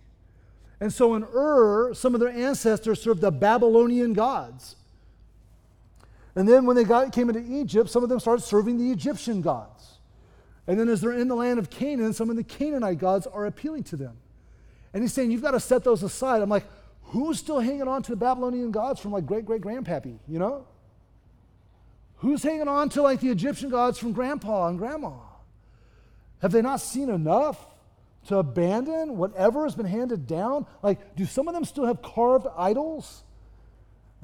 And 0.80 0.92
so 0.94 1.16
in 1.16 1.24
Ur, 1.24 1.94
some 1.94 2.14
of 2.14 2.20
their 2.20 2.30
ancestors 2.30 3.02
served 3.02 3.22
the 3.22 3.32
Babylonian 3.32 4.14
gods. 4.14 4.76
And 6.36 6.48
then 6.48 6.66
when 6.66 6.76
they 6.76 6.84
got, 6.84 7.14
came 7.14 7.30
into 7.30 7.42
Egypt, 7.42 7.90
some 7.90 8.04
of 8.04 8.10
them 8.10 8.20
started 8.20 8.44
serving 8.44 8.78
the 8.78 8.92
Egyptian 8.92 9.42
gods. 9.42 10.00
And 10.68 10.80
then 10.80 10.90
as 10.90 11.02
they're 11.02 11.14
in 11.14 11.28
the 11.28 11.36
land 11.36 11.60
of 11.60 11.70
Canaan, 11.70 12.12
some 12.14 12.30
of 12.30 12.36
the 12.36 12.44
Canaanite 12.44 12.98
gods 12.98 13.26
are 13.28 13.46
appealing 13.46 13.84
to 13.84 13.96
them. 13.96 14.18
And 14.94 15.04
he's 15.04 15.14
saying, 15.14 15.32
You've 15.32 15.42
got 15.42 15.52
to 15.52 15.60
set 15.60 15.84
those 15.84 16.04
aside. 16.04 16.42
I'm 16.42 16.50
like, 16.50 16.66
Who's 17.10 17.40
still 17.40 17.60
hanging 17.60 17.88
on 17.88 18.02
to 18.04 18.12
the 18.12 18.18
Babylonian 18.18 18.72
gods 18.72 19.00
from 19.00 19.12
like 19.12 19.26
great 19.26 19.46
great 19.46 19.62
grandpappy, 19.62 20.18
you 20.28 20.40
know? 20.40 20.66
Who's 22.18 22.42
hanging 22.42 22.68
on 22.68 22.90
to 22.90 23.02
like 23.02 23.20
the 23.20 23.30
Egyptian 23.30 23.70
gods 23.70 24.00
from 24.00 24.12
grandpa 24.12 24.68
and 24.68 24.80
grandma? 24.80 25.12
Have 26.42 26.52
they 26.52 26.62
not 26.62 26.82
seen 26.82 27.10
enough 27.10 27.66
to 28.26 28.38
abandon 28.38 29.18
whatever 29.18 29.64
has 29.64 29.76
been 29.76 29.86
handed 29.86 30.28
down? 30.28 30.66
Like, 30.82 31.16
do 31.16 31.26
some 31.26 31.48
of 31.48 31.54
them 31.54 31.66
still 31.66 31.86
have 31.86 32.02
carved 32.02 32.48
idols? 32.58 33.24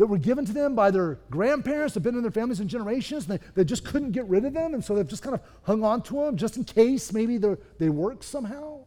that 0.01 0.07
were 0.07 0.17
given 0.17 0.43
to 0.43 0.51
them 0.51 0.73
by 0.73 0.89
their 0.89 1.19
grandparents 1.29 1.93
have 1.93 2.01
been 2.01 2.15
in 2.15 2.23
their 2.23 2.31
families 2.31 2.59
in 2.59 2.67
generations, 2.67 3.29
and 3.29 3.37
they, 3.37 3.45
they 3.53 3.63
just 3.63 3.85
couldn't 3.85 4.13
get 4.13 4.25
rid 4.25 4.43
of 4.45 4.51
them, 4.51 4.73
and 4.73 4.83
so 4.83 4.95
they've 4.95 5.07
just 5.07 5.21
kind 5.21 5.35
of 5.35 5.41
hung 5.61 5.83
on 5.83 6.01
to 6.01 6.13
them 6.25 6.37
just 6.37 6.57
in 6.57 6.63
case 6.63 7.13
maybe 7.13 7.37
they 7.37 7.89
work 7.89 8.23
somehow. 8.23 8.79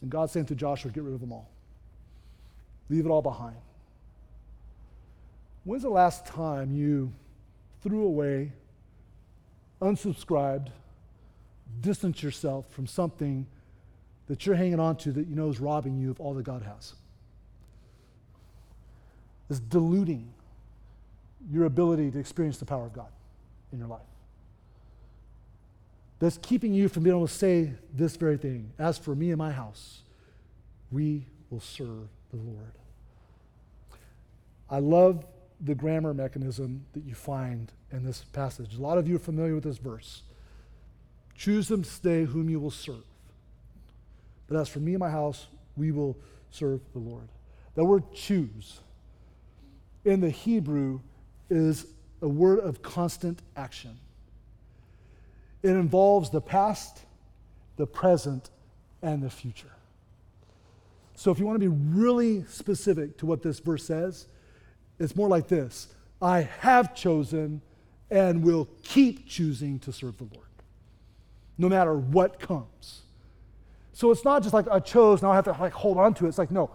And 0.00 0.10
God's 0.10 0.32
saying 0.32 0.46
to 0.46 0.54
Joshua, 0.54 0.90
get 0.90 1.02
rid 1.02 1.12
of 1.12 1.20
them 1.20 1.32
all. 1.32 1.50
Leave 2.88 3.04
it 3.04 3.10
all 3.10 3.20
behind. 3.20 3.56
When's 5.64 5.82
the 5.82 5.90
last 5.90 6.24
time 6.24 6.72
you 6.72 7.12
threw 7.82 8.04
away 8.04 8.52
unsubscribed, 9.82 10.68
distance 11.80 12.22
yourself 12.22 12.70
from 12.70 12.86
something 12.86 13.46
that 14.28 14.44
you're 14.44 14.56
hanging 14.56 14.80
on 14.80 14.96
to 14.96 15.12
that 15.12 15.26
you 15.28 15.36
know 15.36 15.48
is 15.48 15.60
robbing 15.60 15.96
you 15.96 16.10
of 16.10 16.20
all 16.20 16.34
that 16.34 16.44
God 16.44 16.62
has. 16.62 16.94
It's 19.48 19.60
diluting 19.60 20.32
your 21.50 21.64
ability 21.66 22.10
to 22.10 22.18
experience 22.18 22.58
the 22.58 22.64
power 22.64 22.86
of 22.86 22.92
God 22.92 23.08
in 23.72 23.78
your 23.78 23.88
life. 23.88 24.00
That's 26.18 26.38
keeping 26.38 26.72
you 26.72 26.88
from 26.88 27.02
being 27.02 27.14
able 27.14 27.28
to 27.28 27.32
say 27.32 27.72
this 27.94 28.16
very 28.16 28.38
thing. 28.38 28.72
As 28.78 28.98
for 28.98 29.14
me 29.14 29.30
and 29.30 29.38
my 29.38 29.52
house, 29.52 30.02
we 30.90 31.26
will 31.50 31.60
serve 31.60 32.08
the 32.30 32.36
Lord. 32.36 32.72
I 34.68 34.78
love 34.78 35.24
the 35.60 35.74
grammar 35.74 36.12
mechanism 36.14 36.84
that 36.94 37.04
you 37.04 37.14
find 37.14 37.70
in 37.92 38.04
this 38.04 38.24
passage. 38.32 38.76
A 38.76 38.80
lot 38.80 38.98
of 38.98 39.06
you 39.08 39.16
are 39.16 39.20
familiar 39.20 39.54
with 39.54 39.64
this 39.64 39.78
verse. 39.78 40.22
Choose 41.36 41.68
them 41.68 41.82
today 41.82 42.24
whom 42.24 42.48
you 42.48 42.58
will 42.58 42.70
serve. 42.70 43.04
But 44.48 44.58
as 44.58 44.68
for 44.68 44.78
me 44.78 44.92
and 44.92 45.00
my 45.00 45.10
house, 45.10 45.46
we 45.76 45.90
will 45.92 46.16
serve 46.50 46.80
the 46.92 46.98
Lord. 46.98 47.28
That 47.74 47.84
word 47.84 48.04
choose 48.14 48.80
in 50.04 50.20
the 50.20 50.30
Hebrew 50.30 51.00
is 51.50 51.86
a 52.22 52.28
word 52.28 52.60
of 52.60 52.80
constant 52.80 53.42
action. 53.56 53.98
It 55.62 55.70
involves 55.70 56.30
the 56.30 56.40
past, 56.40 57.00
the 57.76 57.86
present, 57.86 58.50
and 59.02 59.22
the 59.22 59.30
future. 59.30 59.72
So 61.16 61.30
if 61.30 61.38
you 61.38 61.46
want 61.46 61.60
to 61.60 61.70
be 61.70 61.76
really 61.94 62.44
specific 62.44 63.18
to 63.18 63.26
what 63.26 63.42
this 63.42 63.58
verse 63.58 63.84
says, 63.84 64.26
it's 64.98 65.16
more 65.16 65.28
like 65.28 65.48
this 65.48 65.88
I 66.22 66.42
have 66.60 66.94
chosen 66.94 67.60
and 68.10 68.42
will 68.42 68.68
keep 68.82 69.26
choosing 69.26 69.78
to 69.80 69.92
serve 69.92 70.16
the 70.18 70.28
Lord, 70.32 70.46
no 71.58 71.68
matter 71.68 71.94
what 71.94 72.38
comes. 72.38 73.02
So 73.92 74.10
it's 74.10 74.24
not 74.24 74.42
just 74.42 74.52
like 74.52 74.68
I 74.68 74.80
chose, 74.80 75.22
now 75.22 75.30
I 75.30 75.36
have 75.36 75.44
to 75.44 75.52
like 75.52 75.72
hold 75.72 75.96
on 75.96 76.14
to 76.14 76.26
it. 76.26 76.28
It's 76.28 76.38
like, 76.38 76.50
no, 76.50 76.70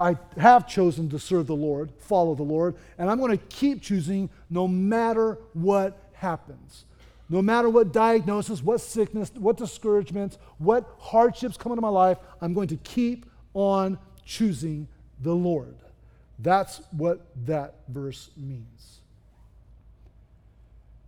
I 0.00 0.16
have 0.38 0.66
chosen 0.66 1.10
to 1.10 1.18
serve 1.18 1.46
the 1.46 1.54
Lord, 1.54 1.92
follow 1.98 2.34
the 2.34 2.42
Lord, 2.42 2.74
and 2.98 3.10
I'm 3.10 3.18
going 3.18 3.36
to 3.36 3.44
keep 3.46 3.82
choosing 3.82 4.30
no 4.50 4.66
matter 4.66 5.38
what 5.52 6.10
happens. 6.14 6.84
No 7.28 7.40
matter 7.40 7.70
what 7.70 7.92
diagnosis, 7.92 8.62
what 8.62 8.80
sickness, 8.80 9.30
what 9.34 9.56
discouragements, 9.56 10.38
what 10.58 10.88
hardships 10.98 11.56
come 11.56 11.72
into 11.72 11.80
my 11.82 11.88
life, 11.88 12.18
I'm 12.40 12.52
going 12.52 12.68
to 12.68 12.76
keep 12.76 13.26
on 13.54 13.98
choosing 14.24 14.88
the 15.20 15.34
Lord. 15.34 15.76
That's 16.38 16.82
what 16.90 17.26
that 17.46 17.76
verse 17.88 18.30
means. 18.36 19.00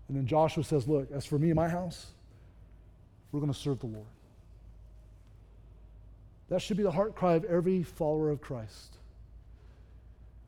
And 0.09 0.17
then 0.17 0.27
Joshua 0.27 0.64
says, 0.64 0.87
Look, 0.87 1.11
as 1.12 1.27
for 1.27 1.39
me 1.39 1.49
and 1.49 1.57
my 1.57 1.69
house, 1.69 2.07
we're 3.37 3.43
going 3.43 3.53
to 3.53 3.59
serve 3.59 3.80
the 3.80 3.87
Lord. 3.87 4.07
That 6.49 6.62
should 6.62 6.78
be 6.78 6.82
the 6.82 6.91
heart 6.91 7.14
cry 7.14 7.34
of 7.34 7.45
every 7.45 7.82
follower 7.82 8.30
of 8.30 8.41
Christ. 8.41 8.97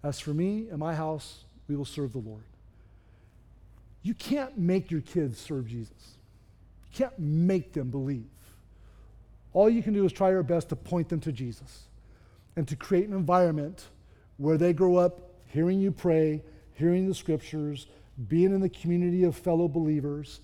As 0.03 0.19
for 0.19 0.31
me 0.31 0.69
and 0.71 0.79
my 0.79 0.95
house, 0.95 1.45
we 1.69 1.77
will 1.77 1.85
serve 1.85 2.13
the 2.13 2.19
Lord. 2.19 2.45
You 4.03 4.15
can't 4.15 4.57
make 4.57 4.91
your 4.91 5.03
kids 5.03 5.39
serve 5.39 5.67
Jesus. 5.67 6.17
You 6.91 7.05
can't 7.05 7.19
make 7.19 7.75
them 7.75 7.91
believe. 7.91 8.25
All 9.53 9.69
you 9.69 9.83
can 9.83 9.93
do 9.93 10.07
is 10.07 10.13
try 10.13 10.31
your 10.31 10.43
best 10.43 10.71
to 10.71 10.77
point 10.77 11.11
them 11.11 11.21
to 11.21 11.33
Jesus 11.33 11.83
and 12.57 12.67
to 12.69 12.77
create 12.77 13.07
an 13.07 13.15
environment 13.15 13.85
where 14.39 14.57
they 14.57 14.73
grow 14.73 14.97
up 14.97 15.21
hearing 15.49 15.79
you 15.79 15.91
pray, 15.91 16.43
hearing 16.73 17.07
the 17.07 17.15
scriptures, 17.15 17.87
being 18.29 18.55
in 18.55 18.61
the 18.61 18.69
community 18.71 19.25
of 19.25 19.37
fellow 19.37 19.69
believers. 19.69 20.41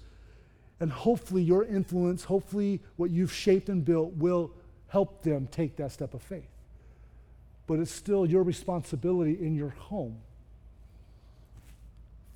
And 0.80 0.90
hopefully, 0.90 1.42
your 1.42 1.64
influence, 1.64 2.24
hopefully, 2.24 2.80
what 2.96 3.10
you've 3.10 3.32
shaped 3.32 3.68
and 3.68 3.84
built 3.84 4.14
will 4.14 4.50
help 4.88 5.22
them 5.22 5.48
take 5.50 5.76
that 5.76 5.92
step 5.92 6.14
of 6.14 6.22
faith. 6.22 6.48
But 7.66 7.78
it's 7.78 7.90
still 7.90 8.26
your 8.26 8.42
responsibility 8.42 9.32
in 9.40 9.54
your 9.54 9.70
home 9.70 10.18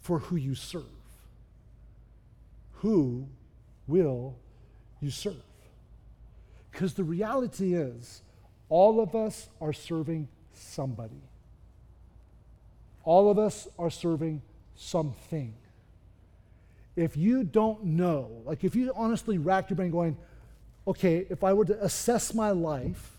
for 0.00 0.20
who 0.20 0.36
you 0.36 0.54
serve. 0.54 0.84
Who 2.76 3.28
will 3.86 4.36
you 5.00 5.10
serve? 5.10 5.34
Because 6.70 6.94
the 6.94 7.04
reality 7.04 7.74
is, 7.74 8.22
all 8.68 9.00
of 9.00 9.14
us 9.14 9.48
are 9.60 9.72
serving 9.72 10.28
somebody. 10.52 11.22
All 13.04 13.30
of 13.30 13.38
us 13.38 13.68
are 13.78 13.90
serving 13.90 14.42
something. 14.76 15.54
If 16.98 17.16
you 17.16 17.44
don't 17.44 17.84
know, 17.84 18.42
like 18.44 18.64
if 18.64 18.74
you 18.74 18.90
honestly 18.92 19.38
rack 19.38 19.70
your 19.70 19.76
brain 19.76 19.92
going, 19.92 20.16
okay, 20.84 21.24
if 21.30 21.44
I 21.44 21.52
were 21.52 21.64
to 21.66 21.80
assess 21.84 22.34
my 22.34 22.50
life 22.50 23.18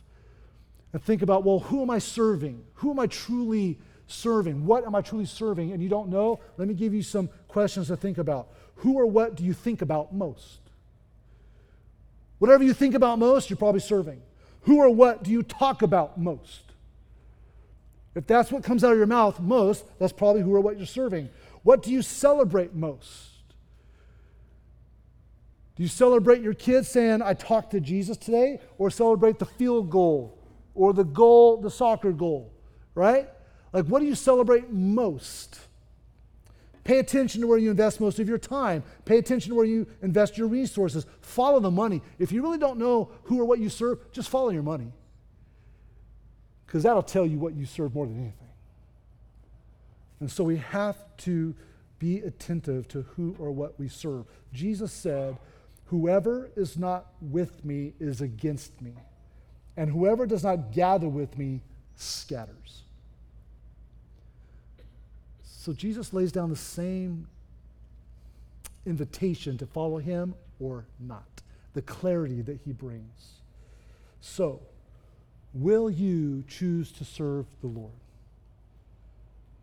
and 0.91 1.01
think 1.01 1.21
about, 1.21 1.45
well, 1.45 1.59
who 1.59 1.81
am 1.81 1.89
I 1.89 1.99
serving? 1.99 2.61
Who 2.75 2.91
am 2.91 2.99
I 2.99 3.07
truly 3.07 3.79
serving? 4.05 4.65
What 4.65 4.85
am 4.85 4.95
I 4.95 5.01
truly 5.01 5.23
serving? 5.23 5.71
And 5.71 5.81
you 5.81 5.87
don't 5.87 6.09
know, 6.09 6.41
let 6.57 6.67
me 6.67 6.73
give 6.73 6.93
you 6.93 7.01
some 7.01 7.29
questions 7.47 7.87
to 7.87 7.95
think 7.95 8.17
about. 8.17 8.49
Who 8.75 8.95
or 8.99 9.05
what 9.05 9.35
do 9.35 9.45
you 9.45 9.53
think 9.53 9.81
about 9.81 10.13
most? 10.13 10.59
Whatever 12.39 12.65
you 12.65 12.73
think 12.73 12.95
about 12.95 13.17
most, 13.17 13.49
you're 13.49 13.55
probably 13.55 13.79
serving. 13.79 14.21
Who 14.63 14.79
or 14.79 14.89
what 14.89 15.23
do 15.23 15.31
you 15.31 15.41
talk 15.41 15.83
about 15.83 16.19
most? 16.19 16.63
If 18.13 18.27
that's 18.27 18.51
what 18.51 18.61
comes 18.61 18.83
out 18.83 18.91
of 18.91 18.97
your 18.97 19.07
mouth 19.07 19.39
most, 19.39 19.85
that's 19.99 20.11
probably 20.11 20.41
who 20.41 20.53
or 20.53 20.59
what 20.59 20.75
you're 20.75 20.85
serving. 20.85 21.29
What 21.63 21.81
do 21.81 21.93
you 21.93 22.01
celebrate 22.01 22.75
most? 22.75 23.28
Do 25.79 25.83
you 25.83 25.89
celebrate 25.89 26.41
your 26.41 26.53
kids 26.53 26.89
saying, 26.89 27.21
I 27.21 27.33
talked 27.33 27.71
to 27.71 27.79
Jesus 27.79 28.17
today? 28.17 28.59
Or 28.77 28.91
celebrate 28.91 29.39
the 29.39 29.45
field 29.45 29.89
goal 29.89 30.37
or 30.75 30.91
the 30.91 31.05
goal, 31.05 31.55
the 31.61 31.71
soccer 31.71 32.11
goal, 32.11 32.51
right? 32.95 33.29
Like, 33.71 33.85
what 33.85 33.99
do 33.99 34.05
you 34.05 34.15
celebrate 34.15 34.69
most? 34.69 35.57
Pay 36.83 36.99
attention 36.99 37.39
to 37.39 37.47
where 37.47 37.57
you 37.57 37.69
invest 37.69 38.01
most 38.01 38.19
of 38.19 38.27
your 38.27 38.37
time. 38.37 38.83
Pay 39.05 39.19
attention 39.19 39.51
to 39.51 39.55
where 39.55 39.65
you 39.65 39.87
invest 40.01 40.37
your 40.37 40.47
resources. 40.47 41.05
Follow 41.21 41.61
the 41.61 41.71
money. 41.71 42.01
If 42.17 42.33
you 42.33 42.41
really 42.41 42.57
don't 42.57 42.77
know 42.77 43.11
who 43.23 43.39
or 43.39 43.45
what 43.45 43.59
you 43.59 43.69
serve, 43.69 44.11
just 44.11 44.27
follow 44.27 44.49
your 44.49 44.63
money. 44.63 44.91
Because 46.65 46.83
that'll 46.83 47.03
tell 47.03 47.25
you 47.25 47.39
what 47.39 47.55
you 47.55 47.65
serve 47.65 47.95
more 47.95 48.05
than 48.05 48.19
anything. 48.19 48.49
And 50.19 50.29
so 50.29 50.43
we 50.43 50.57
have 50.57 50.97
to 51.19 51.55
be 51.99 52.19
attentive 52.19 52.87
to 52.89 53.03
who 53.03 53.37
or 53.39 53.51
what 53.51 53.79
we 53.79 53.87
serve. 53.87 54.25
Jesus 54.51 54.91
said, 54.91 55.37
Whoever 55.89 56.51
is 56.55 56.77
not 56.77 57.07
with 57.19 57.65
me 57.65 57.93
is 57.99 58.21
against 58.21 58.79
me, 58.79 58.93
and 59.75 59.89
whoever 59.89 60.27
does 60.27 60.43
not 60.43 60.71
gather 60.71 61.09
with 61.09 61.35
me 61.35 61.61
scatters. 61.95 62.83
So 65.43 65.73
Jesus 65.73 66.13
lays 66.13 66.31
down 66.31 66.51
the 66.51 66.55
same 66.55 67.27
invitation 68.85 69.57
to 69.57 69.65
follow 69.65 69.97
him 69.97 70.35
or 70.59 70.85
not, 70.99 71.41
the 71.73 71.81
clarity 71.81 72.41
that 72.41 72.59
he 72.63 72.71
brings. 72.71 73.41
So, 74.21 74.61
will 75.53 75.89
you 75.89 76.43
choose 76.47 76.91
to 76.93 77.05
serve 77.05 77.47
the 77.61 77.67
Lord? 77.67 77.93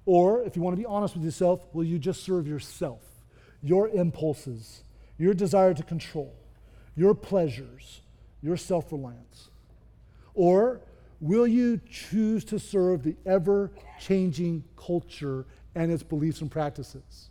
Or, 0.06 0.42
if 0.42 0.56
you 0.56 0.62
want 0.62 0.74
to 0.74 0.80
be 0.80 0.86
honest 0.86 1.14
with 1.14 1.24
yourself, 1.24 1.60
will 1.72 1.84
you 1.84 2.00
just 2.00 2.24
serve 2.24 2.48
yourself, 2.48 3.02
your 3.62 3.88
impulses, 3.88 4.82
your 5.18 5.34
desire 5.34 5.74
to 5.74 5.82
control, 5.82 6.34
your 6.94 7.14
pleasures, 7.14 8.00
your 8.42 8.56
self 8.56 8.92
reliance? 8.92 9.50
Or 10.34 10.80
will 11.20 11.46
you 11.46 11.80
choose 11.90 12.44
to 12.46 12.58
serve 12.58 13.02
the 13.02 13.16
ever 13.24 13.70
changing 14.00 14.64
culture 14.76 15.46
and 15.74 15.90
its 15.90 16.02
beliefs 16.02 16.40
and 16.40 16.50
practices? 16.50 17.30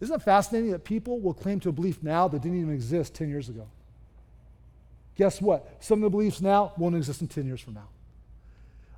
Isn't 0.00 0.14
it 0.14 0.22
fascinating 0.22 0.72
that 0.72 0.84
people 0.84 1.20
will 1.20 1.34
claim 1.34 1.58
to 1.60 1.70
a 1.70 1.72
belief 1.72 2.02
now 2.02 2.28
that 2.28 2.42
didn't 2.42 2.60
even 2.60 2.74
exist 2.74 3.14
10 3.14 3.28
years 3.28 3.48
ago? 3.48 3.66
Guess 5.16 5.40
what? 5.40 5.76
Some 5.80 6.00
of 6.00 6.02
the 6.02 6.10
beliefs 6.10 6.40
now 6.40 6.72
won't 6.76 6.94
exist 6.94 7.22
in 7.22 7.28
10 7.28 7.46
years 7.46 7.60
from 7.60 7.74
now. 7.74 7.88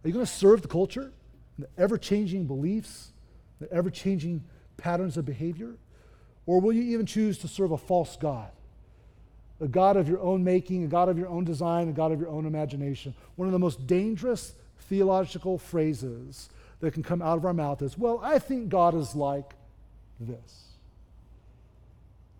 Are 0.03 0.09
you 0.09 0.13
going 0.13 0.27
to 0.27 0.31
serve 0.31 0.63
the 0.63 0.69
culture, 0.69 1.13
the 1.59 1.69
ever 1.79 1.97
changing 1.97 2.47
beliefs, 2.47 3.13
the 3.61 3.73
ever 3.73 3.91
changing 3.91 4.43
patterns 4.77 5.17
of 5.17 5.25
behavior? 5.25 5.75
Or 6.49 6.63
will 6.63 6.73
you 6.73 6.83
even 6.95 7.05
choose 7.05 7.37
to 7.39 7.49
serve 7.49 7.73
a 7.73 7.77
false 7.77 8.17
God? 8.17 8.51
A 9.61 9.69
God 9.69 9.99
of 9.99 10.09
your 10.09 10.21
own 10.21 10.43
making, 10.43 10.83
a 10.83 10.87
God 10.87 11.11
of 11.11 11.19
your 11.19 11.29
own 11.29 11.45
design, 11.45 11.91
a 11.91 11.93
God 11.93 12.11
of 12.11 12.19
your 12.19 12.31
own 12.31 12.47
imagination. 12.47 13.13
One 13.37 13.47
of 13.47 13.53
the 13.53 13.59
most 13.59 13.87
dangerous 13.87 14.55
theological 14.89 15.59
phrases 15.59 16.49
that 16.81 16.95
can 16.95 17.03
come 17.03 17.21
out 17.21 17.37
of 17.37 17.45
our 17.45 17.53
mouth 17.53 17.83
is, 17.83 17.99
well, 17.99 18.19
I 18.23 18.39
think 18.39 18.71
God 18.71 18.95
is 18.95 19.15
like 19.15 19.53
this. 20.19 20.69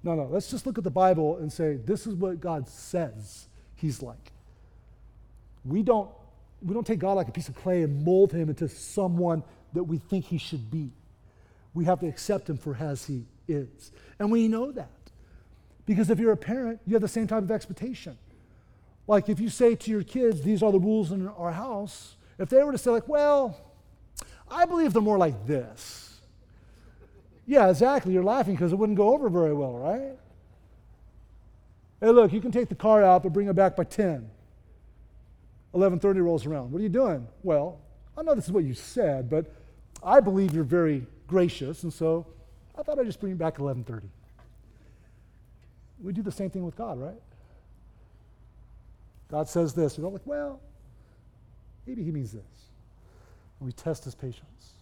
No, 0.03 0.15
no, 0.15 0.25
let's 0.25 0.51
just 0.51 0.65
look 0.65 0.79
at 0.79 0.85
the 0.85 0.91
Bible 0.91 1.37
and 1.37 1.53
say, 1.53 1.75
this 1.75 2.07
is 2.07 2.15
what 2.15 2.41
God 2.41 2.67
says 2.67 3.47
he's 3.77 4.01
like. 4.01 4.33
We 5.67 5.83
don't, 5.83 6.09
we 6.63 6.73
don't 6.73 6.87
take 6.87 7.01
God 7.01 7.13
like 7.13 7.29
a 7.29 7.33
piece 7.33 7.49
of 7.49 7.57
clay 7.57 7.83
and 7.83 8.07
mold 8.07 8.33
him 8.33 8.49
into 8.49 8.71
someone 8.71 9.43
that 9.75 9.85
we 9.85 9.99
think 9.99 10.25
he 10.25 10.39
should 10.39 10.71
be. 10.71 10.93
We 11.75 11.85
have 11.85 12.01
to 12.01 12.07
accept 12.07 12.49
him 12.49 12.57
for 12.57 12.75
as 12.75 13.05
he 13.05 13.27
is. 13.49 13.91
And 14.19 14.31
we 14.31 14.47
know 14.49 14.71
that. 14.73 14.91
Because 15.87 16.11
if 16.11 16.19
you're 16.19 16.33
a 16.33 16.37
parent, 16.37 16.81
you 16.87 16.93
have 16.95 17.03
the 17.03 17.09
same 17.09 17.27
type 17.27 17.43
of 17.43 17.51
expectation. 17.51 18.19
Like 19.07 19.29
if 19.29 19.41
you 19.41 19.49
say 19.49 19.75
to 19.75 19.91
your 19.91 20.03
kids, 20.03 20.43
these 20.43 20.63
are 20.63 20.71
the 20.71 20.79
rules 20.79 21.13
in 21.13 21.27
our 21.27 21.53
house, 21.53 22.17
if 22.39 22.51
they 22.51 22.63
were 22.63 22.73
to 22.73 22.79
say, 22.79 22.91
like, 22.91 23.09
well, 23.09 23.59
I 24.51 24.65
believe 24.67 24.93
they're 24.93 25.03
more 25.03 25.19
like 25.19 25.47
this. 25.47 26.21
Yeah, 27.47 27.71
exactly. 27.71 28.13
You're 28.13 28.23
laughing 28.23 28.55
because 28.55 28.73
it 28.73 28.77
wouldn't 28.77 28.99
go 28.99 29.15
over 29.15 29.31
very 29.31 29.55
well, 29.55 29.73
right? 29.73 30.19
Hey, 32.01 32.11
look, 32.11 32.33
you 32.33 32.41
can 32.41 32.53
take 32.53 32.69
the 32.69 32.75
car 32.75 33.03
out, 33.03 33.23
but 33.23 33.33
bring 33.33 33.49
it 33.49 33.55
back 33.55 33.75
by 33.75 33.85
10. 33.85 34.31
11:30 35.75 36.23
rolls 36.23 36.47
around. 36.47 36.71
What 36.71 36.81
are 36.81 36.83
you 36.83 36.89
doing? 36.89 37.27
Well, 37.43 37.81
I 38.17 38.23
know 38.23 38.35
this 38.35 38.47
is 38.47 38.53
what 38.53 38.65
you 38.65 38.75
said, 38.75 39.29
but 39.31 39.53
I 40.03 40.21
believe 40.21 40.55
you're 40.55 40.65
very 40.65 41.07
gracious, 41.27 41.83
and 41.83 41.93
so 41.93 42.27
I 42.79 42.83
thought 42.83 42.99
I'd 42.99 43.07
just 43.07 43.21
bring 43.21 43.33
it 43.33 43.39
back 43.39 43.55
at 43.55 43.61
11:30. 43.61 44.03
We 46.01 46.13
do 46.13 46.23
the 46.23 46.33
same 46.33 46.49
thing 46.49 46.65
with 46.65 46.77
God, 46.77 46.99
right? 47.01 47.21
God 49.31 49.49
says 49.49 49.75
this. 49.75 49.99
We 49.99 50.03
go 50.03 50.09
like, 50.09 50.23
well, 50.25 50.61
maybe 51.87 52.05
he 52.05 52.11
means 52.11 52.33
this. 52.33 52.43
And 53.59 53.67
we 53.67 53.73
test 53.73 54.05
his 54.05 54.15
patience. 54.15 54.75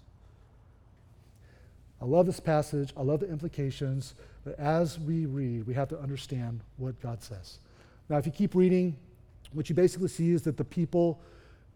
I 2.01 2.05
love 2.05 2.27
this 2.27 2.39
passage. 2.39 2.93
I 2.97 3.03
love 3.03 3.21
the 3.21 3.31
implications. 3.31 4.15
But 4.45 4.59
as 4.59 5.01
we 5.01 5.25
read, 5.27 5.67
we 5.67 5.75
have 5.75 5.89
to 5.89 5.99
understand 5.99 6.61
what 6.77 7.01
God 7.01 7.23
says. 7.23 7.59
Now, 8.09 8.19
if 8.19 8.27
you 8.27 8.33
keep 8.33 8.55
reading, 8.55 8.97
what 9.53 9.69
you 9.69 9.75
basically 9.75 10.09
see 10.09 10.31
is 10.31 10.43
that 10.43 10.57
the 10.57 10.65
people 10.65 11.19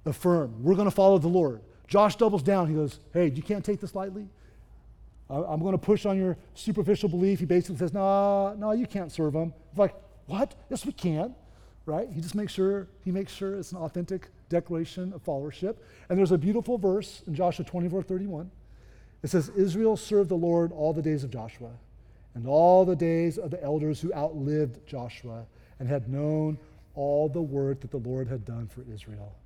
affirm, 0.05 0.63
we're 0.63 0.75
going 0.75 0.87
to 0.87 0.95
follow 0.95 1.19
the 1.19 1.29
Lord. 1.29 1.63
Josh 1.89 2.17
doubles 2.17 2.43
down. 2.43 2.69
He 2.69 2.75
goes, 2.75 3.01
hey, 3.13 3.31
you 3.31 3.43
can't 3.43 3.65
take 3.65 3.81
this 3.81 3.95
lightly. 3.95 4.29
I'm 5.31 5.61
going 5.61 5.73
to 5.73 5.79
push 5.79 6.07
on 6.07 6.19
your 6.19 6.37
superficial 6.55 7.09
belief. 7.09 7.39
He 7.39 7.47
basically 7.47 7.77
says, 7.77 7.93
no, 7.93 8.55
no, 8.55 8.73
you 8.73 8.87
can't 8.87 9.13
serve 9.13 9.35
him. 9.35 9.55
It's 9.71 9.79
like, 9.79 9.95
what? 10.27 10.55
Yes, 10.69 10.85
we 10.85 10.93
can, 10.93 11.35
right? 11.87 12.09
He 12.13 12.21
just 12.21 12.35
makes 12.35 12.53
sure, 12.53 12.89
he 13.05 13.13
makes 13.13 13.33
sure 13.33 13.57
it's 13.57 13.71
an 13.73 13.79
authentic 13.79 14.29
declaration 14.49 15.13
of 15.13 15.25
followership. 15.25 15.77
And 16.09 16.19
there's 16.19 16.33
a 16.33 16.39
beautiful 16.39 16.79
verse 16.79 17.23
in 17.27 17.35
Joshua 17.35 17.65
24, 17.65 18.03
31. 18.03 18.51
It 19.23 19.31
says, 19.31 19.51
Israel 19.51 19.97
served 19.97 20.31
the 20.31 20.37
Lord 20.37 20.73
all 20.73 20.93
the 20.93 21.03
days 21.03 21.23
of 21.23 21.31
Joshua 21.31 21.71
and 22.35 22.47
all 22.47 22.85
the 22.85 22.97
days 22.97 23.39
of 23.39 23.51
the 23.51 23.63
elders 23.63 24.01
who 24.01 24.13
outlived 24.13 24.85
Joshua 24.87 25.45
and 25.79 25.89
had 25.89 26.09
known 26.09 26.59
all 26.95 27.29
the 27.29 27.43
work 27.43 27.81
that 27.81 27.91
the 27.91 27.99
Lord 27.99 28.27
had 28.29 28.45
done 28.45 28.67
for 28.67 28.85
Israel. 28.93 29.37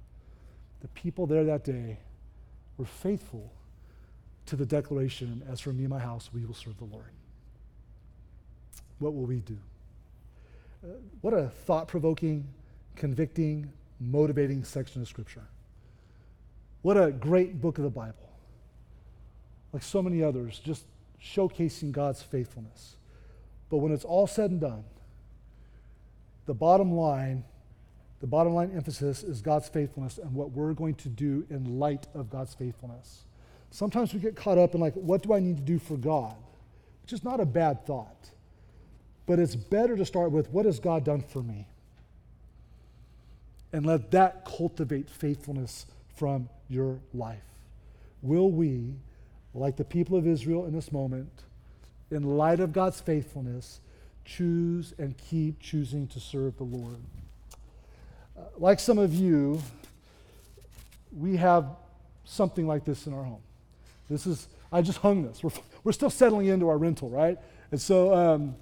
The 0.80 0.89
people 0.89 1.26
there 1.26 1.45
that 1.45 1.64
day 1.64 1.99
were 2.78 2.85
faithful 2.85 3.53
to 4.47 4.57
the 4.57 4.66
declaration, 4.66 5.42
As 5.51 5.61
for 5.61 5.72
me 5.72 5.84
and 5.84 5.90
my 5.90 5.99
house, 5.99 6.30
we 6.32 6.45
will 6.45 6.55
serve 6.55 6.76
the 6.78 6.84
Lord. 6.84 7.11
What 8.99 9.14
will 9.14 9.26
we 9.26 9.40
do? 9.40 9.59
Uh, 10.84 10.88
what 11.20 11.34
a 11.34 11.49
thought 11.49 11.88
provoking, 11.88 12.47
convicting, 12.97 13.72
motivating 14.01 14.64
section 14.64 15.03
of 15.03 15.09
Scripture. 15.09 15.45
What 16.82 16.97
a 16.97 17.11
great 17.11 17.61
book 17.61 17.78
of 17.78 17.84
the 17.84 17.90
Bible. 17.90 18.14
Like 19.72 19.82
so 19.82 20.03
many 20.03 20.22
others, 20.22 20.61
just 20.62 20.84
showcasing 21.22 21.92
God's 21.92 22.22
faithfulness. 22.22 22.97
But 23.70 23.78
when 23.78 23.92
it's 23.92 24.05
all 24.05 24.26
said 24.26 24.51
and 24.51 24.61
done, 24.61 24.84
the 26.47 26.55
bottom 26.55 26.92
line, 26.92 27.45
the 28.20 28.26
bottom 28.26 28.55
line 28.55 28.72
emphasis 28.76 29.22
is 29.22 29.40
God's 29.40 29.68
faithfulness 29.68 30.18
and 30.18 30.34
what 30.34 30.51
we're 30.51 30.74
going 30.74 30.95
to 30.97 31.09
do 31.09 31.47
in 31.49 31.78
light 31.78 32.07
of 32.14 32.30
God's 32.30 32.55
faithfulness. 32.55 33.24
Sometimes 33.74 34.14
we 34.14 34.20
get 34.20 34.36
caught 34.36 34.56
up 34.56 34.76
in 34.76 34.80
like, 34.80 34.94
what 34.94 35.24
do 35.24 35.32
I 35.32 35.40
need 35.40 35.56
to 35.56 35.62
do 35.64 35.80
for 35.80 35.96
God? 35.96 36.36
Which 37.02 37.12
is 37.12 37.24
not 37.24 37.40
a 37.40 37.44
bad 37.44 37.84
thought. 37.84 38.30
But 39.26 39.40
it's 39.40 39.56
better 39.56 39.96
to 39.96 40.06
start 40.06 40.30
with, 40.30 40.48
what 40.50 40.64
has 40.64 40.78
God 40.78 41.04
done 41.04 41.22
for 41.22 41.42
me? 41.42 41.66
And 43.72 43.84
let 43.84 44.12
that 44.12 44.44
cultivate 44.44 45.10
faithfulness 45.10 45.86
from 46.14 46.48
your 46.68 47.00
life. 47.12 47.42
Will 48.22 48.48
we, 48.48 48.94
like 49.54 49.76
the 49.76 49.84
people 49.84 50.16
of 50.16 50.24
Israel 50.24 50.66
in 50.66 50.72
this 50.72 50.92
moment, 50.92 51.42
in 52.12 52.22
light 52.22 52.60
of 52.60 52.72
God's 52.72 53.00
faithfulness, 53.00 53.80
choose 54.24 54.94
and 54.98 55.18
keep 55.18 55.58
choosing 55.58 56.06
to 56.06 56.20
serve 56.20 56.58
the 56.58 56.62
Lord. 56.62 57.00
Uh, 58.38 58.42
like 58.56 58.78
some 58.78 58.98
of 58.98 59.12
you, 59.12 59.60
we 61.10 61.38
have 61.38 61.66
something 62.24 62.68
like 62.68 62.84
this 62.84 63.08
in 63.08 63.12
our 63.12 63.24
home. 63.24 63.42
This 64.09 64.26
is, 64.26 64.48
I 64.70 64.82
just 64.82 64.98
hung 64.98 65.22
this. 65.22 65.42
We're, 65.42 65.50
we're 65.84 65.92
still 65.92 66.11
settling 66.11 66.46
into 66.46 66.68
our 66.68 66.78
rental, 66.78 67.09
right? 67.09 67.38
And 67.70 67.80
so, 67.80 68.14
um, 68.14 68.57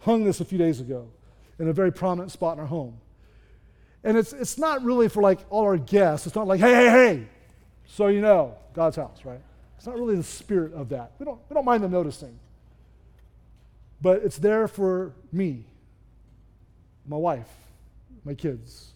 hung 0.00 0.24
this 0.24 0.40
a 0.40 0.44
few 0.44 0.58
days 0.58 0.80
ago 0.80 1.08
in 1.58 1.68
a 1.68 1.72
very 1.72 1.92
prominent 1.92 2.32
spot 2.32 2.54
in 2.54 2.60
our 2.60 2.66
home. 2.66 2.98
And 4.04 4.16
it's, 4.16 4.32
it's 4.32 4.58
not 4.58 4.82
really 4.82 5.08
for 5.08 5.22
like 5.22 5.40
all 5.50 5.64
our 5.64 5.76
guests. 5.76 6.26
It's 6.26 6.36
not 6.36 6.46
like, 6.46 6.60
hey, 6.60 6.72
hey, 6.74 6.90
hey, 6.90 7.28
so 7.86 8.06
you 8.08 8.20
know, 8.20 8.54
God's 8.74 8.96
house, 8.96 9.24
right? 9.24 9.40
It's 9.76 9.86
not 9.86 9.96
really 9.96 10.16
the 10.16 10.22
spirit 10.22 10.72
of 10.72 10.88
that. 10.90 11.12
We 11.18 11.24
don't, 11.24 11.40
we 11.48 11.54
don't 11.54 11.64
mind 11.64 11.82
them 11.82 11.90
noticing. 11.90 12.38
But 14.00 14.22
it's 14.22 14.38
there 14.38 14.68
for 14.68 15.12
me, 15.32 15.64
my 17.06 17.16
wife, 17.16 17.48
my 18.24 18.34
kids, 18.34 18.92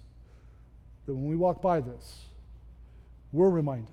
that 1.07 1.15
when 1.15 1.29
we 1.29 1.37
walk 1.37 1.61
by 1.61 1.81
this, 1.81 2.23
we're 3.33 3.51
reminded, 3.51 3.93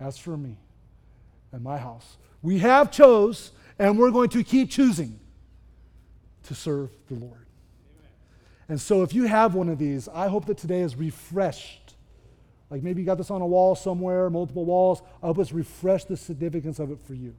as 0.00 0.18
for 0.18 0.36
me 0.36 0.56
and 1.52 1.62
my 1.62 1.78
house, 1.78 2.16
we 2.42 2.58
have 2.58 2.90
chose 2.90 3.52
and 3.78 3.98
we're 3.98 4.10
going 4.10 4.28
to 4.30 4.42
keep 4.42 4.70
choosing 4.70 5.18
to 6.44 6.54
serve 6.54 6.90
the 7.08 7.14
Lord. 7.14 7.32
Amen. 7.32 8.10
And 8.68 8.80
so 8.80 9.02
if 9.02 9.14
you 9.14 9.24
have 9.24 9.54
one 9.54 9.68
of 9.68 9.78
these, 9.78 10.08
I 10.08 10.28
hope 10.28 10.46
that 10.46 10.58
today 10.58 10.80
is 10.80 10.96
refreshed. 10.96 11.94
Like 12.70 12.82
maybe 12.82 13.02
you 13.02 13.06
got 13.06 13.18
this 13.18 13.30
on 13.30 13.42
a 13.42 13.46
wall 13.46 13.74
somewhere, 13.74 14.30
multiple 14.30 14.64
walls. 14.64 15.02
I 15.22 15.26
hope 15.26 15.38
it's 15.38 15.52
refreshed 15.52 16.08
the 16.08 16.16
significance 16.16 16.78
of 16.78 16.90
it 16.90 16.98
for 17.06 17.14
you. 17.14 17.34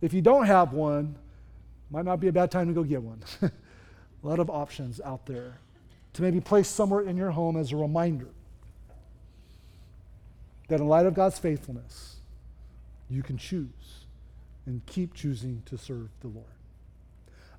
If 0.00 0.12
you 0.12 0.20
don't 0.20 0.46
have 0.46 0.72
one, 0.72 1.16
might 1.90 2.04
not 2.04 2.18
be 2.18 2.28
a 2.28 2.32
bad 2.32 2.50
time 2.50 2.68
to 2.68 2.72
go 2.72 2.82
get 2.82 3.02
one. 3.02 3.22
a 3.42 3.50
lot 4.26 4.38
of 4.38 4.48
options 4.48 5.00
out 5.04 5.26
there 5.26 5.58
to 6.14 6.22
maybe 6.22 6.40
place 6.40 6.68
somewhere 6.68 7.02
in 7.02 7.16
your 7.16 7.30
home 7.30 7.56
as 7.56 7.72
a 7.72 7.76
reminder 7.76 8.28
that 10.68 10.80
in 10.80 10.88
light 10.88 11.06
of 11.06 11.14
God's 11.14 11.38
faithfulness, 11.38 12.16
you 13.12 13.22
can 13.22 13.36
choose 13.36 14.06
and 14.66 14.84
keep 14.86 15.14
choosing 15.14 15.62
to 15.66 15.76
serve 15.76 16.08
the 16.20 16.28
Lord. 16.28 16.46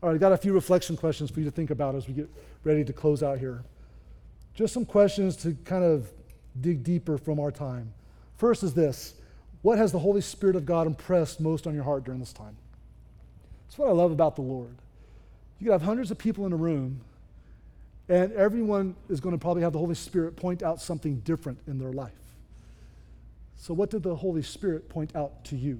All 0.01 0.09
right, 0.09 0.15
I 0.15 0.17
got 0.17 0.31
a 0.31 0.37
few 0.37 0.53
reflection 0.53 0.97
questions 0.97 1.29
for 1.31 1.39
you 1.39 1.45
to 1.45 1.51
think 1.51 1.69
about 1.69 1.95
as 1.95 2.07
we 2.07 2.13
get 2.13 2.29
ready 2.63 2.83
to 2.83 2.93
close 2.93 3.23
out 3.23 3.39
here. 3.39 3.63
Just 4.53 4.73
some 4.73 4.85
questions 4.85 5.35
to 5.37 5.55
kind 5.65 5.83
of 5.83 6.09
dig 6.59 6.83
deeper 6.83 7.17
from 7.17 7.39
our 7.39 7.51
time. 7.51 7.93
First 8.37 8.63
is 8.63 8.73
this 8.73 9.15
What 9.61 9.77
has 9.77 9.91
the 9.91 9.99
Holy 9.99 10.21
Spirit 10.21 10.55
of 10.55 10.65
God 10.65 10.87
impressed 10.87 11.39
most 11.39 11.67
on 11.67 11.73
your 11.73 11.83
heart 11.83 12.03
during 12.03 12.19
this 12.19 12.33
time? 12.33 12.55
That's 13.65 13.77
what 13.77 13.89
I 13.89 13.91
love 13.93 14.11
about 14.11 14.35
the 14.35 14.41
Lord. 14.41 14.75
You 15.59 15.67
could 15.67 15.71
have 15.71 15.81
hundreds 15.81 16.11
of 16.11 16.17
people 16.17 16.45
in 16.45 16.53
a 16.53 16.57
room, 16.57 17.01
and 18.09 18.33
everyone 18.33 18.95
is 19.09 19.19
going 19.19 19.33
to 19.33 19.39
probably 19.39 19.63
have 19.63 19.73
the 19.73 19.79
Holy 19.79 19.95
Spirit 19.95 20.35
point 20.35 20.61
out 20.61 20.81
something 20.81 21.15
different 21.21 21.59
in 21.67 21.79
their 21.79 21.93
life. 21.93 22.11
So, 23.63 23.73
what 23.73 23.89
did 23.89 24.03
the 24.03 24.13
Holy 24.13 24.41
Spirit 24.41 24.89
point 24.89 25.15
out 25.15 25.45
to 25.45 25.55
you? 25.55 25.79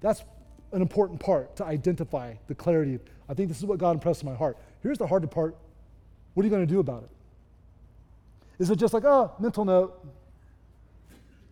That's 0.00 0.24
an 0.72 0.82
important 0.82 1.20
part 1.20 1.54
to 1.54 1.64
identify 1.64 2.34
the 2.48 2.56
clarity. 2.56 2.98
I 3.28 3.34
think 3.34 3.46
this 3.48 3.58
is 3.58 3.64
what 3.64 3.78
God 3.78 3.92
impressed 3.92 4.24
in 4.24 4.28
my 4.28 4.34
heart. 4.34 4.58
Here's 4.82 4.98
the 4.98 5.06
hard 5.06 5.30
part 5.30 5.54
what 6.34 6.42
are 6.42 6.44
you 6.44 6.50
going 6.50 6.66
to 6.66 6.72
do 6.72 6.80
about 6.80 7.04
it? 7.04 7.10
Is 8.58 8.68
it 8.68 8.80
just 8.80 8.92
like, 8.92 9.04
oh, 9.04 9.32
mental 9.38 9.64
note? 9.64 10.04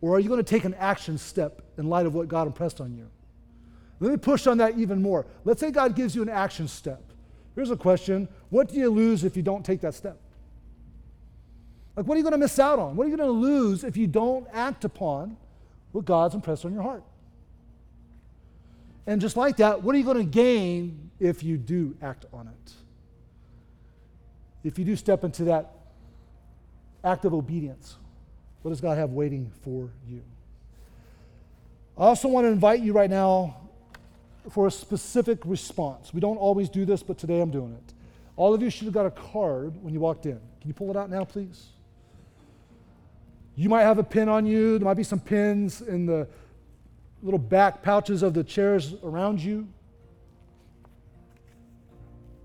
Or 0.00 0.16
are 0.16 0.18
you 0.18 0.28
going 0.28 0.42
to 0.42 0.50
take 0.50 0.64
an 0.64 0.74
action 0.74 1.16
step 1.16 1.62
in 1.78 1.88
light 1.88 2.06
of 2.06 2.14
what 2.14 2.26
God 2.26 2.48
impressed 2.48 2.80
on 2.80 2.92
you? 2.92 3.08
Let 4.00 4.10
me 4.10 4.16
push 4.16 4.48
on 4.48 4.58
that 4.58 4.76
even 4.76 5.00
more. 5.00 5.26
Let's 5.44 5.60
say 5.60 5.70
God 5.70 5.94
gives 5.94 6.16
you 6.16 6.22
an 6.22 6.28
action 6.28 6.66
step. 6.66 7.04
Here's 7.54 7.70
a 7.70 7.76
question 7.76 8.26
What 8.50 8.70
do 8.70 8.74
you 8.74 8.90
lose 8.90 9.22
if 9.22 9.36
you 9.36 9.44
don't 9.44 9.64
take 9.64 9.80
that 9.82 9.94
step? 9.94 10.18
Like, 11.96 12.06
what 12.06 12.14
are 12.14 12.18
you 12.18 12.22
going 12.22 12.32
to 12.32 12.38
miss 12.38 12.58
out 12.58 12.78
on? 12.78 12.94
What 12.94 13.06
are 13.06 13.10
you 13.10 13.16
going 13.16 13.26
to 13.26 13.32
lose 13.32 13.82
if 13.82 13.96
you 13.96 14.06
don't 14.06 14.46
act 14.52 14.84
upon 14.84 15.36
what 15.92 16.04
God's 16.04 16.34
impressed 16.34 16.66
on 16.66 16.74
your 16.74 16.82
heart? 16.82 17.02
And 19.06 19.20
just 19.20 19.36
like 19.36 19.56
that, 19.56 19.82
what 19.82 19.94
are 19.94 19.98
you 19.98 20.04
going 20.04 20.18
to 20.18 20.24
gain 20.24 21.10
if 21.18 21.42
you 21.42 21.56
do 21.56 21.96
act 22.02 22.26
on 22.32 22.48
it? 22.48 22.72
If 24.62 24.78
you 24.78 24.84
do 24.84 24.96
step 24.96 25.24
into 25.24 25.44
that 25.44 25.72
act 27.02 27.24
of 27.24 27.32
obedience, 27.32 27.96
what 28.62 28.70
does 28.70 28.80
God 28.80 28.98
have 28.98 29.10
waiting 29.10 29.50
for 29.62 29.88
you? 30.08 30.22
I 31.96 32.06
also 32.06 32.28
want 32.28 32.44
to 32.44 32.50
invite 32.50 32.80
you 32.80 32.92
right 32.92 33.08
now 33.08 33.56
for 34.50 34.66
a 34.66 34.70
specific 34.70 35.38
response. 35.44 36.12
We 36.12 36.20
don't 36.20 36.36
always 36.36 36.68
do 36.68 36.84
this, 36.84 37.02
but 37.02 37.16
today 37.16 37.40
I'm 37.40 37.50
doing 37.50 37.72
it. 37.72 37.94
All 38.36 38.52
of 38.52 38.60
you 38.60 38.68
should 38.68 38.84
have 38.84 38.92
got 38.92 39.06
a 39.06 39.10
card 39.10 39.82
when 39.82 39.94
you 39.94 40.00
walked 40.00 40.26
in. 40.26 40.38
Can 40.60 40.68
you 40.68 40.74
pull 40.74 40.90
it 40.90 40.96
out 40.96 41.08
now, 41.08 41.24
please? 41.24 41.68
You 43.56 43.70
might 43.70 43.82
have 43.82 43.98
a 43.98 44.04
pin 44.04 44.28
on 44.28 44.44
you. 44.44 44.78
There 44.78 44.84
might 44.84 44.98
be 44.98 45.02
some 45.02 45.18
pins 45.18 45.80
in 45.80 46.04
the 46.04 46.28
little 47.22 47.38
back 47.38 47.82
pouches 47.82 48.22
of 48.22 48.34
the 48.34 48.44
chairs 48.44 48.94
around 49.02 49.42
you. 49.42 49.66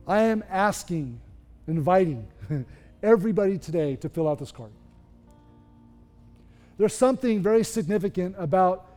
I 0.08 0.22
am 0.22 0.44
asking, 0.50 1.20
inviting 1.68 2.28
everybody 3.04 3.58
today 3.58 3.98
to 3.98 4.10
fill 4.10 4.28
out 4.28 4.40
this 4.40 4.52
card. 4.52 4.72
There's 6.78 6.96
something 6.96 7.42
very 7.42 7.64
significant 7.64 8.36
about 8.38 8.88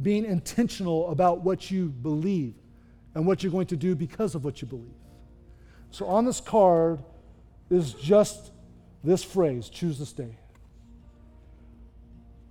being 0.00 0.24
intentional 0.24 1.10
about 1.10 1.42
what 1.42 1.70
you 1.70 1.88
believe 1.88 2.54
and 3.14 3.26
what 3.26 3.42
you're 3.42 3.52
going 3.52 3.66
to 3.66 3.76
do 3.76 3.94
because 3.94 4.34
of 4.34 4.44
what 4.44 4.62
you 4.62 4.68
believe. 4.68 4.94
So 5.90 6.06
on 6.06 6.24
this 6.24 6.40
card 6.40 7.02
is 7.70 7.92
just 7.92 8.52
this 9.04 9.22
phrase 9.22 9.68
choose 9.68 9.98
this 9.98 10.12
day. 10.12 10.36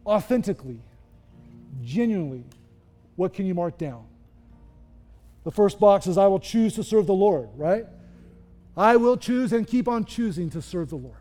Authentically, 0.08 0.80
genuinely, 1.84 2.46
what 3.18 3.34
can 3.34 3.46
you 3.46 3.54
mark 3.54 3.78
down? 3.78 4.06
The 5.44 5.52
first 5.52 5.80
box 5.80 6.08
is 6.08 6.18
I 6.18 6.28
will 6.28 6.40
choose 6.40 6.76
to 6.76 6.84
serve 6.84 7.08
the 7.08 7.14
Lord, 7.14 7.50
right? 7.56 7.86
I 8.76 8.96
will 8.96 9.18
choose 9.18 9.52
and 9.52 9.68
keep 9.68 9.88
on 9.88 10.06
choosing 10.06 10.50
to 10.52 10.62
serve 10.62 10.90
the 10.90 10.96
Lord. 10.96 11.18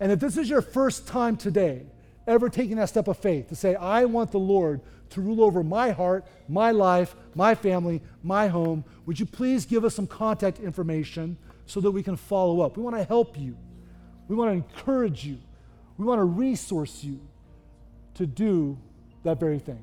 And 0.00 0.12
if 0.12 0.20
this 0.20 0.36
is 0.36 0.50
your 0.50 0.60
first 0.60 1.08
time 1.08 1.36
today 1.36 1.86
ever 2.26 2.50
taking 2.50 2.76
that 2.76 2.90
step 2.90 3.08
of 3.08 3.16
faith 3.16 3.48
to 3.48 3.56
say, 3.56 3.74
I 3.74 4.04
want 4.04 4.32
the 4.32 4.38
Lord 4.38 4.82
to 5.10 5.20
rule 5.22 5.42
over 5.42 5.62
my 5.62 5.90
heart, 5.90 6.26
my 6.46 6.72
life, 6.72 7.16
my 7.34 7.54
family, 7.54 8.02
my 8.22 8.48
home, 8.48 8.84
would 9.06 9.18
you 9.18 9.24
please 9.24 9.64
give 9.64 9.84
us 9.84 9.94
some 9.94 10.06
contact 10.06 10.58
information 10.58 11.38
so 11.64 11.80
that 11.80 11.90
we 11.90 12.02
can 12.02 12.16
follow 12.16 12.60
up? 12.60 12.76
We 12.76 12.82
want 12.82 12.96
to 12.96 13.04
help 13.04 13.38
you. 13.38 13.56
We 14.28 14.36
want 14.36 14.50
to 14.50 14.54
encourage 14.54 15.24
you. 15.24 15.38
We 15.96 16.04
want 16.04 16.18
to 16.18 16.24
resource 16.24 17.02
you 17.02 17.20
to 18.18 18.26
do 18.26 18.78
that 19.24 19.40
very 19.40 19.58
thing. 19.58 19.82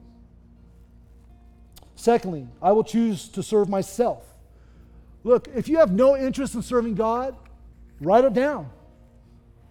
Secondly, 1.96 2.48
I 2.62 2.72
will 2.72 2.84
choose 2.84 3.28
to 3.30 3.42
serve 3.42 3.68
myself. 3.70 4.24
Look, 5.24 5.48
if 5.56 5.68
you 5.68 5.78
have 5.78 5.92
no 5.92 6.16
interest 6.16 6.54
in 6.54 6.62
serving 6.62 6.96
God, 6.96 7.36
write 8.00 8.26
it 8.26 8.34
down. 8.34 8.70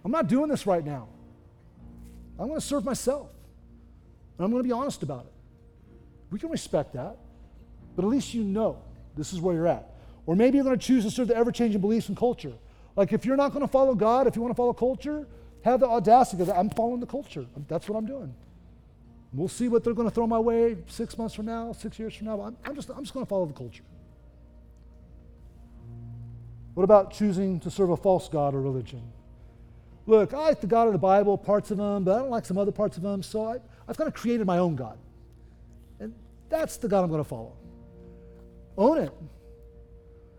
I'm 0.03 0.11
not 0.11 0.27
doing 0.27 0.49
this 0.49 0.67
right 0.67 0.83
now. 0.83 1.07
I'm 2.37 2.47
going 2.47 2.59
to 2.59 2.65
serve 2.65 2.83
myself. 2.83 3.29
And 4.37 4.45
I'm 4.45 4.51
going 4.51 4.63
to 4.63 4.67
be 4.67 4.73
honest 4.73 5.01
about 5.01 5.25
it. 5.25 5.31
We 6.31 6.39
can 6.39 6.49
respect 6.49 6.93
that, 6.93 7.15
but 7.95 8.03
at 8.03 8.09
least 8.09 8.33
you 8.33 8.43
know 8.43 8.81
this 9.15 9.31
is 9.31 9.39
where 9.39 9.55
you're 9.55 9.67
at. 9.67 9.93
Or 10.25 10.35
maybe 10.35 10.57
you're 10.57 10.65
going 10.65 10.77
to 10.77 10.85
choose 10.85 11.05
to 11.05 11.11
serve 11.11 11.29
the 11.29 11.35
ever 11.35 11.51
changing 11.51 11.79
beliefs 11.79 12.09
and 12.09 12.17
culture. 12.17 12.53
Like 12.95 13.13
if 13.13 13.25
you're 13.25 13.37
not 13.37 13.53
going 13.53 13.61
to 13.61 13.71
follow 13.71 13.95
God, 13.95 14.27
if 14.27 14.35
you 14.35 14.41
want 14.41 14.51
to 14.51 14.57
follow 14.57 14.73
culture, 14.73 15.27
have 15.63 15.79
the 15.79 15.87
audacity 15.87 16.43
that 16.43 16.57
I'm 16.57 16.69
following 16.69 16.99
the 16.99 17.05
culture. 17.05 17.45
That's 17.67 17.87
what 17.87 17.97
I'm 17.97 18.05
doing. 18.05 18.33
We'll 19.35 19.49
see 19.49 19.67
what 19.67 19.83
they're 19.83 19.93
going 19.93 20.07
to 20.07 20.13
throw 20.15 20.27
my 20.27 20.39
way 20.39 20.77
six 20.87 21.17
months 21.17 21.35
from 21.35 21.45
now, 21.45 21.73
six 21.73 21.99
years 21.99 22.15
from 22.15 22.27
now. 22.27 22.39
I'm, 22.39 22.57
I'm 22.63 22.73
just, 22.73 22.89
I'm 22.89 23.03
just 23.03 23.13
going 23.13 23.25
to 23.25 23.29
follow 23.29 23.45
the 23.45 23.53
culture. 23.53 23.83
What 26.73 26.83
about 26.83 27.11
choosing 27.11 27.59
to 27.61 27.69
serve 27.69 27.89
a 27.89 27.97
false 27.97 28.29
God 28.29 28.55
or 28.55 28.61
religion? 28.61 29.01
Look, 30.05 30.33
I 30.33 30.37
like 30.37 30.61
the 30.61 30.67
God 30.67 30.87
of 30.87 30.93
the 30.93 30.99
Bible, 30.99 31.37
parts 31.37 31.69
of 31.71 31.77
them, 31.77 32.05
but 32.05 32.15
I 32.15 32.19
don't 32.19 32.29
like 32.29 32.45
some 32.45 32.57
other 32.57 32.71
parts 32.71 32.95
of 32.95 33.03
them, 33.03 33.23
so 33.23 33.45
I, 33.45 33.57
I've 33.87 33.97
kind 33.97 34.07
of 34.07 34.13
created 34.13 34.47
my 34.47 34.59
own 34.59 34.75
God. 34.75 34.97
And 35.99 36.13
that's 36.47 36.77
the 36.77 36.87
God 36.87 37.03
I'm 37.03 37.09
going 37.09 37.23
to 37.23 37.27
follow. 37.27 37.53
Own 38.77 38.99
it. 38.99 39.13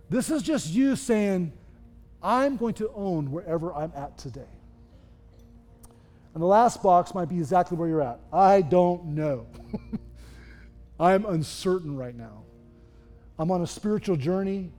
This 0.09 0.31
is 0.31 0.43
just 0.43 0.73
you 0.73 0.97
saying, 0.97 1.53
I'm 2.23 2.57
going 2.57 2.75
to 2.75 2.91
own 2.95 3.31
wherever 3.31 3.75
I'm 3.75 3.93
at 3.95 4.17
today. 4.17 4.56
And 6.37 6.43
the 6.43 6.49
last 6.49 6.83
box 6.83 7.15
might 7.15 7.31
be 7.31 7.39
exactly 7.39 7.79
where 7.79 7.89
you're 7.89 8.03
at. 8.03 8.21
I 8.31 8.61
don't 8.61 9.07
know. 9.15 9.47
I'm 11.01 11.25
uncertain 11.25 11.97
right 11.97 12.15
now. 12.15 12.43
I'm 13.39 13.51
on 13.51 13.63
a 13.63 13.67
spiritual 13.67 14.17
journey. 14.17 14.71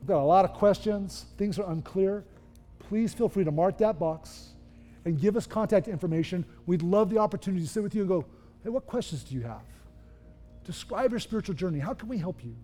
I've 0.00 0.08
got 0.08 0.20
a 0.20 0.26
lot 0.26 0.44
of 0.44 0.54
questions. 0.54 1.26
Things 1.38 1.60
are 1.60 1.70
unclear. 1.70 2.24
Please 2.80 3.14
feel 3.14 3.28
free 3.28 3.44
to 3.44 3.52
mark 3.52 3.78
that 3.78 4.00
box 4.00 4.48
and 5.04 5.16
give 5.20 5.36
us 5.36 5.46
contact 5.46 5.86
information. 5.86 6.44
We'd 6.66 6.82
love 6.82 7.08
the 7.08 7.18
opportunity 7.18 7.62
to 7.64 7.70
sit 7.70 7.84
with 7.84 7.94
you 7.94 8.00
and 8.00 8.08
go, 8.08 8.24
hey, 8.64 8.70
what 8.70 8.84
questions 8.88 9.22
do 9.22 9.36
you 9.36 9.42
have? 9.42 9.62
Describe 10.64 11.12
your 11.12 11.20
spiritual 11.20 11.54
journey. 11.54 11.78
How 11.78 11.94
can 11.94 12.08
we 12.08 12.18
help 12.18 12.42
you? 12.42 12.56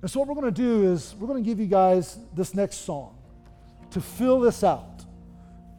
And 0.00 0.10
so, 0.10 0.18
what 0.18 0.30
we're 0.30 0.40
going 0.40 0.54
to 0.54 0.62
do 0.62 0.90
is 0.90 1.14
we're 1.20 1.28
going 1.28 1.44
to 1.44 1.46
give 1.46 1.60
you 1.60 1.66
guys 1.66 2.16
this 2.34 2.54
next 2.54 2.86
song 2.86 3.18
to 3.90 4.00
fill 4.00 4.40
this 4.40 4.64
out. 4.64 4.95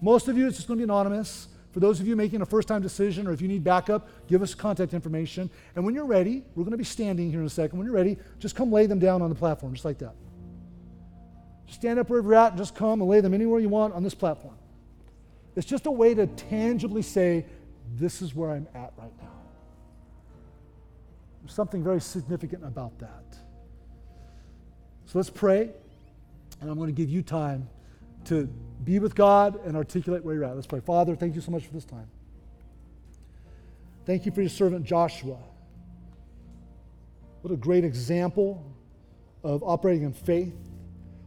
Most 0.01 0.27
of 0.27 0.37
you, 0.37 0.47
it's 0.47 0.57
just 0.57 0.67
going 0.67 0.79
to 0.79 0.85
be 0.85 0.91
anonymous. 0.91 1.47
For 1.71 1.79
those 1.79 1.99
of 1.99 2.07
you 2.07 2.15
making 2.15 2.41
a 2.41 2.45
first 2.45 2.67
time 2.67 2.81
decision 2.81 3.27
or 3.27 3.33
if 3.33 3.41
you 3.41 3.47
need 3.47 3.63
backup, 3.63 4.07
give 4.27 4.41
us 4.41 4.55
contact 4.55 4.93
information. 4.93 5.49
And 5.75 5.85
when 5.85 5.93
you're 5.93 6.05
ready, 6.05 6.43
we're 6.55 6.63
going 6.63 6.71
to 6.71 6.77
be 6.77 6.83
standing 6.83 7.29
here 7.29 7.39
in 7.39 7.45
a 7.45 7.49
second. 7.49 7.77
When 7.77 7.85
you're 7.85 7.95
ready, 7.95 8.17
just 8.39 8.55
come 8.55 8.71
lay 8.71 8.85
them 8.85 8.99
down 8.99 9.21
on 9.21 9.29
the 9.29 9.35
platform, 9.35 9.73
just 9.73 9.85
like 9.85 9.99
that. 9.99 10.15
Stand 11.67 11.99
up 11.99 12.09
wherever 12.09 12.29
you're 12.29 12.35
at 12.35 12.53
and 12.53 12.57
just 12.57 12.75
come 12.75 13.01
and 13.01 13.09
lay 13.09 13.21
them 13.21 13.33
anywhere 13.33 13.59
you 13.59 13.69
want 13.69 13.93
on 13.93 14.03
this 14.03 14.15
platform. 14.15 14.55
It's 15.55 15.67
just 15.67 15.85
a 15.85 15.91
way 15.91 16.13
to 16.13 16.27
tangibly 16.27 17.01
say, 17.01 17.45
This 17.95 18.21
is 18.21 18.33
where 18.33 18.51
I'm 18.51 18.67
at 18.73 18.93
right 18.97 19.11
now. 19.21 19.31
There's 21.41 21.53
something 21.53 21.83
very 21.83 22.01
significant 22.01 22.63
about 22.63 22.97
that. 22.99 23.37
So 25.05 25.19
let's 25.19 25.29
pray, 25.29 25.69
and 26.59 26.69
I'm 26.69 26.77
going 26.77 26.93
to 26.93 26.95
give 26.95 27.09
you 27.09 27.21
time 27.21 27.69
to 28.28 28.47
be 28.84 28.99
with 28.99 29.15
God 29.15 29.65
and 29.65 29.75
articulate 29.75 30.23
where 30.23 30.36
you're 30.36 30.45
at. 30.45 30.55
Let's 30.55 30.67
pray. 30.67 30.80
Father, 30.80 31.15
thank 31.15 31.36
you 31.36 31.41
so 31.41 31.51
much 31.51 31.65
for 31.65 31.73
this 31.73 31.86
time. 31.86 32.07
Thank 34.05 34.25
you 34.25 34.32
for 34.32 34.41
your 34.41 34.49
servant 34.49 34.86
Joshua. 34.86 35.38
What 37.41 37.53
a 37.53 37.57
great 37.57 37.84
example 37.84 38.63
of 39.43 39.63
operating 39.63 40.03
in 40.03 40.13
faith. 40.13 40.55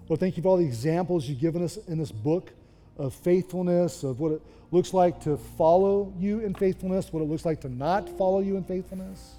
Lord, 0.09 0.20
thank 0.20 0.36
you 0.36 0.42
for 0.42 0.48
all 0.48 0.57
the 0.57 0.64
examples 0.64 1.28
you've 1.28 1.40
given 1.40 1.62
us 1.62 1.76
in 1.76 1.98
this 1.98 2.11
book 2.11 2.53
of 2.96 3.14
faithfulness, 3.14 4.03
of 4.03 4.20
what 4.20 4.32
it 4.32 4.42
looks 4.70 4.92
like 4.92 5.20
to 5.22 5.36
follow 5.36 6.12
you 6.18 6.40
in 6.40 6.55
faithfulness, 6.55 7.12
what 7.12 7.22
it 7.22 7.26
looks 7.26 7.44
like 7.44 7.61
to 7.62 7.68
not 7.68 8.09
follow 8.18 8.40
you 8.40 8.57
in 8.57 8.64
faithfulness. 8.64 9.36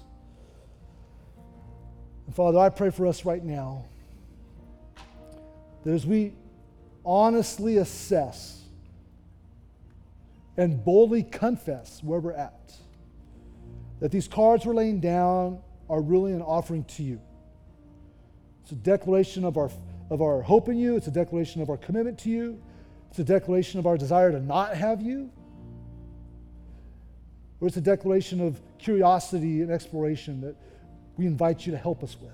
And 2.26 2.34
Father, 2.34 2.58
I 2.58 2.68
pray 2.68 2.90
for 2.90 3.06
us 3.06 3.24
right 3.24 3.42
now 3.42 3.84
that 5.84 5.92
as 5.92 6.06
we 6.06 6.32
honestly 7.04 7.78
assess 7.78 8.62
and 10.56 10.84
boldly 10.84 11.22
confess 11.22 12.02
where 12.02 12.20
we're 12.20 12.32
at, 12.32 12.74
that 14.00 14.10
these 14.10 14.28
cards 14.28 14.66
we're 14.66 14.74
laying 14.74 15.00
down 15.00 15.60
are 15.88 16.00
really 16.00 16.32
an 16.32 16.42
offering 16.42 16.84
to 16.84 17.02
you. 17.02 17.20
It's 18.62 18.72
a 18.72 18.76
declaration 18.76 19.44
of 19.44 19.56
our, 19.56 19.70
of 20.10 20.22
our 20.22 20.42
hope 20.42 20.68
in 20.68 20.76
you, 20.76 20.96
it's 20.96 21.06
a 21.06 21.12
declaration 21.12 21.62
of 21.62 21.70
our 21.70 21.76
commitment 21.76 22.18
to 22.20 22.30
you, 22.30 22.62
it's 23.10 23.18
a 23.18 23.24
declaration 23.24 23.78
of 23.78 23.86
our 23.86 23.96
desire 23.96 24.30
to 24.30 24.40
not 24.40 24.76
have 24.76 25.02
you, 25.02 25.30
or 27.60 27.68
it's 27.68 27.76
a 27.76 27.82
declaration 27.82 28.40
of 28.40 28.60
curiosity 28.78 29.62
and 29.62 29.70
exploration 29.70 30.40
that 30.40 30.56
we 31.16 31.26
invite 31.26 31.64
you 31.66 31.72
to 31.72 31.78
help 31.78 32.02
us 32.02 32.16
with. 32.20 32.32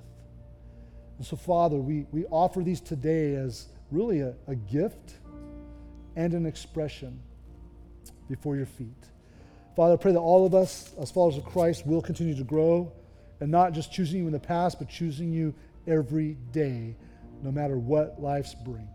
And 1.18 1.26
so, 1.26 1.36
Father, 1.36 1.76
we, 1.76 2.06
we 2.12 2.24
offer 2.26 2.60
these 2.60 2.80
today 2.80 3.34
as 3.34 3.66
really 3.90 4.20
a, 4.20 4.34
a 4.46 4.54
gift 4.54 5.14
and 6.16 6.34
an 6.34 6.46
expression 6.46 7.20
before 8.28 8.56
your 8.56 8.66
feet. 8.66 9.08
Father, 9.76 9.94
I 9.94 9.96
pray 9.96 10.12
that 10.12 10.18
all 10.18 10.44
of 10.44 10.54
us, 10.54 10.92
as 11.00 11.10
followers 11.10 11.36
of 11.36 11.44
Christ, 11.44 11.86
will 11.86 12.02
continue 12.02 12.34
to 12.36 12.44
grow 12.44 12.92
and 13.40 13.50
not 13.50 13.72
just 13.72 13.92
choosing 13.92 14.20
you 14.20 14.26
in 14.26 14.32
the 14.32 14.40
past, 14.40 14.78
but 14.78 14.88
choosing 14.88 15.32
you 15.32 15.54
every 15.86 16.36
day, 16.52 16.96
no 17.42 17.52
matter 17.52 17.78
what 17.78 18.20
life 18.20 18.52
brings. 18.64 18.88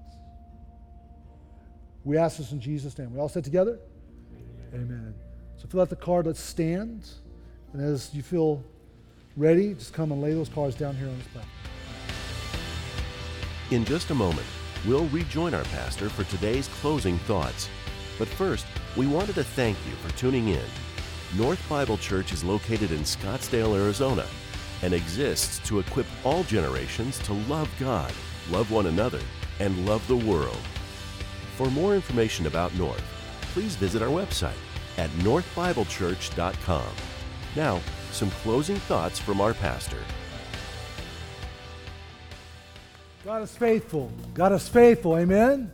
We 2.04 2.18
ask 2.18 2.38
this 2.38 2.52
in 2.52 2.60
Jesus' 2.60 2.98
name. 2.98 3.14
We 3.14 3.20
all 3.20 3.30
said 3.30 3.46
together? 3.46 3.80
Amen. 4.74 4.84
Amen. 4.84 5.16
So 5.56 5.68
fill 5.70 5.80
out 5.80 5.90
the 5.90 5.96
card. 5.96 6.26
Let's 6.26 6.42
stand. 6.42 7.08
And 7.72 7.82
as 7.82 8.14
you 8.14 8.22
feel 8.22 8.62
ready, 9.38 9.74
just 9.74 9.94
come 9.94 10.12
and 10.12 10.22
lay 10.22 10.34
those 10.34 10.50
cards 10.50 10.76
down 10.76 10.96
here 10.96 11.08
on 11.08 11.18
this 11.18 11.28
platform. 11.28 11.50
In 13.72 13.86
just 13.86 14.10
a 14.10 14.16
moment, 14.16 14.46
we'll 14.86 15.08
rejoin 15.08 15.54
our 15.54 15.64
pastor 15.66 16.10
for 16.10 16.24
today's 16.26 16.68
closing 16.68 17.18
thoughts. 17.20 17.70
But 18.20 18.28
first, 18.28 18.66
we 18.96 19.08
wanted 19.08 19.36
to 19.36 19.44
thank 19.44 19.78
you 19.88 19.94
for 19.96 20.16
tuning 20.18 20.50
in. 20.50 20.66
North 21.36 21.68
Bible 21.68 21.98
Church 21.98 22.32
is 22.32 22.44
located 22.44 22.92
in 22.92 23.00
Scottsdale, 23.00 23.76
Arizona, 23.76 24.26
and 24.82 24.94
exists 24.94 25.60
to 25.68 25.80
equip 25.80 26.06
all 26.24 26.44
generations 26.44 27.18
to 27.20 27.34
love 27.34 27.70
God, 27.80 28.14
love 28.52 28.72
one 28.72 28.88
another, 28.88 29.22
and 29.60 29.86
love 29.86 30.06
the 30.08 30.16
world. 30.16 30.60
For 31.58 31.70
more 31.72 31.96
information 31.96 32.48
about 32.48 32.76
North, 32.76 33.04
please 33.54 33.76
visit 33.76 34.02
our 34.02 34.10
website 34.10 34.54
at 34.98 35.10
northbiblechurch.com. 35.12 36.96
Now, 37.56 37.80
some 38.12 38.32
closing 38.32 38.78
thoughts 38.78 39.20
from 39.20 39.42
our 39.42 39.54
pastor. 39.54 40.00
God 43.24 43.42
is 43.42 43.56
faithful. 43.56 44.12
God 44.34 44.52
is 44.52 44.68
faithful. 44.68 45.18
Amen? 45.18 45.50
Amen? 45.50 45.72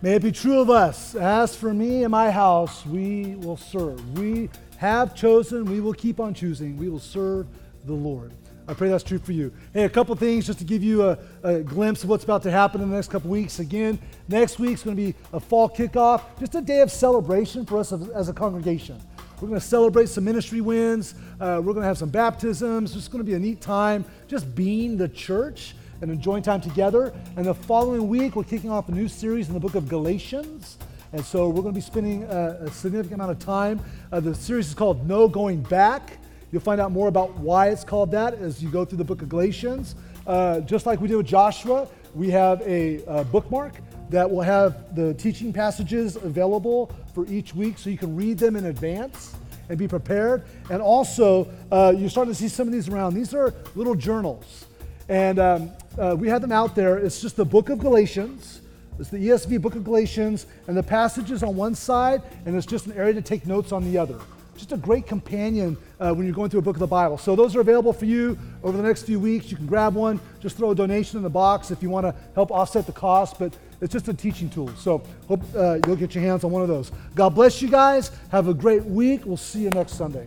May 0.00 0.14
it 0.14 0.22
be 0.22 0.30
true 0.30 0.60
of 0.60 0.70
us. 0.70 1.16
As 1.16 1.56
for 1.56 1.74
me 1.74 2.04
and 2.04 2.12
my 2.12 2.30
house, 2.30 2.86
we 2.86 3.34
will 3.34 3.56
serve. 3.56 4.16
We 4.16 4.48
have 4.76 5.16
chosen, 5.16 5.64
we 5.64 5.80
will 5.80 5.92
keep 5.92 6.20
on 6.20 6.32
choosing. 6.32 6.76
We 6.76 6.88
will 6.88 7.00
serve 7.00 7.48
the 7.84 7.94
Lord. 7.94 8.32
I 8.68 8.74
pray 8.74 8.88
that's 8.88 9.02
true 9.02 9.18
for 9.18 9.32
you. 9.32 9.52
Hey, 9.74 9.82
a 9.82 9.88
couple 9.88 10.14
things 10.14 10.46
just 10.46 10.60
to 10.60 10.64
give 10.64 10.84
you 10.84 11.02
a, 11.02 11.18
a 11.42 11.58
glimpse 11.62 12.04
of 12.04 12.08
what's 12.08 12.22
about 12.22 12.44
to 12.44 12.50
happen 12.52 12.80
in 12.80 12.90
the 12.90 12.94
next 12.94 13.10
couple 13.10 13.28
weeks. 13.28 13.58
Again, 13.58 13.98
next 14.28 14.60
week's 14.60 14.84
going 14.84 14.96
to 14.96 15.02
be 15.02 15.16
a 15.32 15.40
fall 15.40 15.68
kickoff, 15.68 16.22
just 16.38 16.54
a 16.54 16.60
day 16.60 16.80
of 16.80 16.92
celebration 16.92 17.66
for 17.66 17.78
us 17.78 17.90
as, 17.90 18.28
a 18.28 18.32
congregation. 18.32 19.00
We're 19.40 19.48
going 19.48 19.60
to 19.60 19.66
celebrate 19.66 20.08
some 20.08 20.22
ministry 20.22 20.60
wins. 20.60 21.16
Uh, 21.40 21.60
we're 21.60 21.72
going 21.72 21.82
to 21.82 21.88
have 21.88 21.98
some 21.98 22.10
baptisms. 22.10 22.94
It's 22.94 23.08
going 23.08 23.18
to 23.18 23.28
be 23.28 23.34
a 23.34 23.38
neat 23.40 23.60
time 23.60 24.04
just 24.28 24.54
being 24.54 24.96
the 24.96 25.08
church 25.08 25.74
and 26.00 26.10
enjoying 26.10 26.42
time 26.42 26.60
together. 26.60 27.12
And 27.36 27.46
the 27.46 27.54
following 27.54 28.08
week, 28.08 28.36
we're 28.36 28.44
kicking 28.44 28.70
off 28.70 28.88
a 28.88 28.92
new 28.92 29.08
series 29.08 29.48
in 29.48 29.54
the 29.54 29.60
book 29.60 29.74
of 29.74 29.88
Galatians. 29.88 30.78
And 31.12 31.24
so 31.24 31.48
we're 31.48 31.62
going 31.62 31.74
to 31.74 31.78
be 31.78 31.80
spending 31.80 32.24
a, 32.24 32.58
a 32.60 32.70
significant 32.70 33.20
amount 33.20 33.32
of 33.32 33.38
time. 33.38 33.80
Uh, 34.12 34.20
the 34.20 34.34
series 34.34 34.68
is 34.68 34.74
called 34.74 35.06
No 35.08 35.28
Going 35.28 35.62
Back. 35.62 36.18
You'll 36.52 36.62
find 36.62 36.80
out 36.80 36.92
more 36.92 37.08
about 37.08 37.36
why 37.36 37.68
it's 37.68 37.84
called 37.84 38.10
that 38.12 38.34
as 38.34 38.62
you 38.62 38.70
go 38.70 38.84
through 38.84 38.98
the 38.98 39.04
book 39.04 39.22
of 39.22 39.28
Galatians. 39.28 39.94
Uh, 40.26 40.60
just 40.60 40.86
like 40.86 41.00
we 41.00 41.08
did 41.08 41.16
with 41.16 41.26
Joshua, 41.26 41.88
we 42.14 42.30
have 42.30 42.60
a, 42.62 43.02
a 43.06 43.24
bookmark 43.24 43.74
that 44.10 44.28
will 44.28 44.42
have 44.42 44.94
the 44.96 45.14
teaching 45.14 45.52
passages 45.52 46.16
available 46.16 46.90
for 47.14 47.26
each 47.26 47.54
week 47.54 47.78
so 47.78 47.90
you 47.90 47.98
can 47.98 48.16
read 48.16 48.38
them 48.38 48.56
in 48.56 48.66
advance 48.66 49.34
and 49.68 49.78
be 49.78 49.86
prepared. 49.86 50.42
And 50.70 50.82
also, 50.82 51.48
uh, 51.70 51.94
you're 51.96 52.10
starting 52.10 52.34
to 52.34 52.38
see 52.38 52.48
some 52.48 52.66
of 52.66 52.72
these 52.72 52.88
around. 52.88 53.14
These 53.14 53.32
are 53.34 53.54
little 53.76 53.94
journals. 53.94 54.66
And 55.08 55.38
um, 55.38 55.70
uh, 56.00 56.16
we 56.16 56.28
have 56.28 56.40
them 56.40 56.52
out 56.52 56.74
there. 56.74 56.98
It's 56.98 57.20
just 57.20 57.36
the 57.36 57.44
book 57.44 57.68
of 57.68 57.78
Galatians. 57.78 58.62
It's 58.98 59.10
the 59.10 59.18
ESV 59.18 59.62
book 59.62 59.76
of 59.76 59.84
Galatians, 59.84 60.46
and 60.66 60.76
the 60.76 60.82
passages 60.82 61.42
on 61.42 61.56
one 61.56 61.74
side, 61.74 62.22
and 62.44 62.56
it's 62.56 62.66
just 62.66 62.86
an 62.86 62.92
area 62.92 63.14
to 63.14 63.22
take 63.22 63.46
notes 63.46 63.72
on 63.72 63.84
the 63.84 63.96
other 63.96 64.18
just 64.60 64.72
a 64.72 64.76
great 64.76 65.06
companion 65.06 65.76
uh, 65.98 66.12
when 66.12 66.26
you're 66.26 66.34
going 66.34 66.50
through 66.50 66.60
a 66.60 66.62
book 66.62 66.76
of 66.76 66.80
the 66.80 66.86
Bible. 66.86 67.16
So 67.16 67.34
those 67.34 67.56
are 67.56 67.60
available 67.60 67.94
for 67.94 68.04
you 68.04 68.38
over 68.62 68.76
the 68.76 68.82
next 68.82 69.04
few 69.04 69.18
weeks. 69.18 69.50
You 69.50 69.56
can 69.56 69.66
grab 69.66 69.94
one, 69.94 70.20
just 70.38 70.58
throw 70.58 70.70
a 70.70 70.74
donation 70.74 71.16
in 71.16 71.22
the 71.22 71.30
box 71.30 71.70
if 71.70 71.82
you 71.82 71.88
want 71.88 72.04
to 72.04 72.14
help 72.34 72.50
offset 72.50 72.84
the 72.86 72.92
cost, 72.92 73.38
but 73.38 73.56
it's 73.80 73.92
just 73.92 74.06
a 74.08 74.14
teaching 74.14 74.50
tool. 74.50 74.68
So 74.76 75.02
hope 75.28 75.42
uh, 75.56 75.78
you'll 75.86 75.96
get 75.96 76.14
your 76.14 76.22
hands 76.22 76.44
on 76.44 76.50
one 76.50 76.60
of 76.60 76.68
those. 76.68 76.92
God 77.14 77.30
bless 77.30 77.62
you 77.62 77.68
guys. 77.68 78.10
Have 78.30 78.48
a 78.48 78.54
great 78.54 78.84
week. 78.84 79.24
We'll 79.24 79.38
see 79.38 79.60
you 79.60 79.70
next 79.70 79.94
Sunday. 79.94 80.26